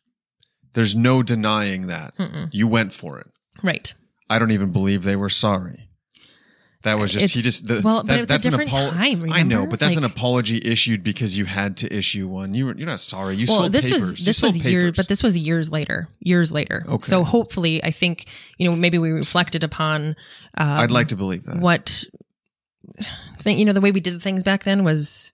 there's 0.74 0.96
no 0.96 1.24
denying 1.24 1.88
that. 1.88 2.14
You 2.52 2.68
went 2.68 2.94
for 2.94 3.20
it. 3.20 3.28
right. 3.62 3.94
I 4.30 4.40
don't 4.40 4.52
even 4.52 4.72
believe 4.72 5.04
they 5.04 5.16
were 5.16 5.30
sorry. 5.30 5.90
That 6.84 7.00
was 7.00 7.14
just 7.14 7.34
he 7.34 7.42
just 7.42 7.68
the, 7.68 7.82
well, 7.82 8.02
but 8.04 8.08
that- 8.08 8.18
it 8.18 8.20
was 8.22 8.24
a 8.24 8.28
that's 8.28 8.46
an 8.46 8.52
different 8.52 8.72
time, 8.72 9.32
I 9.32 9.44
know, 9.44 9.68
but 9.68 9.80
that's 9.80 9.96
an 9.96 10.04
apology 10.04 10.60
issued 10.64 11.02
because 11.04 11.38
you 11.38 11.46
had 11.46 11.78
to 11.78 11.94
issue 11.94 12.28
one. 12.28 12.54
You 12.54 12.66
were 12.66 12.76
you're 12.76 12.88
not 12.88 13.00
sorry. 13.00 13.36
You 13.36 13.46
well, 13.48 13.60
sold 13.62 13.72
this 13.72 13.86
papers. 13.90 14.12
was 14.12 14.26
this 14.26 14.42
was 14.42 14.58
years, 14.58 14.94
but 14.98 15.08
this 15.08 15.24
was 15.24 15.38
years 15.38 15.72
later. 15.72 16.10
Years 16.20 16.52
later. 16.52 16.84
Okay. 16.88 17.06
So 17.06 17.24
hopefully, 17.24 17.82
I 17.84 17.92
think 17.92 18.26
you 18.58 18.70
know 18.70 18.76
maybe 18.76 18.98
we 18.98 19.12
reflected 19.12 19.64
upon 19.64 20.16
I'd 20.56 20.84
um, 20.84 20.88
like 20.90 21.08
to 21.10 21.16
believe 21.16 21.44
that. 21.46 21.58
what 21.58 22.04
think 23.40 23.60
you 23.60 23.66
know 23.66 23.74
the 23.74 23.82
way 23.82 23.92
we 23.92 24.00
did 24.00 24.22
things 24.22 24.44
back 24.44 24.64
then 24.64 24.84
was 24.84 25.32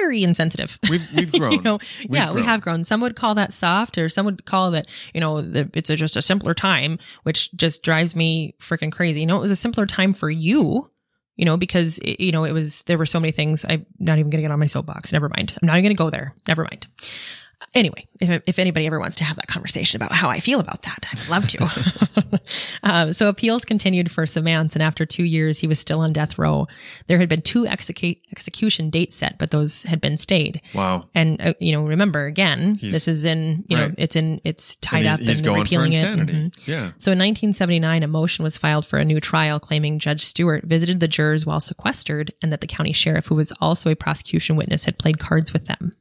very 0.00 0.22
insensitive. 0.22 0.78
We've 0.90 1.06
we've 1.14 1.32
grown. 1.38 1.52
you 1.52 1.62
know, 1.62 1.78
We've 2.00 2.18
yeah, 2.18 2.32
we 2.32 2.42
have 2.42 2.60
grown. 2.60 2.84
Some 2.84 3.00
would 3.00 3.16
call 3.16 3.34
that 3.34 3.52
soft, 3.52 3.98
or 3.98 4.08
some 4.08 4.26
would 4.26 4.44
call 4.44 4.70
that 4.72 4.86
you 5.14 5.20
know 5.20 5.40
the, 5.42 5.70
it's 5.74 5.90
a, 5.90 5.96
just 5.96 6.16
a 6.16 6.22
simpler 6.22 6.54
time, 6.54 6.98
which 7.22 7.52
just 7.52 7.82
drives 7.82 8.16
me 8.16 8.54
freaking 8.60 8.92
crazy. 8.92 9.20
You 9.20 9.26
know, 9.26 9.36
it 9.36 9.42
was 9.42 9.50
a 9.50 9.56
simpler 9.56 9.86
time 9.86 10.12
for 10.12 10.30
you. 10.30 10.90
You 11.36 11.44
know, 11.44 11.58
because 11.58 11.98
it, 11.98 12.18
you 12.18 12.32
know 12.32 12.44
it 12.44 12.52
was 12.52 12.82
there 12.82 12.98
were 12.98 13.06
so 13.06 13.20
many 13.20 13.32
things. 13.32 13.64
I'm 13.68 13.84
not 13.98 14.18
even 14.18 14.30
going 14.30 14.38
to 14.38 14.42
get 14.42 14.50
on 14.50 14.58
my 14.58 14.66
soapbox. 14.66 15.12
Never 15.12 15.28
mind. 15.28 15.52
I'm 15.60 15.66
not 15.66 15.74
even 15.74 15.84
going 15.84 15.96
to 15.96 16.02
go 16.02 16.10
there. 16.10 16.34
Never 16.48 16.64
mind. 16.64 16.86
Anyway, 17.74 18.06
if, 18.20 18.42
if 18.46 18.58
anybody 18.58 18.86
ever 18.86 18.98
wants 18.98 19.16
to 19.16 19.24
have 19.24 19.36
that 19.36 19.48
conversation 19.48 19.96
about 20.00 20.12
how 20.12 20.28
I 20.30 20.40
feel 20.40 20.60
about 20.60 20.82
that, 20.82 21.04
I'd 21.12 21.28
love 21.28 21.46
to. 21.48 22.40
um, 22.82 23.12
so 23.12 23.28
appeals 23.28 23.64
continued 23.64 24.10
for 24.10 24.24
Simants, 24.24 24.74
and 24.74 24.82
after 24.82 25.04
two 25.04 25.24
years, 25.24 25.58
he 25.60 25.66
was 25.66 25.78
still 25.78 26.00
on 26.00 26.12
death 26.12 26.38
row. 26.38 26.66
There 27.06 27.18
had 27.18 27.28
been 27.28 27.42
two 27.42 27.64
execu- 27.64 28.18
execution 28.32 28.88
dates 28.88 29.16
set, 29.16 29.38
but 29.38 29.50
those 29.50 29.82
had 29.82 30.00
been 30.00 30.16
stayed. 30.16 30.62
Wow. 30.74 31.08
And 31.14 31.40
uh, 31.40 31.54
you 31.60 31.72
know, 31.72 31.82
remember 31.84 32.24
again, 32.24 32.76
He's- 32.76 32.92
this 32.92 33.08
is 33.08 33.24
in 33.24 33.64
you 33.68 33.76
know, 33.76 33.92
it's 33.98 34.16
in 34.16 34.40
it's 34.44 34.76
tied 34.76 35.04
And 35.04 35.06
he's, 35.06 35.14
up 35.14 35.20
he's 35.20 35.38
and 35.40 35.44
going 35.44 35.56
for 35.58 35.62
repealing 35.64 35.92
it. 35.92 35.96
insanity. 35.96 36.32
Mhm. 36.32 36.66
Yeah. 36.66 36.78
So 36.98 37.12
in 37.12 37.18
1979, 37.18 38.02
a 38.02 38.06
motion 38.06 38.42
was 38.42 38.56
filed 38.56 38.86
for 38.86 38.98
a 38.98 39.04
new 39.04 39.20
trial 39.20 39.60
claiming 39.60 39.98
Judge 39.98 40.24
Stuart 40.24 40.64
visited 40.64 41.00
the 41.00 41.08
jurors 41.08 41.44
while 41.44 41.60
sequestered 41.60 42.32
and 42.42 42.52
that 42.52 42.60
the 42.62 42.66
county 42.66 42.92
sheriff, 42.92 43.26
who 43.26 43.34
was 43.34 43.52
also 43.60 43.90
a 43.90 43.96
prosecution 43.96 44.56
witness, 44.56 44.84
had 44.84 44.98
played 44.98 45.18
cards 45.18 45.52
with 45.52 45.66
them. 45.66 45.92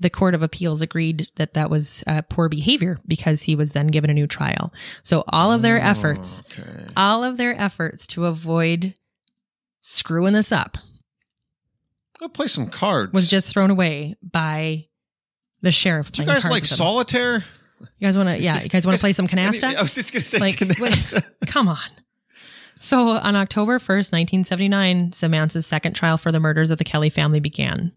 The 0.00 0.10
Court 0.10 0.34
of 0.34 0.42
Appeals 0.42 0.80
agreed 0.80 1.28
that 1.36 1.54
that 1.54 1.70
was 1.70 2.04
uh, 2.06 2.22
poor 2.28 2.48
behavior 2.48 2.98
because 3.06 3.42
he 3.42 3.56
was 3.56 3.72
then 3.72 3.88
given 3.88 4.10
a 4.10 4.14
new 4.14 4.26
trial. 4.28 4.72
So 5.02 5.24
all 5.28 5.50
of 5.52 5.62
their 5.62 5.78
efforts, 5.78 6.42
Okay. 6.52 6.86
all 6.96 7.24
of 7.24 7.36
their 7.36 7.58
efforts 7.60 8.06
to 8.08 8.26
avoid 8.26 8.94
screwing 9.80 10.34
this 10.34 10.52
up 10.52 10.78
Go 12.20 12.28
play 12.28 12.46
some 12.48 12.68
cards. 12.68 13.12
was 13.12 13.28
just 13.28 13.46
thrown 13.46 13.70
away 13.70 14.16
by 14.22 14.86
the 15.62 15.72
sheriff. 15.72 16.10
Do 16.12 16.22
you 16.22 16.26
guys 16.26 16.44
like 16.44 16.64
solitaire? 16.64 17.44
You 17.80 18.06
guys 18.08 18.16
want 18.16 18.28
to? 18.28 18.40
Yeah, 18.40 18.60
you 18.62 18.68
guys 18.68 18.84
want 18.86 18.98
to 18.98 19.00
play 19.02 19.12
some 19.12 19.28
canasta? 19.28 19.74
I 19.76 19.82
was 19.82 19.94
just 19.94 20.12
gonna 20.12 20.24
say 20.24 20.38
like, 20.38 20.56
canasta. 20.56 21.24
come 21.46 21.68
on. 21.68 21.78
So 22.80 23.08
on 23.10 23.34
October 23.36 23.78
1st, 23.78 24.12
1979, 24.12 25.10
Simants's 25.12 25.66
second 25.66 25.94
trial 25.94 26.18
for 26.18 26.30
the 26.32 26.38
murders 26.40 26.70
of 26.70 26.78
the 26.78 26.84
Kelly 26.84 27.10
family 27.10 27.40
began. 27.40 27.92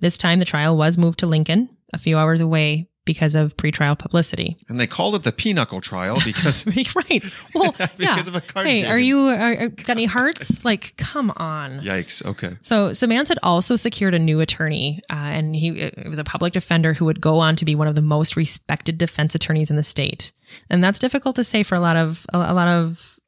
This 0.00 0.18
time 0.18 0.38
the 0.38 0.44
trial 0.44 0.76
was 0.76 0.98
moved 0.98 1.18
to 1.20 1.26
Lincoln, 1.26 1.68
a 1.92 1.98
few 1.98 2.18
hours 2.18 2.40
away 2.40 2.88
because 3.06 3.34
of 3.34 3.56
pretrial 3.56 3.98
publicity. 3.98 4.56
And 4.68 4.78
they 4.78 4.86
called 4.86 5.14
it 5.14 5.22
the 5.24 5.32
pinochle 5.32 5.80
trial 5.80 6.18
because 6.24 6.66
right. 6.94 7.24
Well, 7.54 7.72
Because 7.78 7.88
yeah. 7.98 8.18
of 8.20 8.36
a 8.36 8.40
card 8.40 8.66
hey, 8.66 8.84
are 8.86 8.98
you 8.98 9.18
are, 9.28 9.56
are- 9.62 9.68
got 9.68 9.90
any 9.90 10.04
hearts? 10.04 10.64
like, 10.64 10.94
come 10.96 11.32
on. 11.36 11.80
yikes. 11.80 12.24
Okay. 12.24 12.56
So 12.60 12.90
Simants 12.90 13.28
had 13.28 13.38
also 13.42 13.74
secured 13.76 14.14
a 14.14 14.18
new 14.18 14.40
attorney, 14.40 15.00
uh, 15.10 15.14
and 15.14 15.56
he 15.56 15.70
it 15.80 16.08
was 16.08 16.18
a 16.18 16.24
public 16.24 16.52
defender 16.52 16.92
who 16.92 17.04
would 17.06 17.20
go 17.20 17.38
on 17.38 17.56
to 17.56 17.64
be 17.64 17.74
one 17.74 17.88
of 17.88 17.94
the 17.94 18.02
most 18.02 18.36
respected 18.36 18.98
defense 18.98 19.34
attorneys 19.34 19.70
in 19.70 19.76
the 19.76 19.82
state. 19.82 20.32
And 20.68 20.84
that's 20.84 20.98
difficult 20.98 21.36
to 21.36 21.44
say 21.44 21.62
for 21.62 21.74
a 21.74 21.80
lot 21.80 21.96
of 21.96 22.26
a, 22.32 22.38
a 22.38 22.54
lot 22.54 22.68
of 22.68 23.18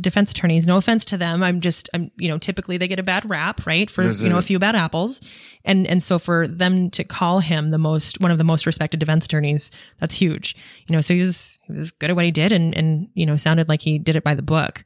defense 0.00 0.30
attorneys. 0.30 0.66
No 0.66 0.76
offense 0.76 1.04
to 1.06 1.16
them. 1.16 1.42
I'm 1.42 1.60
just 1.60 1.88
I'm 1.94 2.10
you 2.16 2.28
know 2.28 2.38
typically 2.38 2.76
they 2.78 2.86
get 2.88 2.98
a 2.98 3.02
bad 3.02 3.28
rap, 3.28 3.66
right? 3.66 3.90
For 3.90 4.04
There's 4.04 4.22
you 4.22 4.28
know 4.28 4.36
a- 4.36 4.40
a 4.40 4.42
few 4.42 4.58
bad 4.58 4.74
apples, 4.76 5.20
and 5.64 5.86
and 5.86 6.02
so 6.02 6.18
for 6.18 6.46
them 6.46 6.90
to 6.90 7.04
call 7.04 7.40
him 7.40 7.70
the 7.70 7.78
most 7.78 8.20
one 8.20 8.30
of 8.30 8.38
the 8.38 8.44
most 8.44 8.66
respected 8.66 9.00
defense 9.00 9.24
attorneys, 9.24 9.70
that's 9.98 10.14
huge. 10.14 10.54
You 10.86 10.94
know, 10.94 11.00
so 11.00 11.14
he 11.14 11.20
was 11.20 11.58
he 11.66 11.72
was 11.72 11.90
good 11.90 12.10
at 12.10 12.16
what 12.16 12.24
he 12.24 12.30
did, 12.30 12.52
and 12.52 12.76
and 12.76 13.08
you 13.14 13.26
know 13.26 13.36
sounded 13.36 13.68
like 13.68 13.82
he 13.82 13.98
did 13.98 14.16
it 14.16 14.24
by 14.24 14.34
the 14.34 14.42
book. 14.42 14.84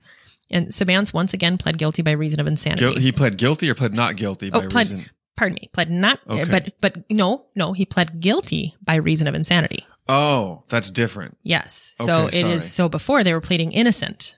And 0.50 0.68
Simants 0.68 1.12
once 1.14 1.32
again 1.32 1.57
pled 1.59 1.78
guilty 1.78 2.02
by 2.02 2.11
reason 2.11 2.38
of 2.38 2.46
insanity. 2.46 2.84
Guil- 2.84 2.98
he 2.98 3.12
pled 3.12 3.38
guilty 3.38 3.70
or 3.70 3.74
pled 3.74 3.94
not 3.94 4.16
guilty 4.16 4.50
oh, 4.52 4.61
by 4.61 4.66
Oh, 4.66 4.68
pled, 4.68 4.90
reason. 4.90 5.07
pardon 5.36 5.55
me, 5.61 5.70
pled 5.72 5.90
not, 5.90 6.20
eh, 6.28 6.42
Okay. 6.42 6.50
but, 6.50 6.72
but 6.82 7.11
no, 7.11 7.46
no, 7.57 7.72
he 7.72 7.86
pled 7.86 8.20
guilty 8.20 8.74
by 8.82 8.96
reason 8.96 9.26
of 9.26 9.34
insanity. 9.34 9.86
Oh, 10.07 10.62
that's 10.68 10.90
different. 10.90 11.38
Yes. 11.42 11.94
so 11.98 12.26
Okay, 12.26 12.40
it 12.40 12.44
is, 12.46 12.62
sorry. 12.62 12.86
so 12.86 12.88
before 12.90 13.24
they 13.24 13.32
were 13.32 13.40
pleading 13.40 13.72
innocent 13.72 14.36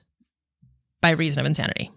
by 1.01 1.11
reason 1.11 1.39
of 1.39 1.45
insanity. 1.45 1.91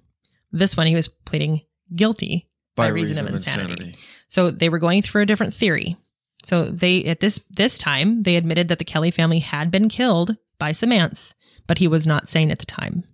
This 0.53 0.77
one, 0.77 0.87
he 0.87 0.95
was 0.95 1.09
pleading 1.09 1.63
guilty 1.95 2.49
by, 2.77 2.89
reason, 2.89 3.19
of, 3.19 3.33
insanity. 3.33 3.95
So 4.29 4.51
they 4.51 4.69
were 4.69 4.79
going 4.79 5.03
through 5.03 5.23
a 5.23 5.27
different 5.27 5.55
theory. 5.55 5.97
So 6.45 6.65
they, 6.65 7.05
at 7.05 7.21
this, 7.21 7.41
this 7.51 7.79
time, 7.79 8.23
they 8.23 8.37
admitted 8.37 8.69
that 8.69 8.79
the 8.79 8.85
Kelly 8.85 9.11
family 9.11 9.41
had 9.41 9.71
been 9.71 9.89
killed 9.89 10.37
by 10.59 10.73
Simants, 10.73 11.35
but 11.67 11.79
he 11.79 11.89
was 11.89 12.07
not 12.07 12.29
sane 12.29 12.51
at 12.51 12.59
the 12.59 12.67
time. 12.67 13.05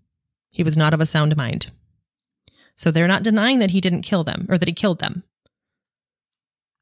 He 0.51 0.63
was 0.63 0.77
not 0.77 0.95
of 0.95 1.01
a 1.01 1.07
sound 1.07 1.37
mind. 1.37 1.71
So 2.77 2.91
they're 2.91 3.09
not 3.09 3.23
denying 3.23 3.59
that 3.59 3.71
he 3.71 3.81
didn't 3.81 4.03
kill 4.03 4.25
them 4.25 4.47
or 4.49 4.59
that 4.59 4.69
he 4.69 4.75
killed 4.75 5.01
them. 5.01 5.25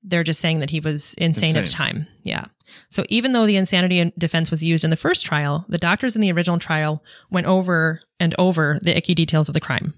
They're 0.05 0.25
just 0.25 0.41
saying 0.41 0.61
that 0.61 0.71
he 0.71 0.81
was 0.81 1.15
insane, 1.15 1.57
at 1.57 1.65
the 1.65 1.71
time. 1.71 2.07
Yeah. 2.23 2.45
So 2.91 3.05
even 3.09 3.33
though 3.33 3.47
the 3.47 3.57
insanity 3.57 4.13
defense 4.19 4.51
was 4.51 4.63
used 4.63 4.85
in 4.85 4.91
the 4.91 4.97
first 4.97 5.25
trial, 5.25 5.65
the 5.69 5.79
doctors 5.79 6.15
in 6.15 6.21
the 6.21 6.33
original 6.33 6.59
trial 6.59 7.03
went 7.31 7.47
over 7.47 8.01
and 8.21 8.35
over 8.39 8.79
the 8.83 8.97
icky 8.97 9.15
details 9.15 9.49
of 9.49 9.55
the 9.55 9.61
crime. 9.61 9.95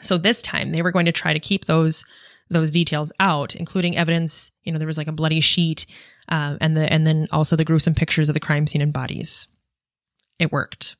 So 0.00 0.16
this 0.16 0.42
time 0.42 0.72
they 0.72 0.82
were 0.82 0.92
going 0.92 1.06
to 1.06 1.12
try 1.12 1.32
to 1.32 1.40
keep 1.40 1.64
those 1.64 2.04
those 2.48 2.72
details 2.72 3.12
out, 3.20 3.54
including 3.54 3.96
evidence. 3.96 4.50
You 4.64 4.72
know, 4.72 4.78
there 4.78 4.86
was 4.86 4.98
like 4.98 5.06
a 5.06 5.12
bloody 5.12 5.40
sheet, 5.40 5.86
uh, 6.28 6.56
and 6.60 6.76
the 6.76 6.92
and 6.92 7.06
then 7.06 7.28
also 7.32 7.56
the 7.56 7.64
gruesome 7.64 7.94
pictures 7.94 8.28
of 8.28 8.34
the 8.34 8.40
crime 8.40 8.66
scene 8.66 8.82
and 8.82 8.92
bodies. 8.92 9.48
It 10.38 10.52
worked. 10.52 10.96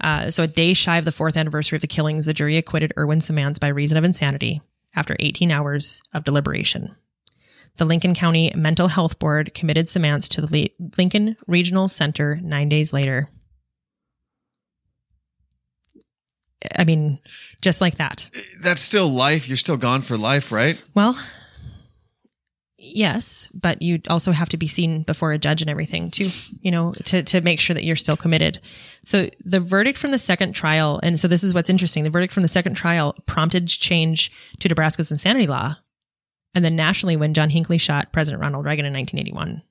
Uh, 0.00 0.30
so 0.30 0.42
a 0.42 0.48
day 0.48 0.72
shy 0.72 0.96
of 0.96 1.04
the 1.04 1.12
fourth 1.12 1.36
anniversary 1.36 1.76
of 1.76 1.82
the 1.82 1.86
killings, 1.86 2.26
the 2.26 2.34
jury 2.34 2.56
acquitted 2.56 2.92
Erwin 2.98 3.20
Simants 3.20 3.60
by 3.60 3.68
reason 3.68 3.96
of 3.96 4.04
insanity 4.04 4.60
after 4.96 5.16
18 5.20 5.50
hours 5.50 6.02
of 6.12 6.24
deliberation. 6.24 6.96
The 7.76 7.84
Lincoln 7.84 8.14
County 8.14 8.52
Mental 8.54 8.88
Health 8.88 9.18
Board 9.18 9.54
committed 9.54 9.86
Simants 9.86 10.28
to 10.30 10.42
the 10.42 10.70
Le- 10.80 10.88
Lincoln 10.98 11.36
Regional 11.46 11.88
Center 11.88 12.38
nine 12.42 12.68
days 12.68 12.92
later. 12.92 13.28
I 16.78 16.84
mean, 16.84 17.18
just 17.60 17.80
like 17.80 17.96
that. 17.96 18.28
That's 18.60 18.82
still 18.82 19.08
life. 19.08 19.48
You're 19.48 19.56
still 19.56 19.76
gone 19.76 20.02
for 20.02 20.16
life, 20.16 20.52
right? 20.52 20.80
Well, 20.94 21.18
yes, 22.76 23.50
but 23.52 23.82
you 23.82 24.00
also 24.08 24.32
have 24.32 24.48
to 24.50 24.56
be 24.56 24.68
seen 24.68 25.02
before 25.02 25.32
a 25.32 25.38
judge 25.38 25.60
and 25.60 25.70
everything 25.70 26.10
too, 26.10 26.30
you 26.60 26.70
know, 26.70 26.92
to, 27.06 27.22
to 27.22 27.40
make 27.40 27.58
sure 27.58 27.74
that 27.74 27.84
you're 27.84 27.96
still 27.96 28.16
committed. 28.16 28.60
So 29.04 29.28
the 29.44 29.60
verdict 29.60 29.98
from 29.98 30.10
the 30.12 30.18
second 30.18 30.52
trial, 30.52 31.00
and 31.02 31.18
so 31.18 31.26
this 31.26 31.42
is 31.42 31.54
what's 31.54 31.70
interesting. 31.70 32.04
The 32.04 32.10
verdict 32.10 32.32
from 32.32 32.42
the 32.42 32.48
second 32.48 32.74
trial 32.74 33.16
prompted 33.26 33.66
change 33.66 34.30
to 34.60 34.68
Nebraska's 34.68 35.10
insanity 35.10 35.46
law 35.46 35.76
and 36.54 36.64
then 36.64 36.76
nationally 36.76 37.16
when 37.16 37.34
John 37.34 37.50
Hinckley 37.50 37.78
shot 37.78 38.12
President 38.12 38.40
Ronald 38.42 38.64
Reagan 38.64 38.84
in 38.84 38.92
1981. 38.92 39.62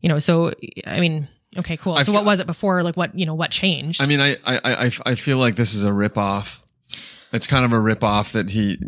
You 0.00 0.08
know, 0.08 0.18
so, 0.18 0.52
I 0.86 1.00
mean, 1.00 1.28
okay, 1.56 1.76
cool. 1.76 1.96
So 1.98 2.04
feel- 2.04 2.14
what 2.14 2.24
was 2.24 2.40
it 2.40 2.46
before? 2.46 2.82
Like 2.82 2.96
what, 2.96 3.18
you 3.18 3.26
know, 3.26 3.34
what 3.34 3.50
changed? 3.50 4.02
I 4.02 4.06
mean, 4.06 4.20
I, 4.20 4.36
I, 4.44 4.58
I, 4.64 4.90
I 5.06 5.14
feel 5.14 5.38
like 5.38 5.56
this 5.56 5.74
is 5.74 5.84
a 5.84 5.90
ripoff. 5.90 6.60
It's 7.32 7.46
kind 7.46 7.64
of 7.64 7.72
a 7.72 7.76
ripoff 7.76 8.32
that 8.32 8.50
he, 8.50 8.78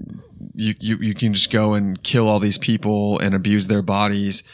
you, 0.55 0.75
you, 0.79 0.97
you 0.99 1.15
can 1.15 1.35
just 1.35 1.51
go 1.51 1.75
and 1.75 2.03
kill 2.03 2.29
all 2.29 2.39
these 2.39 2.59
people 2.59 3.19
and 3.19 3.35
abuse 3.35 3.67
their 3.67 3.83
bodies 3.83 4.45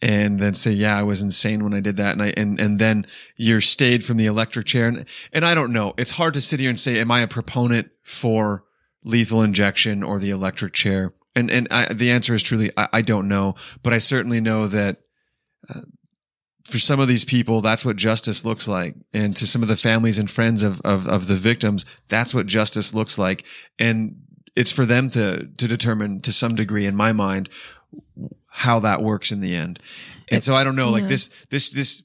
and 0.00 0.38
then 0.38 0.54
say, 0.54 0.72
yeah, 0.72 0.98
I 0.98 1.02
was 1.02 1.22
insane 1.22 1.62
when 1.62 1.74
I 1.74 1.80
did 1.80 1.96
that. 1.96 2.12
And 2.12 2.22
I, 2.22 2.34
and, 2.36 2.60
and 2.60 2.78
then 2.78 3.06
you're 3.36 3.60
stayed 3.60 4.04
from 4.04 4.16
the 4.16 4.26
electric 4.26 4.66
chair. 4.66 4.88
And, 4.88 5.04
and 5.32 5.44
I 5.44 5.54
don't 5.54 5.72
know. 5.72 5.94
It's 5.96 6.12
hard 6.12 6.34
to 6.34 6.40
sit 6.40 6.60
here 6.60 6.70
and 6.70 6.78
say, 6.78 7.00
am 7.00 7.10
I 7.10 7.20
a 7.20 7.28
proponent 7.28 7.90
for 8.02 8.64
lethal 9.04 9.42
injection 9.42 10.02
or 10.02 10.18
the 10.18 10.30
electric 10.30 10.72
chair? 10.72 11.14
And, 11.34 11.50
and 11.50 11.66
I, 11.70 11.92
the 11.92 12.10
answer 12.10 12.34
is 12.34 12.42
truly, 12.42 12.70
I, 12.76 12.88
I 12.92 13.02
don't 13.02 13.28
know, 13.28 13.54
but 13.82 13.92
I 13.92 13.98
certainly 13.98 14.40
know 14.40 14.66
that 14.66 14.98
uh, 15.68 15.80
for 16.64 16.78
some 16.78 17.00
of 17.00 17.08
these 17.08 17.24
people, 17.24 17.60
that's 17.60 17.84
what 17.84 17.96
justice 17.96 18.44
looks 18.44 18.68
like. 18.68 18.94
And 19.12 19.34
to 19.36 19.46
some 19.46 19.62
of 19.62 19.68
the 19.68 19.76
families 19.76 20.18
and 20.18 20.30
friends 20.30 20.62
of, 20.62 20.80
of, 20.82 21.06
of 21.06 21.26
the 21.26 21.34
victims, 21.34 21.84
that's 22.08 22.34
what 22.34 22.46
justice 22.46 22.94
looks 22.94 23.18
like. 23.18 23.44
And 23.78 24.22
it's 24.54 24.72
for 24.72 24.84
them 24.84 25.10
to, 25.10 25.46
to 25.46 25.68
determine 25.68 26.20
to 26.20 26.32
some 26.32 26.54
degree 26.54 26.86
in 26.86 26.94
my 26.94 27.12
mind 27.12 27.48
how 28.50 28.78
that 28.80 29.02
works 29.02 29.32
in 29.32 29.40
the 29.40 29.54
end. 29.54 29.78
And 30.30 30.44
so 30.44 30.54
I 30.54 30.64
don't 30.64 30.76
know, 30.76 30.90
like 30.90 31.02
yeah. 31.04 31.08
this, 31.08 31.30
this, 31.50 31.70
this, 31.70 32.02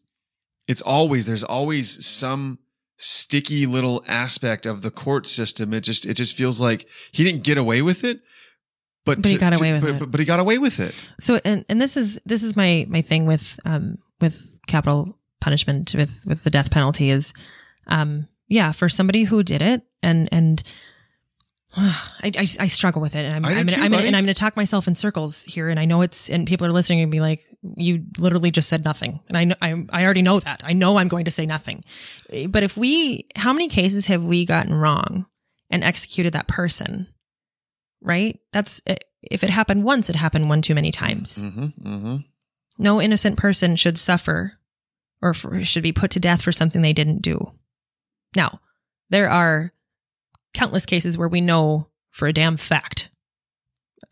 it's 0.68 0.82
always, 0.82 1.28
there's 1.28 1.44
always 1.44 2.06
some 2.06 2.60
sticky 2.98 3.66
little 3.66 4.04
aspect 4.08 4.66
of 4.66 4.82
the 4.82 4.92
court 4.92 5.28
system. 5.28 5.74
It 5.74 5.82
just, 5.82 6.06
it 6.06 6.16
just 6.16 6.36
feels 6.36 6.60
like 6.60 6.88
he 7.12 7.24
didn't 7.24 7.44
get 7.44 7.58
away 7.58 7.82
with 7.82 8.04
it. 8.04 8.22
But, 9.08 9.22
But 9.22 9.32
he 9.32 9.38
got 9.38 9.58
away 9.58 9.74
with 9.74 9.82
but, 9.82 9.90
it. 9.90 10.12
But, 10.12 10.20
he 10.20 10.26
got 10.26 10.40
away 10.40 10.58
with 10.58 10.80
it. 10.80 10.94
so 11.20 11.40
and 11.44 11.66
and 11.70 11.82
this 11.82 11.96
is 11.98 12.20
this 12.26 12.44
is 12.44 12.56
my 12.56 12.86
my 12.90 13.02
thing 13.02 13.26
with 13.26 13.60
um 13.66 13.98
with 14.22 14.60
capital 14.68 15.18
punishment 15.40 15.96
with 15.96 16.20
with 16.26 16.44
the 16.44 16.50
death 16.50 16.70
penalty 16.72 17.10
is 17.10 17.34
um 17.88 18.28
yeah 18.48 18.72
for 18.72 18.90
somebody 18.90 19.24
who 19.24 19.44
did 19.44 19.62
it 19.62 19.82
and 20.04 20.28
and 20.32 20.62
I, 21.78 22.32
I, 22.36 22.48
I 22.60 22.68
struggle 22.68 23.02
with 23.02 23.16
it 23.16 23.26
and 23.26 23.36
I'm 23.36 23.46
I 23.46 23.60
I'm, 23.60 23.68
too, 23.68 23.76
gonna, 23.76 23.86
I'm 23.86 23.92
gonna, 23.92 24.04
and 24.04 24.16
I'm 24.16 24.24
gonna 24.24 24.34
talk 24.34 24.56
myself 24.56 24.88
in 24.88 24.96
circles 24.96 25.46
here 25.46 25.70
and 25.70 25.80
I 25.80 25.86
know 25.86 26.02
it's 26.02 26.30
and 26.30 26.48
people 26.48 26.68
are 26.68 26.72
listening 26.72 27.02
and 27.02 27.12
be 27.12 27.22
like 27.22 27.42
you 27.76 28.04
literally 28.18 28.52
just 28.52 28.68
said 28.68 28.84
nothing 28.84 29.20
and 29.28 29.38
I 29.38 29.44
know 29.46 29.56
I, 29.62 29.86
I 29.92 30.04
already 30.04 30.22
know 30.22 30.40
that 30.40 30.62
I 30.64 30.74
know 30.74 30.98
I'm 30.98 31.08
going 31.08 31.26
to 31.26 31.32
say 31.32 31.46
nothing 31.46 31.84
but 32.50 32.64
if 32.64 32.76
we 32.76 33.28
how 33.36 33.54
many 33.54 33.68
cases 33.70 34.08
have 34.08 34.24
we 34.24 34.46
gotten 34.46 34.74
wrong 34.74 35.28
and 35.70 35.84
executed 35.84 36.34
that 36.34 36.48
person 36.48 37.08
right 38.02 38.40
that's 38.52 38.82
if 39.24 39.44
it 39.44 39.50
happened 39.50 39.84
once 39.84 40.10
it 40.10 40.16
happened 40.16 40.48
one 40.50 40.62
too 40.62 40.76
many 40.76 40.92
times 40.92 41.44
Mm-hmm, 41.44 41.66
mm-hmm. 41.88 42.16
no 42.78 43.02
innocent 43.02 43.38
person 43.38 43.76
should 43.76 43.98
suffer 43.98 44.54
or 45.22 45.34
for, 45.34 45.64
should 45.66 45.84
be 45.84 45.92
put 45.94 46.12
to 46.12 46.20
death 46.20 46.42
for 46.44 46.52
something 46.52 46.82
they 46.84 46.94
didn't 46.94 47.24
do. 47.24 47.54
Now, 48.36 48.60
there 49.10 49.30
are 49.32 49.74
countless 50.54 50.86
cases 50.86 51.18
where 51.18 51.28
we 51.28 51.42
know 51.42 51.88
for 52.12 52.28
a 52.28 52.34
damn 52.34 52.56
fact. 52.56 53.10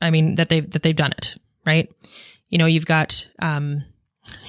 I 0.02 0.10
mean 0.10 0.36
that 0.36 0.50
they've 0.50 0.68
that 0.72 0.82
they've 0.82 0.96
done 0.96 1.12
it, 1.12 1.36
right? 1.66 1.88
You 2.50 2.58
know, 2.58 2.66
you've 2.66 2.88
got 2.88 3.28
um 3.40 3.84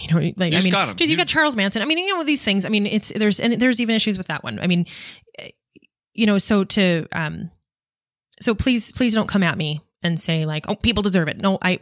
you 0.01 0.09
know, 0.15 0.33
like 0.39 0.55
I 0.55 0.61
mean, 0.63 0.71
got 0.73 0.97
geez, 0.97 1.09
you 1.11 1.13
You- 1.13 1.17
got 1.19 1.29
Charles 1.29 1.55
Manson. 1.57 1.83
I 1.83 1.85
mean, 1.85 1.99
you 1.99 2.17
know 2.17 2.25
these 2.25 2.43
things. 2.43 2.65
I 2.65 2.71
mean, 2.71 2.87
it's 2.87 3.13
there's 3.15 3.39
and 3.39 3.53
there's 3.61 3.81
even 3.83 3.95
issues 3.95 4.17
with 4.17 4.29
that 4.29 4.43
one. 4.43 4.59
I 4.59 4.67
mean, 4.67 4.87
eh, 5.39 5.49
you 6.15 6.25
know, 6.25 6.39
so 6.39 6.65
to 6.65 7.07
um, 7.13 7.51
so 8.41 8.55
please 8.55 8.93
please 8.93 9.15
don't 9.15 9.29
come 9.29 9.43
at 9.43 9.59
me 9.59 9.81
and 10.03 10.21
say 10.21 10.47
like, 10.47 10.69
oh, 10.69 10.77
people 10.77 11.03
deserve 11.03 11.29
it. 11.29 11.41
No, 11.41 11.59
I 11.63 11.81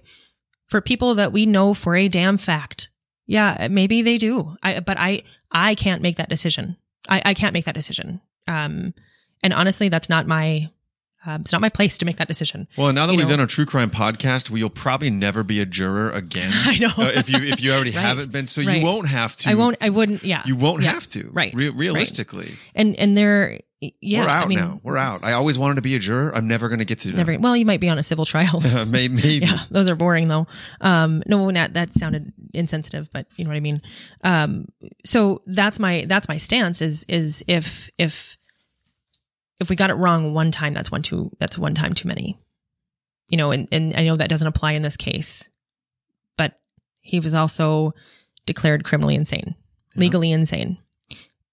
for 0.68 0.80
people 0.80 1.14
that 1.16 1.32
we 1.32 1.46
know 1.46 1.74
for 1.74 1.96
a 1.96 2.09
damn 2.09 2.36
fact, 2.36 2.88
yeah, 3.26 3.68
maybe 3.70 4.02
they 4.02 4.18
do. 4.18 4.57
I 4.62 4.80
but 4.80 4.96
I 4.98 5.22
I 5.50 5.74
can't 5.74 6.02
make 6.02 6.16
that 6.16 6.28
decision. 6.28 6.76
I 7.09 7.22
I 7.24 7.34
can't 7.34 7.55
make 7.55 7.64
that 7.66 7.74
decision. 7.74 8.20
Um, 8.46 8.94
and 9.42 9.52
honestly, 9.52 9.88
that's 9.88 10.09
not 10.09 10.26
my 10.26 10.70
um, 11.27 11.41
it's 11.43 11.53
not 11.53 11.61
my 11.61 11.68
place 11.68 11.99
to 11.99 12.05
make 12.05 12.16
that 12.18 12.29
decision. 12.29 12.68
Well, 12.77 12.93
now 12.93 13.07
that 13.07 13.12
You 13.12 13.18
we've 13.18 13.27
know- 13.29 13.37
done 13.37 13.45
a 13.45 13.47
true 13.47 13.66
crime 13.66 13.91
podcast, 13.91 14.51
we 14.51 14.62
will 14.62 14.70
probably 14.70 15.11
never 15.11 15.43
be 15.43 15.61
a 15.61 15.66
juror 15.66 16.11
again. 16.11 16.51
I 16.64 16.79
know. 16.79 16.89
Uh, 16.97 17.12
if 17.14 17.29
you 17.31 17.39
if 17.43 17.61
you 17.62 17.72
already 17.72 17.91
Right. 17.95 18.01
haven't 18.01 18.31
been, 18.33 18.47
so 18.47 18.62
Right. 18.62 18.79
you 18.79 18.85
won't 18.85 19.09
have 19.09 19.37
to. 19.37 19.51
I 19.51 19.55
won't. 19.55 19.77
I 19.81 19.91
wouldn't. 19.91 20.22
Yeah. 20.25 20.43
You 20.45 20.57
won't 20.57 20.83
Yeah. 20.83 20.93
have 20.93 21.09
to. 21.11 21.31
Right. 21.33 21.53
Re- 21.57 21.68
Right. 21.68 21.77
realistically, 21.79 22.55
And 22.75 22.95
and 22.97 23.16
they're 23.16 23.61
yeah. 24.01 24.22
we're 24.22 24.29
out 24.29 24.45
I 24.45 24.49
mean, 24.49 24.59
now. 24.59 24.81
We're 24.83 24.97
out. 24.97 25.25
I 25.25 25.33
always 25.33 25.59
wanted 25.59 25.75
to 25.75 25.83
be 25.83 25.95
a 25.95 25.99
juror. 25.99 26.35
I'm 26.35 26.49
never 26.49 26.68
going 26.68 26.79
to 26.79 26.87
get 26.87 27.01
to 27.01 27.09
do 27.11 27.14
Never. 27.16 27.39
Well, 27.39 27.55
you 27.57 27.66
might 27.66 27.81
be 27.81 27.91
on 27.91 27.99
a 27.99 28.03
civil 28.03 28.25
trial. 28.25 28.61
that. 28.62 28.89
maybe. 28.89 29.14
maybe. 29.14 29.47
yeah, 29.47 29.59
those 29.70 29.91
are 29.91 29.95
boring 29.97 30.29
though. 30.29 30.47
Um, 30.81 31.22
no, 31.27 31.51
not 31.51 31.75
that 31.75 31.91
sounded 31.93 32.33
insensitive, 32.55 33.11
but 33.12 33.27
you 33.37 33.45
know 33.45 33.51
what 33.51 33.57
I 33.57 33.61
mean. 33.61 33.83
Um, 34.22 34.66
so 35.05 35.43
that's 35.47 35.79
my 35.79 36.05
that's 36.09 36.29
my 36.29 36.39
stance 36.39 36.81
is 36.81 37.05
is 37.09 37.45
if 37.47 37.91
if 37.99 38.37
if 39.61 39.68
we 39.70 39.76
got 39.76 39.90
it 39.90 39.94
wrong 39.94 40.34
one 40.34 40.50
time, 40.50 40.74
that's 40.74 40.90
one 40.90 41.02
too 41.02 41.30
that's 41.38 41.57
one 41.59 41.74
time 41.74 41.94
too 41.94 42.09
many. 42.09 42.38
You 43.28 43.36
know, 43.38 43.50
and 43.52 43.68
and 43.72 43.94
I 43.96 44.02
know 44.05 44.16
that 44.16 44.28
doesn't 44.28 44.46
apply 44.46 44.72
in 44.72 44.82
this 44.82 44.96
case, 44.96 45.48
but 46.36 46.61
he 47.00 47.20
was 47.20 47.34
also 47.34 47.92
declared 48.46 48.84
criminally 48.84 49.14
insane, 49.14 49.55
legally 49.96 50.30
insane. 50.32 50.78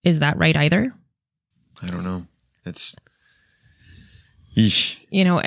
Is 0.03 0.19
that 0.19 0.37
right 0.37 0.55
either? 0.57 0.93
I 1.81 1.87
don't 1.89 2.03
know. 2.03 2.27
It's. 2.65 2.95
Eesh. 4.55 4.97
You 5.09 5.23
know, 5.23 5.41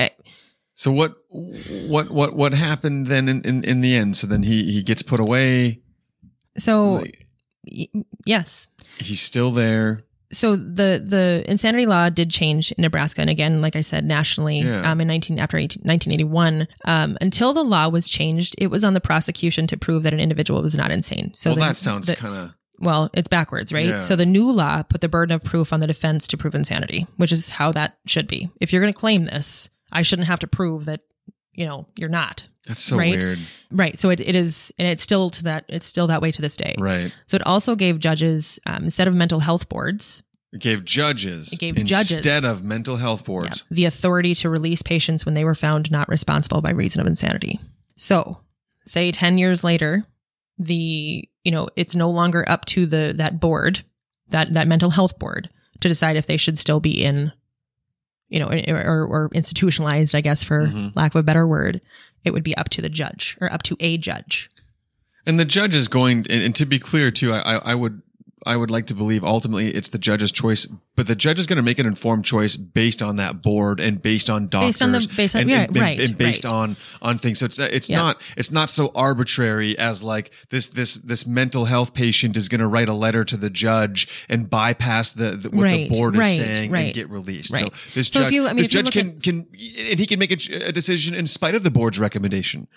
So 0.75 0.91
what? 0.91 1.15
What? 1.29 2.11
What? 2.11 2.35
What 2.35 2.55
happened 2.55 3.07
then 3.09 3.29
in, 3.29 3.43
in, 3.43 3.65
in 3.65 3.81
the 3.81 3.95
end? 3.97 4.17
So 4.17 4.27
then 4.27 4.43
he 4.45 4.73
he 4.73 4.83
gets 4.83 5.03
put 5.03 5.21
away. 5.21 5.83
so 6.57 6.95
Like, 6.95 7.27
y- 7.71 7.89
yes. 8.25 8.69
he's 8.99 9.21
still 9.21 9.51
there. 9.51 10.05
So 10.35 10.57
the 10.57 11.03
the 11.05 11.45
insanity 11.49 11.87
law 11.87 12.11
did 12.11 12.31
change 12.31 12.73
in 12.73 12.83
Nebraska, 12.83 13.21
and 13.23 13.31
again, 13.31 13.61
like 13.63 13.77
I 13.77 13.81
said, 13.81 14.05
nationally, 14.05 14.61
Yeah. 14.61 14.91
um, 14.91 15.01
in 15.01 15.09
nineteen 15.09 15.39
after 15.39 15.57
18, 15.57 15.83
1981. 15.85 16.69
Um, 16.85 17.17
until 17.21 17.53
the 17.53 17.63
law 17.65 17.89
was 17.89 18.09
changed, 18.09 18.55
it 18.59 18.67
was 18.69 18.85
on 18.85 18.95
the 18.95 19.01
prosecution 19.01 19.67
to 19.69 19.77
prove 19.77 20.03
that 20.03 20.13
an 20.13 20.21
individual 20.21 20.61
was 20.61 20.75
not 20.75 20.91
insane. 20.91 21.33
So 21.35 21.51
well, 21.51 21.55
the- 21.57 21.61
that 21.63 21.77
sounds 21.77 22.11
kind 22.13 22.35
of 22.35 22.55
well, 22.81 23.09
it's 23.15 23.29
backwards, 23.29 23.73
right? 23.73 23.87
Yeah. 23.87 24.01
So 24.01 24.17
the 24.17 24.27
new 24.27 24.51
law 24.51 24.83
put 24.83 25.01
the 25.01 25.09
burden 25.09 25.33
of 25.35 25.45
proof 25.45 25.73
on 25.73 25.79
the 25.79 25.87
defense 25.87 26.27
to 26.29 26.37
prove 26.37 26.57
insanity, 26.57 27.07
which 27.17 27.31
is 27.31 27.49
how 27.49 27.71
that 27.73 27.99
should 28.07 28.27
be. 28.27 28.51
If 28.61 28.73
you're 28.73 28.83
going 28.83 28.93
to 28.93 28.99
claim 28.99 29.27
this, 29.27 29.71
I 29.93 30.03
shouldn't 30.03 30.27
have 30.27 30.41
to 30.41 30.49
prove 30.49 30.87
that, 30.87 31.01
you 31.53 31.67
know, 31.67 31.87
you're 31.97 32.09
not. 32.09 32.49
that's 32.67 32.81
so 32.83 32.97
right? 32.97 33.11
weird, 33.17 33.39
Right. 33.71 33.97
So 33.97 34.11
it, 34.11 34.19
it 34.19 34.35
is, 34.35 34.73
and 34.77 34.89
it's 34.89 35.05
still 35.05 35.31
to 35.31 35.45
that, 35.45 35.67
it's 35.69 35.87
still 35.87 36.09
that 36.09 36.21
way 36.21 36.33
to 36.33 36.43
this 36.43 36.57
day. 36.57 36.75
right? 36.81 37.13
So 37.27 37.37
it 37.37 37.47
also 37.47 37.77
gave 37.77 38.01
judges, 38.01 38.59
um, 38.67 38.83
instead 38.85 39.07
of 39.07 39.15
mental 39.15 39.39
health 39.39 39.69
boards, 39.69 40.24
It 40.55 40.61
gave 40.61 40.85
judges 40.85 41.53
It 41.53 41.59
gave 41.59 41.77
instead 41.77 42.23
judges. 42.23 42.45
of 42.45 42.63
mental 42.65 42.97
health 42.97 43.25
boards. 43.25 43.65
yeah, 43.69 43.75
the 43.75 43.85
authority 43.87 44.35
to 44.37 44.49
release 44.49 44.81
patients 44.83 45.27
when 45.27 45.35
they 45.35 45.45
were 45.45 45.55
found 45.57 45.91
not 45.91 46.09
responsible 46.09 46.61
by 46.63 46.71
reason 46.71 47.01
of 47.01 47.07
insanity. 47.07 47.59
So 47.97 48.41
say 48.87 49.11
10 49.13 49.37
years 49.37 49.65
later, 49.65 50.07
the, 50.59 51.29
you 51.43 51.51
know, 51.51 51.69
it's 51.77 51.97
no 51.97 52.09
longer 52.09 52.49
up 52.49 52.65
to 52.67 52.87
the, 52.87 53.13
that 53.17 53.41
board, 53.41 53.85
that, 54.29 54.55
that 54.55 54.69
mental 54.69 54.91
health 54.91 55.19
board 55.19 55.51
to 55.81 55.89
decide 55.89 56.17
if 56.17 56.27
they 56.29 56.37
should 56.37 56.57
still 56.57 56.79
be 56.81 57.05
in, 57.05 57.33
you 58.29 58.39
know, 58.39 58.49
or, 58.49 59.05
or 59.05 59.31
institutionalized, 59.35 60.15
I 60.15 60.21
guess, 60.21 60.45
for 60.45 60.67
Mhm. 60.69 60.95
lack 60.95 61.15
of 61.15 61.19
a 61.19 61.23
better 61.25 61.47
word. 61.47 61.81
It 62.25 62.33
would 62.33 62.45
be 62.45 62.57
up 62.57 62.69
to 62.71 62.81
the 62.81 62.89
judge 62.89 63.37
or 63.41 63.53
up 63.53 63.63
to 63.65 63.77
a 63.81 63.99
judge. 63.99 64.49
And 65.27 65.39
the 65.41 65.45
judge 65.45 65.75
is 65.75 65.89
going, 65.89 66.27
and, 66.31 66.55
to 66.55 66.65
be 66.65 66.79
clear 66.79 67.11
too, 67.11 67.33
I, 67.33 67.57
I 67.57 67.75
would, 67.75 68.03
I 68.47 68.57
would 68.57 68.71
like 68.71 68.87
to 68.87 68.95
believe 68.95 69.25
ultimately 69.25 69.69
it's 69.75 69.89
the 69.89 69.99
judge's 69.99 70.31
choice, 70.33 70.67
but 70.97 71.07
the 71.07 71.15
judge 71.17 71.39
is 71.39 71.47
going 71.47 71.57
to 71.57 71.63
make 71.63 71.79
an 71.79 71.87
informed 71.87 72.25
choice 72.25 72.57
based 72.57 73.03
on 73.03 73.17
that 73.17 73.43
board 73.43 73.81
and 73.81 74.01
based 74.03 74.29
on 74.31 74.49
doctors, 74.49 74.69
Based 74.79 74.83
on 74.83 74.93
the- 74.93 75.13
based 75.17 75.35
on- 75.37 75.41
and, 75.43 75.51
yeah, 75.51 75.63
and- 75.63 75.77
right, 75.77 76.01
and 76.01 76.19
based 76.19 76.45
right. 76.45 76.51
on 76.53 76.77
on 77.03 77.19
things. 77.19 77.39
So 77.39 77.47
it's 77.47 77.59
it's 77.59 77.89
Yeah. 77.91 77.97
not 77.99 78.21
it's 78.37 78.51
not 78.53 78.71
so 78.71 78.91
arbitrary 78.95 79.79
as 79.79 80.03
like 80.05 80.31
this 80.51 80.69
this 80.69 80.95
this 80.95 81.27
mental 81.27 81.65
health 81.65 81.95
patient 81.95 82.37
is 82.37 82.49
going 82.49 82.61
to 82.61 82.67
write 82.69 82.89
a 82.89 82.95
letter 82.95 83.25
to 83.25 83.37
the 83.37 83.51
judge 83.51 84.09
and 84.29 84.49
bypass 84.51 85.13
the, 85.13 85.31
the 85.33 85.51
what 85.51 85.65
Right, 85.65 85.89
the 85.89 85.95
board 85.97 86.17
is 86.17 86.37
saying 86.37 86.75
and 86.75 86.95
get 86.95 87.09
released. 87.11 87.57
So 87.57 87.69
this 87.95 88.09
So 88.09 88.21
if 88.21 88.25
judge, 88.27 88.33
you- 88.33 88.47
I 88.47 88.53
mean, 88.53 88.57
this 88.59 88.69
judge 88.69 88.91
can 88.91 89.21
can 89.21 89.47
and 89.79 89.99
he 89.99 90.07
can 90.07 90.19
make 90.19 90.31
a, 90.33 90.69
a 90.69 90.73
decision 90.73 91.15
in 91.15 91.27
spite 91.27 91.55
of 91.55 91.63
the 91.63 91.71
board's 91.71 91.99
recommendation. 91.99 92.69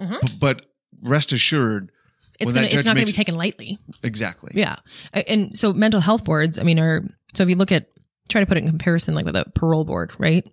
Mhm. 0.00 0.20
B- 0.20 0.32
but 0.40 0.66
rest 1.02 1.32
assured, 1.32 1.90
It's 2.38 2.46
when 2.46 2.54
gonna, 2.54 2.66
it's 2.66 2.86
not 2.86 2.94
going 2.94 3.06
to 3.06 3.12
be 3.12 3.16
taken 3.16 3.34
lightly. 3.34 3.78
exactly. 4.02 4.52
Yeah. 4.54 4.76
And 5.12 5.56
so 5.56 5.72
mental 5.72 6.00
health 6.00 6.24
boards, 6.24 6.58
I 6.58 6.62
mean, 6.62 6.78
are 6.78 7.02
so 7.34 7.42
if 7.42 7.48
you 7.48 7.56
look 7.56 7.72
at 7.72 7.88
try 8.28 8.40
to 8.40 8.46
put 8.46 8.56
it 8.56 8.64
in 8.64 8.68
comparison 8.68 9.14
like 9.14 9.24
with 9.24 9.36
a 9.36 9.44
parole 9.54 9.84
board, 9.84 10.12
right? 10.18 10.46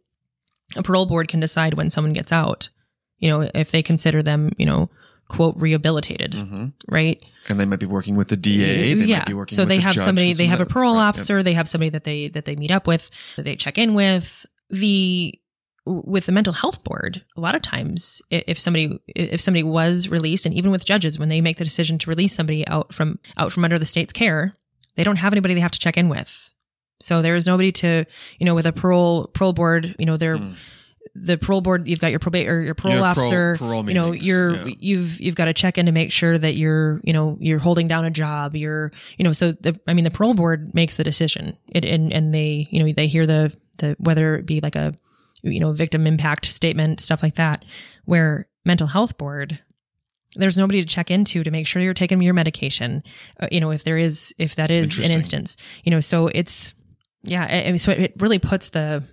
A 0.75 0.83
parole 0.83 1.05
board 1.05 1.27
can 1.27 1.39
decide 1.39 1.73
when 1.73 1.89
someone 1.89 2.13
gets 2.13 2.31
out, 2.31 2.69
you 3.17 3.29
know, 3.29 3.49
if 3.53 3.71
they 3.71 3.83
consider 3.83 4.23
them, 4.23 4.51
you 4.57 4.65
know, 4.65 4.89
quote 5.27 5.55
rehabilitated, 5.57 6.33
hmm 6.33 6.67
right? 6.87 7.23
And 7.49 7.59
they 7.59 7.65
might 7.65 7.79
be 7.79 7.85
working 7.85 8.15
with 8.15 8.29
the 8.29 8.37
DA. 8.37 8.93
They 8.93 9.05
yeah. 9.05 9.19
might 9.19 9.27
be 9.27 9.33
working 9.33 9.55
so 9.55 9.65
they 9.65 9.77
the 9.77 9.83
have 9.83 9.95
somebody 9.95 10.33
they 10.33 10.45
have 10.45 10.61
a 10.61 10.65
parole 10.65 10.93
right, 10.93 11.01
yep. 11.01 11.15
officer, 11.15 11.43
they 11.43 11.53
have 11.53 11.67
somebody 11.67 11.89
that 11.89 12.05
they 12.05 12.29
that 12.29 12.45
they 12.45 12.55
meet 12.55 12.71
up 12.71 12.87
with, 12.87 13.09
that 13.35 13.43
they 13.43 13.55
check 13.55 13.77
in 13.77 13.93
with. 13.93 14.45
The 14.69 15.37
with 15.85 16.25
the 16.25 16.31
mental 16.31 16.53
health 16.53 16.83
board, 16.83 17.23
a 17.35 17.41
lot 17.41 17.55
of 17.55 17.61
times 17.61 18.21
if 18.29 18.59
somebody 18.59 18.99
if 19.07 19.41
somebody 19.41 19.63
was 19.63 20.07
released 20.07 20.45
and 20.45 20.55
even 20.55 20.71
with 20.71 20.85
judges 20.85 21.19
when 21.19 21.29
they 21.29 21.41
make 21.41 21.57
the 21.57 21.63
decision 21.63 21.97
to 21.99 22.09
release 22.09 22.33
somebody 22.33 22.65
out 22.67 22.93
from 22.93 23.19
out 23.37 23.51
from 23.51 23.63
under 23.65 23.77
the 23.79 23.85
state's 23.85 24.13
care, 24.13 24.55
they 24.95 25.03
don't 25.03 25.17
have 25.17 25.33
anybody 25.33 25.53
they 25.53 25.59
have 25.59 25.71
to 25.71 25.79
check 25.79 25.97
in 25.97 26.09
with. 26.09 26.53
So 27.01 27.21
there 27.21 27.35
is 27.35 27.45
nobody 27.45 27.71
to, 27.73 28.05
you 28.39 28.45
know, 28.45 28.55
with 28.55 28.65
a 28.65 28.71
parole 28.71 29.27
parole 29.27 29.51
board, 29.53 29.95
you 29.99 30.05
know, 30.05 30.15
they're 30.15 30.37
Hmm. 30.37 30.53
the 31.15 31.37
parole 31.37 31.59
board 31.61 31.87
you've 31.87 31.99
got 31.99 32.11
your 32.11 32.19
probate 32.19 32.47
or 32.47 32.61
your 32.61 32.73
parole 32.75 33.03
have 33.03 33.15
parole- 33.15 33.27
officer 33.27 33.55
parole 33.57 33.87
you 33.87 33.93
know 33.93 34.11
meetings, 34.11 34.25
you're 34.27 34.55
yeah. 34.55 34.75
you've 34.79 35.21
you've 35.21 35.35
got 35.35 35.45
to 35.45 35.53
check 35.53 35.77
in 35.77 35.85
to 35.85 35.91
make 35.91 36.11
sure 36.11 36.37
that 36.37 36.55
you're 36.55 37.01
you 37.03 37.11
know 37.13 37.37
you're 37.41 37.59
holding 37.59 37.87
down 37.87 38.05
a 38.05 38.09
job 38.09 38.55
you're 38.55 38.89
you 39.17 39.23
know 39.23 39.33
so 39.33 39.51
the 39.51 39.77
i 39.87 39.93
mean 39.93 40.05
the 40.05 40.09
parole 40.11 40.33
board 40.33 40.73
makes 40.73 40.97
the 40.97 41.03
decision 41.03 41.55
it 41.67 41.85
and 41.85 42.11
and 42.13 42.33
they 42.33 42.67
you 42.71 42.83
know 42.83 42.91
they 42.93 43.05
hear 43.05 43.27
the 43.27 43.55
the 43.77 43.95
whether 43.99 44.35
it 44.35 44.45
be 44.47 44.59
like 44.61 44.75
a 44.75 44.95
you 45.43 45.59
know 45.59 45.71
victim 45.73 46.07
impact 46.07 46.45
statement 46.45 46.99
stuff 46.99 47.21
like 47.21 47.35
that 47.35 47.63
where 48.05 48.47
mental 48.65 48.87
health 48.87 49.17
board 49.17 49.59
there's 50.35 50.57
nobody 50.57 50.81
to 50.81 50.87
check 50.87 51.11
into 51.11 51.43
to 51.43 51.51
make 51.51 51.67
sure 51.67 51.81
you're 51.81 51.93
taking 51.93 52.21
your 52.21 52.33
medication 52.33 53.03
uh, 53.39 53.47
you 53.51 53.59
know 53.59 53.71
if 53.71 53.83
there 53.83 53.97
is 53.97 54.33
if 54.37 54.55
that 54.55 54.71
is 54.71 54.97
an 54.99 55.11
instance. 55.11 55.57
You 55.83 55.91
know 55.91 55.99
so 55.99 56.27
it's 56.27 56.73
yeah 57.21 57.47
I 57.49 57.63
I 57.63 57.65
mean, 57.65 57.77
so 57.77 57.91
it 57.91 58.13
really 58.19 58.39
puts 58.39 58.69
the 58.69 59.03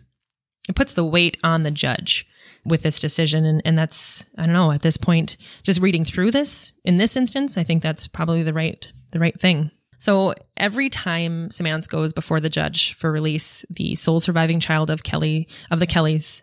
it 0.68 0.74
puts 0.74 0.92
the 0.92 1.04
weight 1.04 1.36
on 1.44 1.62
the 1.62 1.70
judge 1.70 2.26
with 2.64 2.82
this 2.82 3.00
decision. 3.00 3.44
And, 3.44 3.62
and 3.64 3.78
that's 3.78 4.24
i 4.36 4.44
don't 4.44 4.52
know 4.52 4.72
at 4.72 4.82
this 4.82 4.96
point 4.96 5.36
just 5.62 5.80
reading 5.80 6.04
through 6.04 6.30
this 6.30 6.72
in 6.84 6.96
this 6.96 7.16
instance 7.16 7.56
i 7.58 7.64
think 7.64 7.82
that's 7.82 8.06
probably 8.06 8.42
the 8.42 8.52
right 8.52 8.90
the 9.12 9.18
right 9.18 9.38
thing 9.38 9.70
so 10.00 10.34
every 10.56 10.88
time 10.88 11.48
Simants 11.50 11.88
goes 11.88 12.12
before 12.12 12.40
the 12.40 12.50
judge 12.50 12.94
for 12.94 13.12
release 13.12 13.64
the 13.70 13.94
sole 13.94 14.20
surviving 14.20 14.60
child 14.60 14.90
of 14.90 15.02
kelly 15.02 15.48
of 15.70 15.78
the 15.78 15.86
kellys 15.86 16.42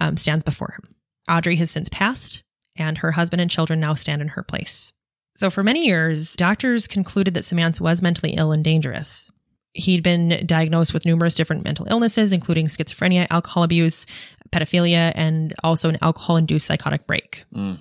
um, 0.00 0.16
stands 0.16 0.44
before 0.44 0.76
him 0.78 0.94
audrey 1.28 1.56
has 1.56 1.70
since 1.70 1.88
passed 1.88 2.42
and 2.76 2.98
her 2.98 3.12
husband 3.12 3.40
and 3.40 3.50
children 3.50 3.80
now 3.80 3.94
stand 3.94 4.20
in 4.20 4.28
her 4.28 4.42
place 4.42 4.92
so 5.36 5.50
for 5.50 5.62
many 5.62 5.86
years 5.86 6.34
doctors 6.34 6.86
concluded 6.86 7.34
that 7.34 7.44
Simants 7.44 7.80
was 7.80 8.02
mentally 8.02 8.32
ill 8.32 8.52
and 8.52 8.64
dangerous 8.64 9.30
he'd 9.76 10.02
been 10.02 10.42
diagnosed 10.46 10.92
with 10.92 11.04
numerous 11.04 11.34
different 11.34 11.64
mental 11.64 11.86
illnesses, 11.90 12.32
including 12.32 12.66
schizophrenia, 12.66 13.26
alcohol 13.30 13.62
abuse, 13.62 14.06
pedophilia, 14.50 15.12
and 15.14 15.54
also 15.62 15.88
an 15.88 15.98
alcohol 16.02 16.36
induced 16.36 16.66
psychotic 16.66 17.06
break. 17.06 17.44
Mm. 17.54 17.78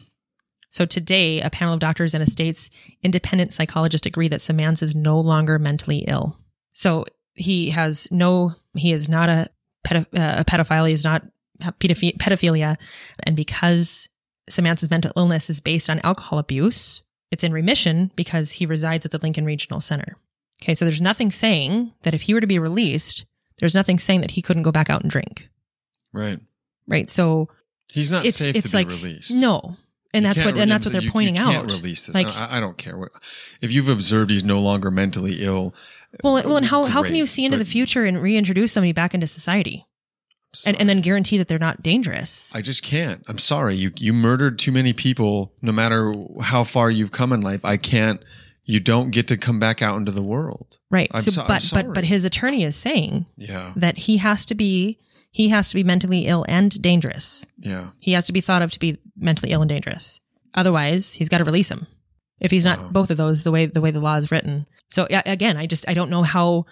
So 0.76 0.86
today, 0.86 1.40
a 1.40 1.50
panel 1.50 1.74
of 1.74 1.80
doctors 1.80 2.14
and 2.14 2.22
a 2.22 2.30
state's 2.30 2.70
independent 3.02 3.54
psychologist 3.54 4.06
agree 4.06 4.28
that 4.28 4.42
Simants 4.42 4.84
is 4.84 4.94
no 4.94 5.18
longer 5.18 5.58
mentally 5.58 6.00
ill. 6.00 6.38
So 6.74 7.06
he 7.34 7.70
has 7.70 8.10
no, 8.12 8.56
he 8.76 8.92
is 8.92 9.08
not 9.08 9.30
a, 9.30 9.48
pedo, 9.88 10.02
uh, 10.14 10.42
a 10.42 10.44
pedophile, 10.44 10.86
he 10.90 10.94
is 10.94 11.06
not 11.06 11.24
pedophi- 11.62 12.18
pedophilia. 12.18 12.76
And 13.24 13.38
because 13.38 14.10
Simants's 14.52 14.92
mental 14.92 15.14
illness 15.16 15.50
is 15.50 15.62
based 15.62 15.90
on 15.90 16.02
alcohol 16.04 16.40
abuse, 16.40 17.02
it's 17.32 17.46
in 17.46 17.54
remission 17.54 18.12
because 18.18 18.52
he 18.52 18.66
resides 18.66 19.06
at 19.06 19.14
the 19.14 19.20
Lincoln 19.20 19.46
Regional 19.46 19.80
Center. 19.80 20.18
Okay, 20.62 20.76
so 20.76 20.84
there's 20.84 21.02
nothing 21.02 21.32
saying 21.32 21.94
that 22.04 22.14
if 22.14 22.24
he 22.24 22.34
were 22.34 22.42
to 22.42 22.48
be 22.48 22.60
released, 22.60 23.24
there's 23.60 23.76
nothing 23.76 23.98
saying 23.98 24.20
that 24.20 24.32
he 24.32 24.42
couldn't 24.42 24.64
go 24.64 24.74
back 24.74 24.90
out 24.90 25.04
and 25.04 25.10
drink, 25.10 25.48
Right. 26.12 26.42
right? 26.86 27.10
So 27.10 27.48
He's 27.94 28.12
not 28.12 28.26
it's 28.26 28.36
safe 28.36 28.58
it's 28.58 28.72
to 28.72 28.76
like 28.76 28.90
be 28.90 28.96
released. 28.96 29.32
no, 29.32 29.78
and 30.16 30.26
You 30.26 30.34
that's 30.34 30.44
what 30.46 30.58
and 30.58 30.72
that's 30.72 30.86
what 30.86 30.94
they're 30.94 31.02
you- 31.02 31.12
pointing 31.12 31.36
you 31.36 31.42
out. 31.44 31.66
Release 31.66 32.06
this. 32.08 32.16
Like- 32.16 32.28
I, 32.28 32.58
I 32.58 32.60
don't 32.60 32.78
care 32.78 32.98
what. 32.98 33.12
If 33.62 33.72
you've 33.72 33.90
observed 33.90 34.32
he's 34.32 34.44
no 34.44 34.60
longer 34.60 34.90
mentally 34.90 35.44
ill, 35.44 35.74
Well, 36.24 36.36
well, 36.46 36.58
and 36.58 36.66
how 36.66 36.86
how 36.86 37.04
can 37.04 37.16
you 37.16 37.26
see 37.26 37.46
into 37.46 37.58
the 37.58 37.66
future 37.66 38.04
and 38.06 38.22
reintroduce 38.22 38.72
somebody 38.72 38.94
back 38.94 39.14
into 39.14 39.28
society, 39.28 39.86
and 40.66 40.80
and 40.80 40.88
then 40.90 41.02
guarantee 41.02 41.38
that 41.38 41.48
they're 41.48 41.60
not 41.60 41.84
dangerous? 41.84 42.52
I 42.56 42.62
just 42.62 42.82
can't. 42.84 43.24
I'm 43.28 43.38
sorry. 43.38 43.76
You 43.76 43.92
you 43.98 44.14
murdered 44.14 44.58
too 44.58 44.72
many 44.72 44.94
people. 44.94 45.54
No 45.62 45.72
matter 45.72 46.14
how 46.42 46.64
far 46.64 46.90
you've 46.90 47.12
come 47.12 47.34
in 47.34 47.42
life, 47.42 47.64
I 47.66 47.78
can't. 47.78 48.22
You 48.68 48.80
don't 48.80 49.12
get 49.12 49.28
to 49.28 49.38
come 49.38 49.60
back 49.60 49.84
out 49.84 49.98
into 49.98 50.12
the 50.12 50.24
world. 50.24 50.80
Right. 50.90 51.08
I'm 51.14 51.22
so, 51.22 51.30
so- 51.32 51.46
but 51.48 51.70
but 51.74 51.94
but 51.94 52.04
his 52.06 52.26
attorney 52.26 52.64
is 52.64 52.76
saying 52.76 53.28
Yeah. 53.38 53.74
that 53.76 53.98
he 54.00 54.18
has 54.18 54.44
to 54.48 54.56
be 54.56 54.98
he 55.30 55.50
has 55.50 55.70
to 55.70 55.76
be 55.76 55.84
mentally 55.84 56.26
ill 56.28 56.46
and 56.48 56.82
dangerous. 56.82 57.46
Yeah. 57.60 57.90
He 58.00 58.14
has 58.14 58.26
to 58.28 58.34
be 58.34 58.40
thought 58.42 58.62
of 58.64 58.72
to 58.72 58.80
be 58.80 58.98
mentally 59.26 59.52
ill 59.52 59.62
and 59.62 59.70
dangerous. 59.70 60.22
Otherwise, 60.54 61.14
he's 61.14 61.28
got 61.30 61.40
to 61.40 61.44
release 61.44 61.70
him. 61.70 61.88
If 62.40 62.52
he's 62.52 62.66
not 62.66 62.80
Wow. 62.80 62.90
both 62.92 63.12
of 63.12 63.18
those, 63.18 63.44
the 63.44 63.52
way 63.52 63.66
the 63.66 63.82
way 63.82 63.92
the 63.92 64.00
law 64.00 64.16
is 64.16 64.32
written. 64.32 64.66
So 64.92 65.08
again, 65.10 65.58
I 65.58 65.66
just 65.66 65.86
I 65.90 65.94
don't 65.94 66.10
know 66.10 66.24
how 66.24 66.66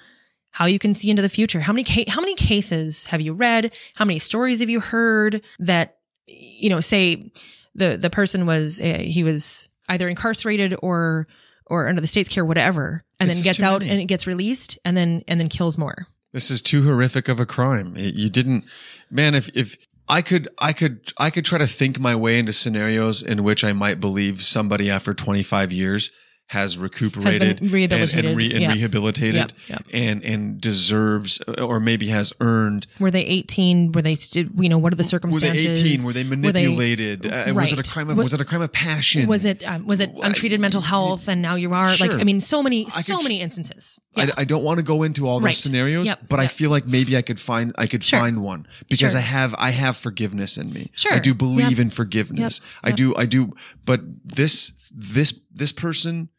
how 0.51 0.65
you 0.65 0.77
can 0.79 0.93
see 0.93 1.09
into 1.09 1.21
the 1.21 1.29
future. 1.29 1.59
How 1.61 1.73
many 1.73 1.83
ca- 1.83 2.05
how 2.09 2.21
many 2.21 2.35
cases 2.35 3.07
have 3.07 3.21
you 3.21 3.33
read? 3.33 3.73
How 3.95 4.05
many 4.05 4.19
stories 4.19 4.59
have 4.59 4.69
you 4.69 4.79
heard 4.79 5.41
that 5.59 5.97
you 6.27 6.69
know 6.69 6.79
say 6.79 7.31
the 7.75 7.97
the 7.97 8.09
person 8.09 8.45
was 8.45 8.79
uh, 8.81 8.99
he 9.01 9.23
was 9.23 9.67
either 9.89 10.07
incarcerated 10.07 10.75
or 10.81 11.27
or 11.67 11.87
under 11.87 12.01
the 12.01 12.07
state's 12.07 12.29
care, 12.29 12.45
whatever, 12.45 13.01
and 13.19 13.29
This 13.29 13.37
then 13.37 13.43
gets 13.45 13.63
out 13.63 13.79
many. 13.79 13.91
and 13.91 14.01
it 14.01 14.05
gets 14.05 14.27
released, 14.27 14.77
and 14.85 14.95
then 14.97 15.23
and 15.27 15.39
then 15.39 15.47
kills 15.49 15.77
more. 15.77 16.07
This 16.33 16.51
is 16.51 16.61
too 16.61 16.83
horrific 16.83 17.27
of 17.29 17.39
a 17.39 17.45
crime. 17.45 17.95
It- 17.95 18.15
you 18.15 18.29
didn't, 18.29 18.65
man. 19.09 19.33
If 19.33 19.49
if 19.55 19.77
I 20.07 20.21
could, 20.21 20.49
I 20.59 20.73
could, 20.73 21.11
I 21.17 21.29
could 21.29 21.45
try 21.45 21.57
to 21.57 21.67
think 21.67 21.99
my 21.99 22.15
way 22.15 22.37
into 22.37 22.53
scenarios 22.53 23.21
in 23.21 23.43
which 23.43 23.63
I 23.63 23.73
might 23.73 23.99
believe 23.99 24.43
somebody 24.43 24.91
after 24.91 25.13
25 25.13 25.71
years 25.71 26.11
has 26.47 26.77
recuperated 26.77 27.61
and, 27.61 27.71
rehabilitated. 27.71 28.25
and, 28.25 28.37
re- 28.37 28.51
and 28.51 28.61
Yep. 28.61 28.73
rehabilitated 28.75 29.35
Yep, 29.35 29.51
yep. 29.69 29.85
and 29.93 30.23
and 30.23 30.61
deserves 30.61 31.39
or 31.57 31.79
maybe 31.79 32.07
has 32.09 32.33
earned 32.41 32.85
Were 32.99 33.09
they 33.09 33.23
18? 33.25 33.91
Were 33.93 34.01
they, 34.01 34.15
you 34.35 34.69
know, 34.69 34.77
what 34.77 34.93
are 34.93 34.95
the 34.95 35.03
circumstances 35.03 35.65
were 35.67 35.73
they 35.73 35.79
18 35.89 36.03
were 36.03 36.13
they 36.13 36.23
manipulated 36.23 37.25
Uh, 37.25 37.51
was 37.55 37.71
it 37.71 37.79
a 37.79 37.83
crime 37.83 38.09
of 38.09 38.17
Wa- 38.17 38.23
was 38.23 38.33
it 38.33 38.41
a 38.41 38.45
crime 38.45 38.61
of 38.61 38.71
passion 38.71 39.27
Was 39.27 39.45
it 39.45 39.63
um, 39.67 39.85
was 39.87 39.99
it 40.01 40.11
untreated 40.21 40.59
mental 40.59 40.81
health 40.81 41.27
and 41.27 41.41
now 41.41 41.55
you 41.55 41.71
are 41.73 41.87
like 41.87 42.11
Sure. 42.11 42.19
I 42.19 42.23
mean 42.23 42.39
so 42.41 42.61
many 42.61 42.85
I 42.87 43.01
so 43.01 43.15
could- 43.17 43.23
many 43.23 43.39
instances. 43.41 43.97
Yeah. 44.15 44.25
I, 44.37 44.41
I 44.41 44.43
don't 44.43 44.63
want 44.63 44.77
to 44.77 44.83
go 44.83 45.01
into 45.03 45.27
all 45.27 45.39
those 45.39 45.45
Right. 45.45 45.55
scenarios, 45.55 46.07
Yep. 46.07 46.27
but 46.29 46.39
I 46.39 46.47
feel 46.47 46.69
like 46.69 46.85
maybe 46.85 47.17
I 47.17 47.21
could 47.23 47.39
find 47.39 47.73
I 47.77 47.87
could 47.87 48.03
Sure. 48.03 48.19
find 48.19 48.43
one 48.43 48.67
because 48.89 49.13
Sure. 49.13 49.19
I 49.19 49.23
have 49.23 49.55
I 49.57 49.71
have 49.71 49.97
forgiveness 49.97 50.57
in 50.57 50.71
me. 50.71 50.91
Sure. 50.93 51.13
I 51.13 51.19
do 51.19 51.33
believe 51.33 51.79
in 51.79 51.89
forgiveness. 51.89 52.61
I 52.83 52.91
do 52.91 53.15
I 53.15 53.25
do 53.25 53.53
but 53.85 54.01
this 54.23 54.71
this 54.95 55.33
this 55.51 55.71
person 55.71 56.29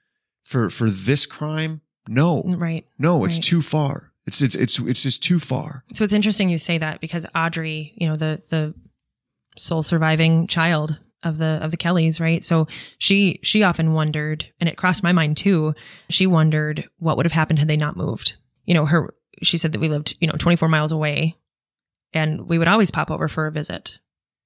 for 0.44 0.70
for 0.70 0.90
this 0.90 1.26
crime, 1.26 1.80
no. 2.08 2.42
right. 2.44 2.86
No, 2.98 3.24
it's 3.24 3.36
Right. 3.36 3.42
too 3.42 3.62
far. 3.62 4.12
It's 4.26 4.40
it's 4.40 4.54
it's 4.54 4.78
it's 4.78 5.02
just 5.02 5.22
too 5.22 5.38
far. 5.38 5.84
So 5.92 6.04
it's 6.04 6.12
interesting 6.12 6.48
you 6.48 6.58
say 6.58 6.78
that 6.78 7.00
because 7.00 7.26
Audrey, 7.34 7.92
you 7.96 8.06
know, 8.06 8.16
the 8.16 8.42
the 8.50 8.74
sole 9.56 9.82
surviving 9.82 10.46
child 10.46 10.98
of 11.22 11.38
the 11.38 11.58
of 11.62 11.70
the 11.70 11.76
Kellys, 11.76 12.20
right? 12.20 12.42
So 12.44 12.66
she 12.98 13.38
she 13.42 13.62
often 13.62 13.92
wondered, 13.92 14.46
and 14.60 14.68
it 14.68 14.76
crossed 14.76 15.02
my 15.02 15.12
mind 15.12 15.36
too. 15.36 15.74
She 16.10 16.26
wondered 16.26 16.88
what 16.98 17.16
would 17.16 17.26
have 17.26 17.32
happened 17.32 17.58
had 17.58 17.68
they 17.68 17.76
not 17.76 17.96
moved. 17.96 18.34
You 18.64 18.74
know, 18.74 18.86
her 18.86 19.14
she 19.42 19.56
said 19.58 19.72
that 19.72 19.80
we 19.80 19.88
lived, 19.88 20.16
you 20.20 20.26
know, 20.26 20.34
24 20.38 20.68
miles 20.68 20.92
away 20.92 21.36
and 22.12 22.48
we 22.48 22.56
would 22.56 22.68
always 22.68 22.90
pop 22.92 23.10
over 23.10 23.28
for 23.28 23.46
a 23.46 23.52
visit. 23.52 23.98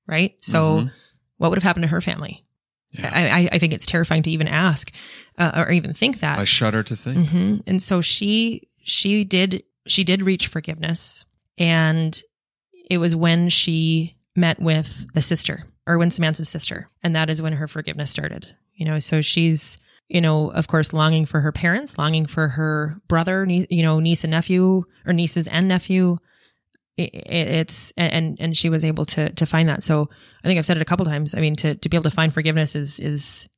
Right? 0.07 0.35
So 0.41 0.81
Mhm. 0.81 0.91
what 1.37 1.51
would 1.51 1.57
have 1.59 1.63
happened 1.65 1.83
to 1.85 1.89
her 1.89 2.01
family? 2.01 2.45
Yeah. 2.93 3.11
I, 3.13 3.49
I, 3.53 3.59
think 3.59 3.75
it's 3.75 3.85
terrifying 3.85 4.23
to 4.23 4.31
even 4.31 4.49
ask 4.49 4.91
uh, 5.37 5.65
or 5.67 5.71
even 5.71 5.93
think 5.93 6.21
that. 6.21 6.39
I 6.39 6.45
shudder 6.45 6.83
to 6.83 6.97
think. 6.97 7.29
hmm 7.29 7.57
And 7.67 7.83
so 7.83 8.01
she 8.01 8.69
she 8.85 9.25
did 9.25 9.63
she 9.87 10.05
did 10.05 10.23
reach 10.23 10.47
forgiveness, 10.47 11.25
and 11.59 12.21
it 12.91 12.99
was 12.99 13.15
when 13.15 13.49
she 13.49 14.17
met 14.35 14.61
with 14.61 15.07
the 15.15 15.23
sister 15.23 15.65
or 15.87 15.99
when 15.99 16.11
Simants's 16.11 16.49
sister, 16.49 16.91
and 17.03 17.15
that 17.15 17.31
is 17.31 17.43
when 17.43 17.55
her 17.55 17.69
forgiveness 17.69 18.11
started. 18.11 18.55
You 18.75 18.87
know, 18.87 18.99
so 18.99 19.21
she's 19.21 19.79
you 20.09 20.21
know 20.21 20.51
of 20.51 20.69
course 20.69 20.93
longing 20.93 21.27
for 21.27 21.41
her 21.41 21.53
parents, 21.53 21.99
longing 21.99 22.27
for 22.27 22.49
her 22.49 23.01
brother, 23.07 23.45
niece, 23.45 23.67
you 23.69 23.83
know 23.83 24.01
niece 24.01 24.25
and 24.25 24.31
nephew 24.31 24.85
or 25.07 25.13
nieces 25.13 25.47
and 25.47 25.69
nephew. 25.69 26.19
It, 26.99 27.15
it, 27.15 27.49
it's 27.49 27.93
and 27.97 28.37
and 28.41 28.57
she 28.57 28.69
was 28.69 28.85
able 28.85 29.05
to 29.07 29.31
to 29.31 29.47
find 29.47 29.69
that. 29.69 29.85
So 29.85 30.11
I 30.45 30.49
think 30.49 30.59
I've 30.59 30.67
said 30.67 30.77
it 30.77 30.83
a 30.83 30.85
couple 30.85 31.07
times. 31.07 31.35
I 31.35 31.41
mean, 31.41 31.55
to 31.57 31.77
to 31.77 31.89
be 31.89 31.97
able 31.97 32.11
to 32.11 32.15
find 32.15 32.35
forgiveness 32.35 32.75
is 32.75 33.01
is 33.01 33.49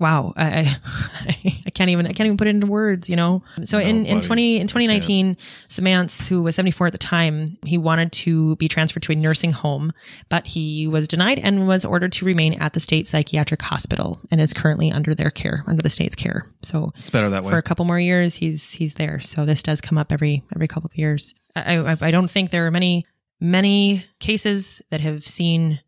wow. 0.00 0.32
I, 0.36 0.46
I 0.60 1.62
i 1.66 1.70
can't 1.70 1.90
even 1.90 2.06
i 2.06 2.12
can't 2.12 2.26
even 2.26 2.36
put 2.36 2.46
it 2.46 2.50
into 2.50 2.66
words 2.66 3.08
you 3.08 3.16
know? 3.16 3.42
So 3.64 3.78
No, 3.78 3.84
in 3.84 4.06
in 4.06 4.20
20 4.20 4.56
in 4.60 4.66
2019 4.66 5.36
Simants 5.68 6.28
who 6.28 6.42
was 6.42 6.54
74 6.56 6.88
at 6.88 6.92
the 6.92 6.98
time 6.98 7.56
he 7.64 7.78
wanted 7.78 8.12
to 8.12 8.56
be 8.56 8.68
transferred 8.68 9.02
to 9.04 9.12
a 9.12 9.14
nursing 9.14 9.52
home 9.52 9.92
but 10.28 10.46
he 10.46 10.86
was 10.86 11.08
denied 11.08 11.38
and 11.38 11.66
was 11.68 11.84
ordered 11.84 12.12
to 12.12 12.24
remain 12.24 12.54
at 12.54 12.72
the 12.72 12.80
state 12.80 13.06
psychiatric 13.06 13.62
hospital 13.62 14.20
and 14.30 14.40
is 14.40 14.52
currently 14.52 14.90
under 14.90 15.14
their 15.14 15.30
care 15.30 15.64
under 15.66 15.82
the 15.82 15.90
state's 15.90 16.14
care. 16.16 16.46
So 16.62 16.92
It's 16.98 17.10
better 17.10 17.30
that 17.30 17.44
way. 17.44 17.50
for 17.50 17.58
a 17.58 17.62
couple 17.62 17.84
more 17.84 18.00
years 18.00 18.36
he's 18.36 18.72
he's 18.72 18.94
there. 18.94 19.20
So 19.20 19.44
this 19.44 19.62
does 19.62 19.80
come 19.80 19.98
up 19.98 20.12
every 20.12 20.42
every 20.54 20.68
couple 20.68 20.88
of 20.88 20.96
years. 20.96 21.34
I 21.54 21.76
i, 21.78 21.96
I 22.00 22.10
don't 22.10 22.30
think 22.30 22.50
there 22.50 22.66
are 22.66 22.70
many 22.70 23.06
many 23.40 24.04
cases 24.20 24.82
that 24.90 25.00
have 25.00 25.26
seen 25.26 25.80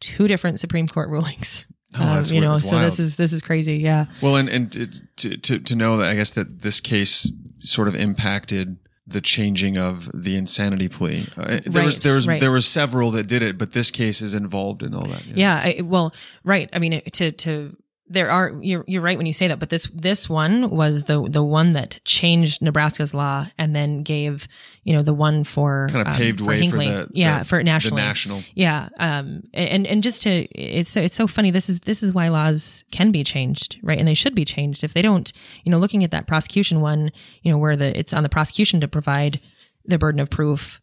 two 0.00 0.26
different 0.28 0.60
supreme 0.60 0.88
court 0.88 1.08
rulings 1.14 1.64
Oh, 1.98 2.04
that's 2.04 2.30
you 2.30 2.40
know 2.40 2.56
so 2.58 2.78
this 2.78 2.98
is 2.98 3.16
this 3.16 3.32
is 3.32 3.42
crazy 3.42 3.76
yeah 3.76 4.06
Well, 4.20 4.36
and 4.36 4.48
and 4.48 4.72
to, 5.16 5.36
to 5.36 5.58
to 5.58 5.76
know 5.76 5.96
that 5.98 6.08
I 6.08 6.14
guess 6.14 6.30
that 6.30 6.62
this 6.62 6.80
case 6.80 7.30
sort 7.60 7.88
of 7.88 7.94
impacted 7.94 8.78
the 9.06 9.20
changing 9.20 9.76
of 9.76 10.10
the 10.14 10.36
insanity 10.36 10.88
plea. 10.88 11.26
Uh, 11.36 11.60
there 11.66 11.84
was 11.84 11.98
there 12.00 12.14
was 12.14 12.26
right. 12.26 12.40
there 12.40 12.50
were 12.50 12.60
several 12.60 13.10
that 13.12 13.26
did 13.26 13.42
it, 13.42 13.58
but 13.58 13.72
this 13.72 13.90
case 13.90 14.22
is 14.22 14.34
involved 14.34 14.82
in 14.82 14.94
all 14.94 15.06
that. 15.06 15.26
yeah 15.26 15.60
I, 15.62 15.82
well 15.82 16.14
right 16.44 16.70
i 16.72 16.78
mean 16.78 17.02
to 17.12 17.32
to 17.32 17.76
there 18.12 18.30
are 18.30 18.52
you're 18.60 18.84
you're 18.86 19.02
right 19.02 19.16
when 19.16 19.26
you 19.26 19.32
say 19.32 19.48
that 19.48 19.58
but 19.58 19.70
this 19.70 19.86
this 19.94 20.28
one 20.28 20.68
was 20.70 21.04
the 21.04 21.26
the 21.28 21.42
one 21.42 21.72
that 21.72 21.98
changed 22.04 22.60
nebraska's 22.60 23.14
law 23.14 23.46
and 23.56 23.74
then 23.74 24.02
gave 24.02 24.46
you 24.84 24.92
know 24.92 25.02
the 25.02 25.14
one 25.14 25.44
for 25.44 25.88
kind 25.90 26.02
of 26.02 26.08
um, 26.12 26.18
paved 26.18 26.40
for 26.40 26.46
way 26.46 26.60
Hinckley. 26.60 26.86
for 26.86 26.92
the 26.92 27.08
yeah 27.14 27.38
the- 27.40 27.44
for 27.46 27.62
nationally 27.62 28.02
the 28.02 28.06
national. 28.06 28.42
yeah 28.54 28.88
um 28.98 29.42
and 29.54 29.86
and 29.86 30.02
just 30.02 30.22
to 30.22 30.30
it's 30.52 30.90
so 30.90 31.00
it's 31.00 31.16
so 31.16 31.26
funny 31.26 31.50
this 31.50 31.70
is 31.70 31.80
this 31.80 32.02
is 32.02 32.12
why 32.12 32.28
laws 32.28 32.84
can 32.90 33.10
be 33.10 33.24
changed 33.24 33.78
right 33.82 33.98
and 33.98 34.06
they 34.06 34.14
should 34.14 34.34
be 34.34 34.44
changed 34.44 34.84
if 34.84 34.92
they 34.92 35.02
don't 35.02 35.32
you 35.64 35.70
know 35.72 35.78
looking 35.78 36.04
at 36.04 36.10
that 36.10 36.26
prosecution 36.26 36.80
one 36.82 37.10
you 37.42 37.50
know 37.50 37.58
where 37.58 37.76
the 37.76 37.98
it's 37.98 38.12
on 38.12 38.22
the 38.22 38.28
prosecution 38.28 38.80
to 38.80 38.88
provide 38.88 39.40
the 39.86 39.98
burden 39.98 40.20
of 40.20 40.28
proof 40.28 40.81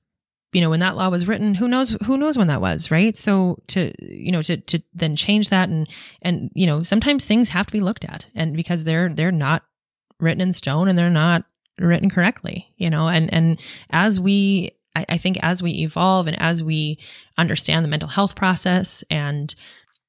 you 0.53 0.61
know 0.61 0.69
when 0.69 0.79
that 0.79 0.95
law 0.95 1.09
was 1.09 1.27
written 1.27 1.53
who 1.53 1.67
knows 1.67 1.91
who 2.05 2.17
knows 2.17 2.37
when 2.37 2.47
that 2.47 2.61
was 2.61 2.91
right? 2.91 3.15
So 3.15 3.59
to 3.67 3.93
you 3.99 4.31
know 4.31 4.41
to 4.41 4.57
to 4.57 4.81
then 4.93 5.15
change 5.15 5.49
that 5.49 5.69
and 5.69 5.87
and 6.21 6.51
you 6.53 6.65
know 6.65 6.83
sometimes 6.83 7.25
things 7.25 7.49
have 7.49 7.67
to 7.67 7.71
be 7.71 7.81
looked 7.81 8.05
at 8.05 8.27
and 8.35 8.55
because 8.55 8.83
they're 8.83 9.09
they're 9.09 9.31
not 9.31 9.63
written 10.19 10.41
in 10.41 10.53
stone 10.53 10.87
and 10.87 10.97
they're 10.97 11.09
not 11.09 11.45
written 11.79 12.09
correctly 12.09 12.73
you 12.77 12.89
know? 12.89 13.07
And 13.07 13.33
and 13.33 13.59
as 13.89 14.19
we 14.19 14.71
I, 14.95 15.05
I 15.09 15.17
think 15.17 15.37
as 15.41 15.61
we 15.61 15.71
evolve 15.71 16.27
and 16.27 16.41
as 16.41 16.63
we 16.63 16.99
understand 17.37 17.85
the 17.85 17.89
mental 17.89 18.09
health 18.09 18.35
process 18.35 19.03
and 19.09 19.53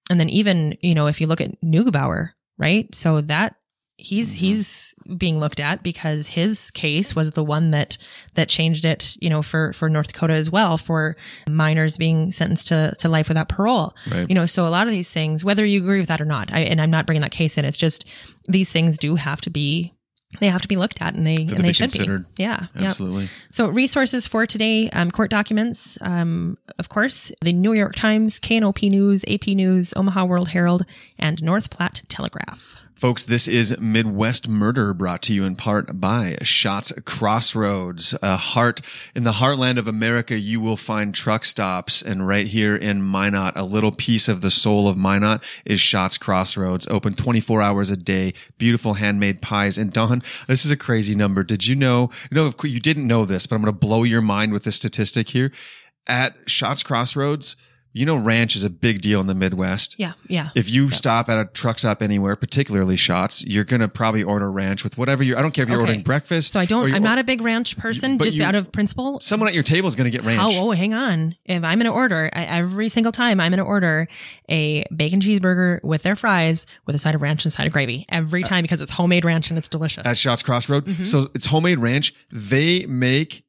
and 0.09 0.18
then 0.18 0.28
even 0.28 0.76
you 0.80 0.95
know 0.95 1.07
if 1.07 1.20
you 1.20 1.26
look 1.26 1.41
at 1.41 1.61
Neugebauer 1.62 2.30
right? 2.61 2.95
So 2.95 3.22
that 3.22 3.57
he's 4.01 4.34
he's 4.34 4.94
being 5.16 5.38
looked 5.38 5.61
at 5.61 5.82
because 5.82 6.28
his 6.28 6.70
case 6.70 7.14
was 7.14 7.32
the 7.32 7.44
one 7.44 7.70
that 7.70 7.98
that 8.34 8.48
changed 8.48 8.84
it 8.84 9.16
you 9.20 9.28
know 9.30 9.42
for 9.42 9.72
for 9.72 9.88
North 9.88 10.09
Dakota 10.12 10.34
as 10.34 10.51
well 10.51 10.78
for 10.78 11.16
minors 11.48 11.96
being 11.96 12.32
sentenced 12.32 12.68
to 12.68 12.94
to 12.98 13.09
life 13.09 13.28
without 13.28 13.48
parole 13.48 13.94
Right. 14.11 14.28
you 14.28 14.34
know 14.34 14.46
so 14.46 14.66
a 14.66 14.70
lot 14.70 14.86
of 14.86 14.92
these 14.92 15.11
things 15.11 15.44
whether 15.44 15.64
you 15.64 15.80
agree 15.80 16.01
with 16.01 16.09
that 16.09 16.20
or 16.20 16.24
not 16.24 16.53
I, 16.53 16.61
and 16.61 16.80
I'm 16.80 16.90
not 16.90 17.07
bringing 17.07 17.22
that 17.22 17.30
case 17.30 17.59
in 17.59 17.64
it's 17.64 17.78
just 17.78 18.05
these 18.48 18.72
things 18.72 18.98
do 18.98 19.16
have 19.16 19.40
to 19.42 19.51
be 19.51 19.92
they 20.38 20.46
have 20.48 20.62
to 20.62 20.68
be 20.68 20.76
looked 20.76 21.03
at 21.03 21.14
and 21.16 21.26
they 21.26 21.34
and 21.34 21.48
they 21.48 21.62
be 21.62 21.72
should 21.72 21.90
considered. 21.90 22.24
be 22.36 22.44
yeah 22.44 22.66
yeah 22.76 22.84
Absolutely. 22.86 23.28
so 23.51 23.66
resources 23.66 24.28
for 24.28 24.46
today, 24.46 24.88
um, 24.90 25.11
court 25.11 25.28
documents, 25.28 25.98
um, 26.03 26.57
of 26.78 26.88
course, 26.88 27.32
the 27.40 27.53
New 27.53 27.72
York 27.72 27.96
Times, 27.96 28.38
KNOP 28.38 28.88
News, 28.90 29.24
AP 29.28 29.48
News, 29.48 29.92
Omaha 29.96 30.24
World 30.26 30.51
Herald, 30.51 30.86
and 31.18 31.42
North 31.42 31.70
Platte 31.70 32.05
Telegraph. 32.09 32.84
Folks, 33.01 33.24
this 33.24 33.48
is 33.48 33.80
Midwest 33.80 34.46
Murder 34.46 34.92
brought 34.92 35.22
to 35.22 35.32
you 35.32 35.44
in 35.44 35.57
part 35.57 35.98
by 35.98 36.36
Schatz 36.42 36.92
Crossroads. 37.07 38.14
A 38.20 38.36
heart 38.36 38.82
in 39.14 39.22
the 39.22 39.32
heartland 39.32 39.78
of 39.78 39.88
America, 39.88 40.38
you 40.38 40.61
will 40.61 40.76
find 40.76 41.14
truck 41.14 41.46
stops. 41.46 42.03
And 42.03 42.28
right 42.28 42.46
here 42.46 42.76
in 42.76 43.03
Minot, 43.03 43.57
a 43.57 43.64
little 43.64 43.90
piece 43.90 44.28
of 44.28 44.42
the 44.42 44.51
soul 44.51 44.86
of 44.86 44.98
Minot 44.98 45.42
is 45.64 45.80
Schatz 45.80 46.18
Crossroads. 46.18 46.86
Open 46.88 47.14
24 47.14 47.62
hours 47.62 47.90
a 47.90 47.96
day. 47.96 48.34
Beautiful 48.59 48.92
handmade 48.92 49.40
pies. 49.40 49.78
And 49.78 49.94
Don, 49.94 50.22
this 50.46 50.66
is 50.66 50.70
a 50.70 50.76
crazy 50.76 51.14
number. 51.14 51.42
Did 51.42 51.66
you 51.66 51.76
know? 51.76 52.11
No, 52.30 52.53
you 52.64 52.80
didn't 52.80 53.07
know 53.07 53.24
this, 53.24 53.46
but 53.46 53.57
I'm 53.57 53.62
going 53.62 53.72
to 53.72 53.80
blow 53.80 54.03
your 54.03 54.20
mind 54.20 54.53
with 54.53 54.64
this 54.64 54.76
statistic 54.76 55.30
here. 55.30 55.51
At 56.07 56.34
Schatz 56.44 56.82
Crossroads, 56.82 57.57
you 57.93 58.07
know, 58.07 58.16
ranch 58.16 58.55
is 58.57 58.64
a 58.64 58.70
big 58.70 59.01
deal 59.01 59.20
in 59.20 59.26
the 59.26 59.34
Midwest. 59.34 59.97
Yeah, 59.99 60.12
yeah. 60.28 60.51
If 60.55 60.70
you 60.70 60.91
stop 60.91 61.28
at 61.28 61.38
a 61.38 61.45
truck 61.47 61.78
stop 61.78 62.03
anywhere, 62.03 62.36
particularly 62.36 62.97
Schatz, 62.97 63.45
you're 63.45 63.64
gonna 63.64 63.88
probably 63.88 64.22
order 64.22 64.51
ranch 64.51 64.84
with 64.84 64.97
whatever 64.97 65.22
you. 65.22 65.36
I 65.36 65.43
don't 65.43 65.53
care 65.53 65.64
if 65.64 65.68
you're 65.68 65.78
Okay. 65.78 65.88
ordering 65.88 66.03
breakfast. 66.03 66.53
so 66.53 66.61
I 66.61 66.66
don't. 66.66 66.93
I'm 66.95 67.03
not 67.03 67.18
a 67.18 67.24
big 67.24 67.41
ranch 67.41 67.76
person, 67.76 68.16
but 68.16 68.24
just 68.26 68.36
you- 68.36 68.45
out 68.45 68.55
of 68.55 68.70
principle. 68.72 69.18
Someone 69.20 69.49
at 69.49 69.55
your 69.55 69.62
table 69.62 69.88
is 69.88 69.95
gonna 69.97 70.11
get 70.11 70.24
ranch. 70.24 70.41
Oh, 70.57 70.68
oh, 70.68 70.70
hang 70.72 70.95
on. 70.95 71.34
If 71.45 71.64
I'm 71.64 71.78
going 71.78 71.86
to 71.86 71.91
order 71.91 72.30
I, 72.32 72.45
every 72.45 72.88
single 72.88 73.12
time, 73.12 73.41
I'm 73.41 73.51
going 73.51 73.59
to 73.59 73.64
order 73.64 74.07
a 74.49 74.84
bacon 74.95 75.20
cheeseburger 75.20 75.82
with 75.82 76.03
their 76.03 76.14
fries 76.16 76.66
with 76.86 76.95
a 76.95 76.99
side 76.99 77.14
of 77.14 77.22
ranch 77.22 77.45
and 77.45 77.51
a 77.51 77.55
side 77.55 77.66
of 77.66 77.72
gravy 77.72 78.07
every 78.09 78.43
time 78.43 78.62
because 78.62 78.80
it's 78.80 78.93
homemade 78.93 79.24
ranch 79.24 79.51
and 79.51 79.59
it's 79.59 79.68
delicious. 79.68 80.07
at 80.07 80.16
Schatz 80.16 80.43
Crossroad. 80.43 80.84
Mm-hmm. 80.86 81.05
So 81.05 81.28
it's 81.34 81.47
homemade 81.47 81.78
ranch. 81.78 82.14
They 82.30 82.86
make 82.86 83.45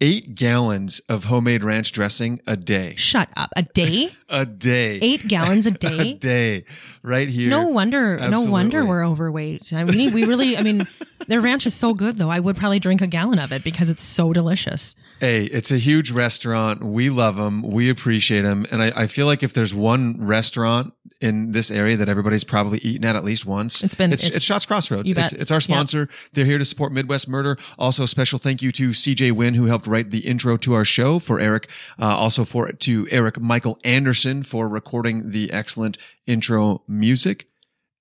eight 0.00 0.34
gallons 0.34 1.00
of 1.08 1.24
homemade 1.24 1.64
ranch 1.64 1.92
dressing 1.92 2.40
a 2.46 2.56
day. 2.56 2.94
Shut 2.96 3.28
up. 3.36 3.50
A 3.56 3.62
day? 3.62 4.10
A 4.28 4.44
day. 4.44 4.98
Eight 5.00 5.28
gallons 5.28 5.64
a 5.66 5.70
day? 5.70 6.10
a 6.10 6.14
day? 6.14 6.64
Right 7.04 7.28
here. 7.28 7.48
No 7.50 7.68
wonder. 7.68 8.16
No 8.28 8.42
wonder 8.46 8.84
we're 8.84 9.06
overweight. 9.06 9.72
I 9.72 9.84
mean, 9.84 10.12
we 10.12 10.24
really. 10.24 10.56
I 10.56 10.62
mean, 10.62 10.88
their 11.28 11.40
ranch 11.40 11.66
is 11.66 11.74
so 11.74 11.94
good, 11.94 12.16
though. 12.18 12.30
I 12.30 12.40
would 12.40 12.56
probably 12.56 12.80
drink 12.80 13.00
a 13.00 13.06
gallon 13.06 13.38
of 13.38 13.52
it 13.52 13.62
because 13.62 13.88
it's 13.88 14.02
so 14.02 14.32
delicious. 14.32 14.96
Hey, 15.20 15.44
it's 15.44 15.70
a 15.70 15.78
huge 15.78 16.10
restaurant. 16.10 16.82
We 16.82 17.10
love 17.10 17.36
them. 17.36 17.62
We 17.62 17.88
appreciate 17.90 18.40
them. 18.42 18.66
And 18.72 18.82
I, 18.82 19.02
I 19.02 19.06
feel 19.06 19.26
like 19.26 19.44
if 19.44 19.52
there's 19.52 19.72
one 19.72 20.16
restaurant 20.26 20.92
in 21.20 21.52
this 21.52 21.70
area 21.70 21.96
that 21.96 22.08
everybody's 22.08 22.42
probably 22.44 22.78
eaten 22.80 23.04
at 23.04 23.14
at 23.14 23.24
least 23.24 23.46
once, 23.46 23.84
It's 23.84 23.94
been- 23.94 24.12
it's, 24.12 24.24
it's- 24.24 24.36
it's 24.38 24.44
Schatz 24.44 24.66
Crossroads. 24.66 25.10
It's, 25.12 25.32
it's 25.32 25.52
our 25.52 25.60
sponsor. 25.60 26.08
They're 26.32 26.44
here 26.44 26.58
to 26.58 26.64
support 26.64 26.92
Midwest 26.92 27.28
Murder. 27.28 27.56
Also, 27.78 28.02
a 28.02 28.08
special 28.08 28.40
thank 28.40 28.60
you 28.62 28.72
to 28.72 28.90
CJ 28.90 29.30
Wynn 29.32 29.54
who 29.54 29.66
helped 29.66 29.83
write 29.86 30.10
the 30.10 30.26
intro 30.26 30.56
to 30.58 30.72
our 30.74 30.84
show 30.84 31.18
for 31.18 31.40
Eric. 31.40 31.68
Uh, 32.00 32.16
also 32.16 32.44
for 32.44 32.70
to 32.70 33.08
Eric 33.10 33.40
Michael 33.40 33.78
Anderson 33.84 34.42
for 34.42 34.68
recording 34.68 35.30
the 35.30 35.52
excellent 35.52 35.98
intro 36.26 36.82
music, 36.88 37.48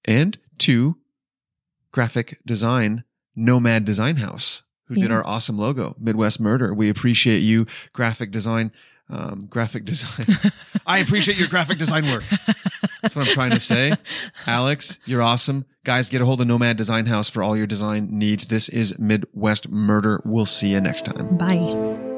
and 0.05 0.37
to 0.59 0.97
graphic 1.91 2.39
design, 2.45 3.03
Nomad 3.35 3.85
Design 3.85 4.17
House, 4.17 4.63
who 4.87 4.95
did 4.95 5.11
our 5.11 5.25
awesome 5.25 5.57
logo, 5.57 5.95
Midwest 5.99 6.39
Murder. 6.39 6.73
We 6.73 6.89
appreciate 6.89 7.39
you, 7.39 7.65
graphic 7.93 8.31
design, 8.31 8.71
um, 9.09 9.45
graphic 9.49 9.85
design. 9.85 10.25
I 10.85 10.99
appreciate 10.99 11.37
your 11.37 11.47
graphic 11.47 11.77
design 11.77 12.05
work. 12.05 12.23
That's 13.01 13.15
what 13.15 13.27
I'm 13.27 13.33
trying 13.33 13.51
to 13.51 13.59
say. 13.59 13.93
Alex, 14.47 14.99
you're 15.05 15.21
awesome. 15.21 15.65
Guys, 15.83 16.09
get 16.09 16.21
a 16.21 16.25
hold 16.25 16.39
of 16.41 16.47
Nomad 16.47 16.77
Design 16.77 17.07
House 17.07 17.29
for 17.29 17.43
all 17.43 17.57
your 17.57 17.67
design 17.67 18.07
needs. 18.11 18.47
This 18.47 18.69
is 18.69 18.97
Midwest 18.97 19.69
Murder. 19.69 20.21
We'll 20.23 20.45
see 20.45 20.69
you 20.69 20.81
next 20.81 21.05
time. 21.05 21.37
Bye. 21.37 22.12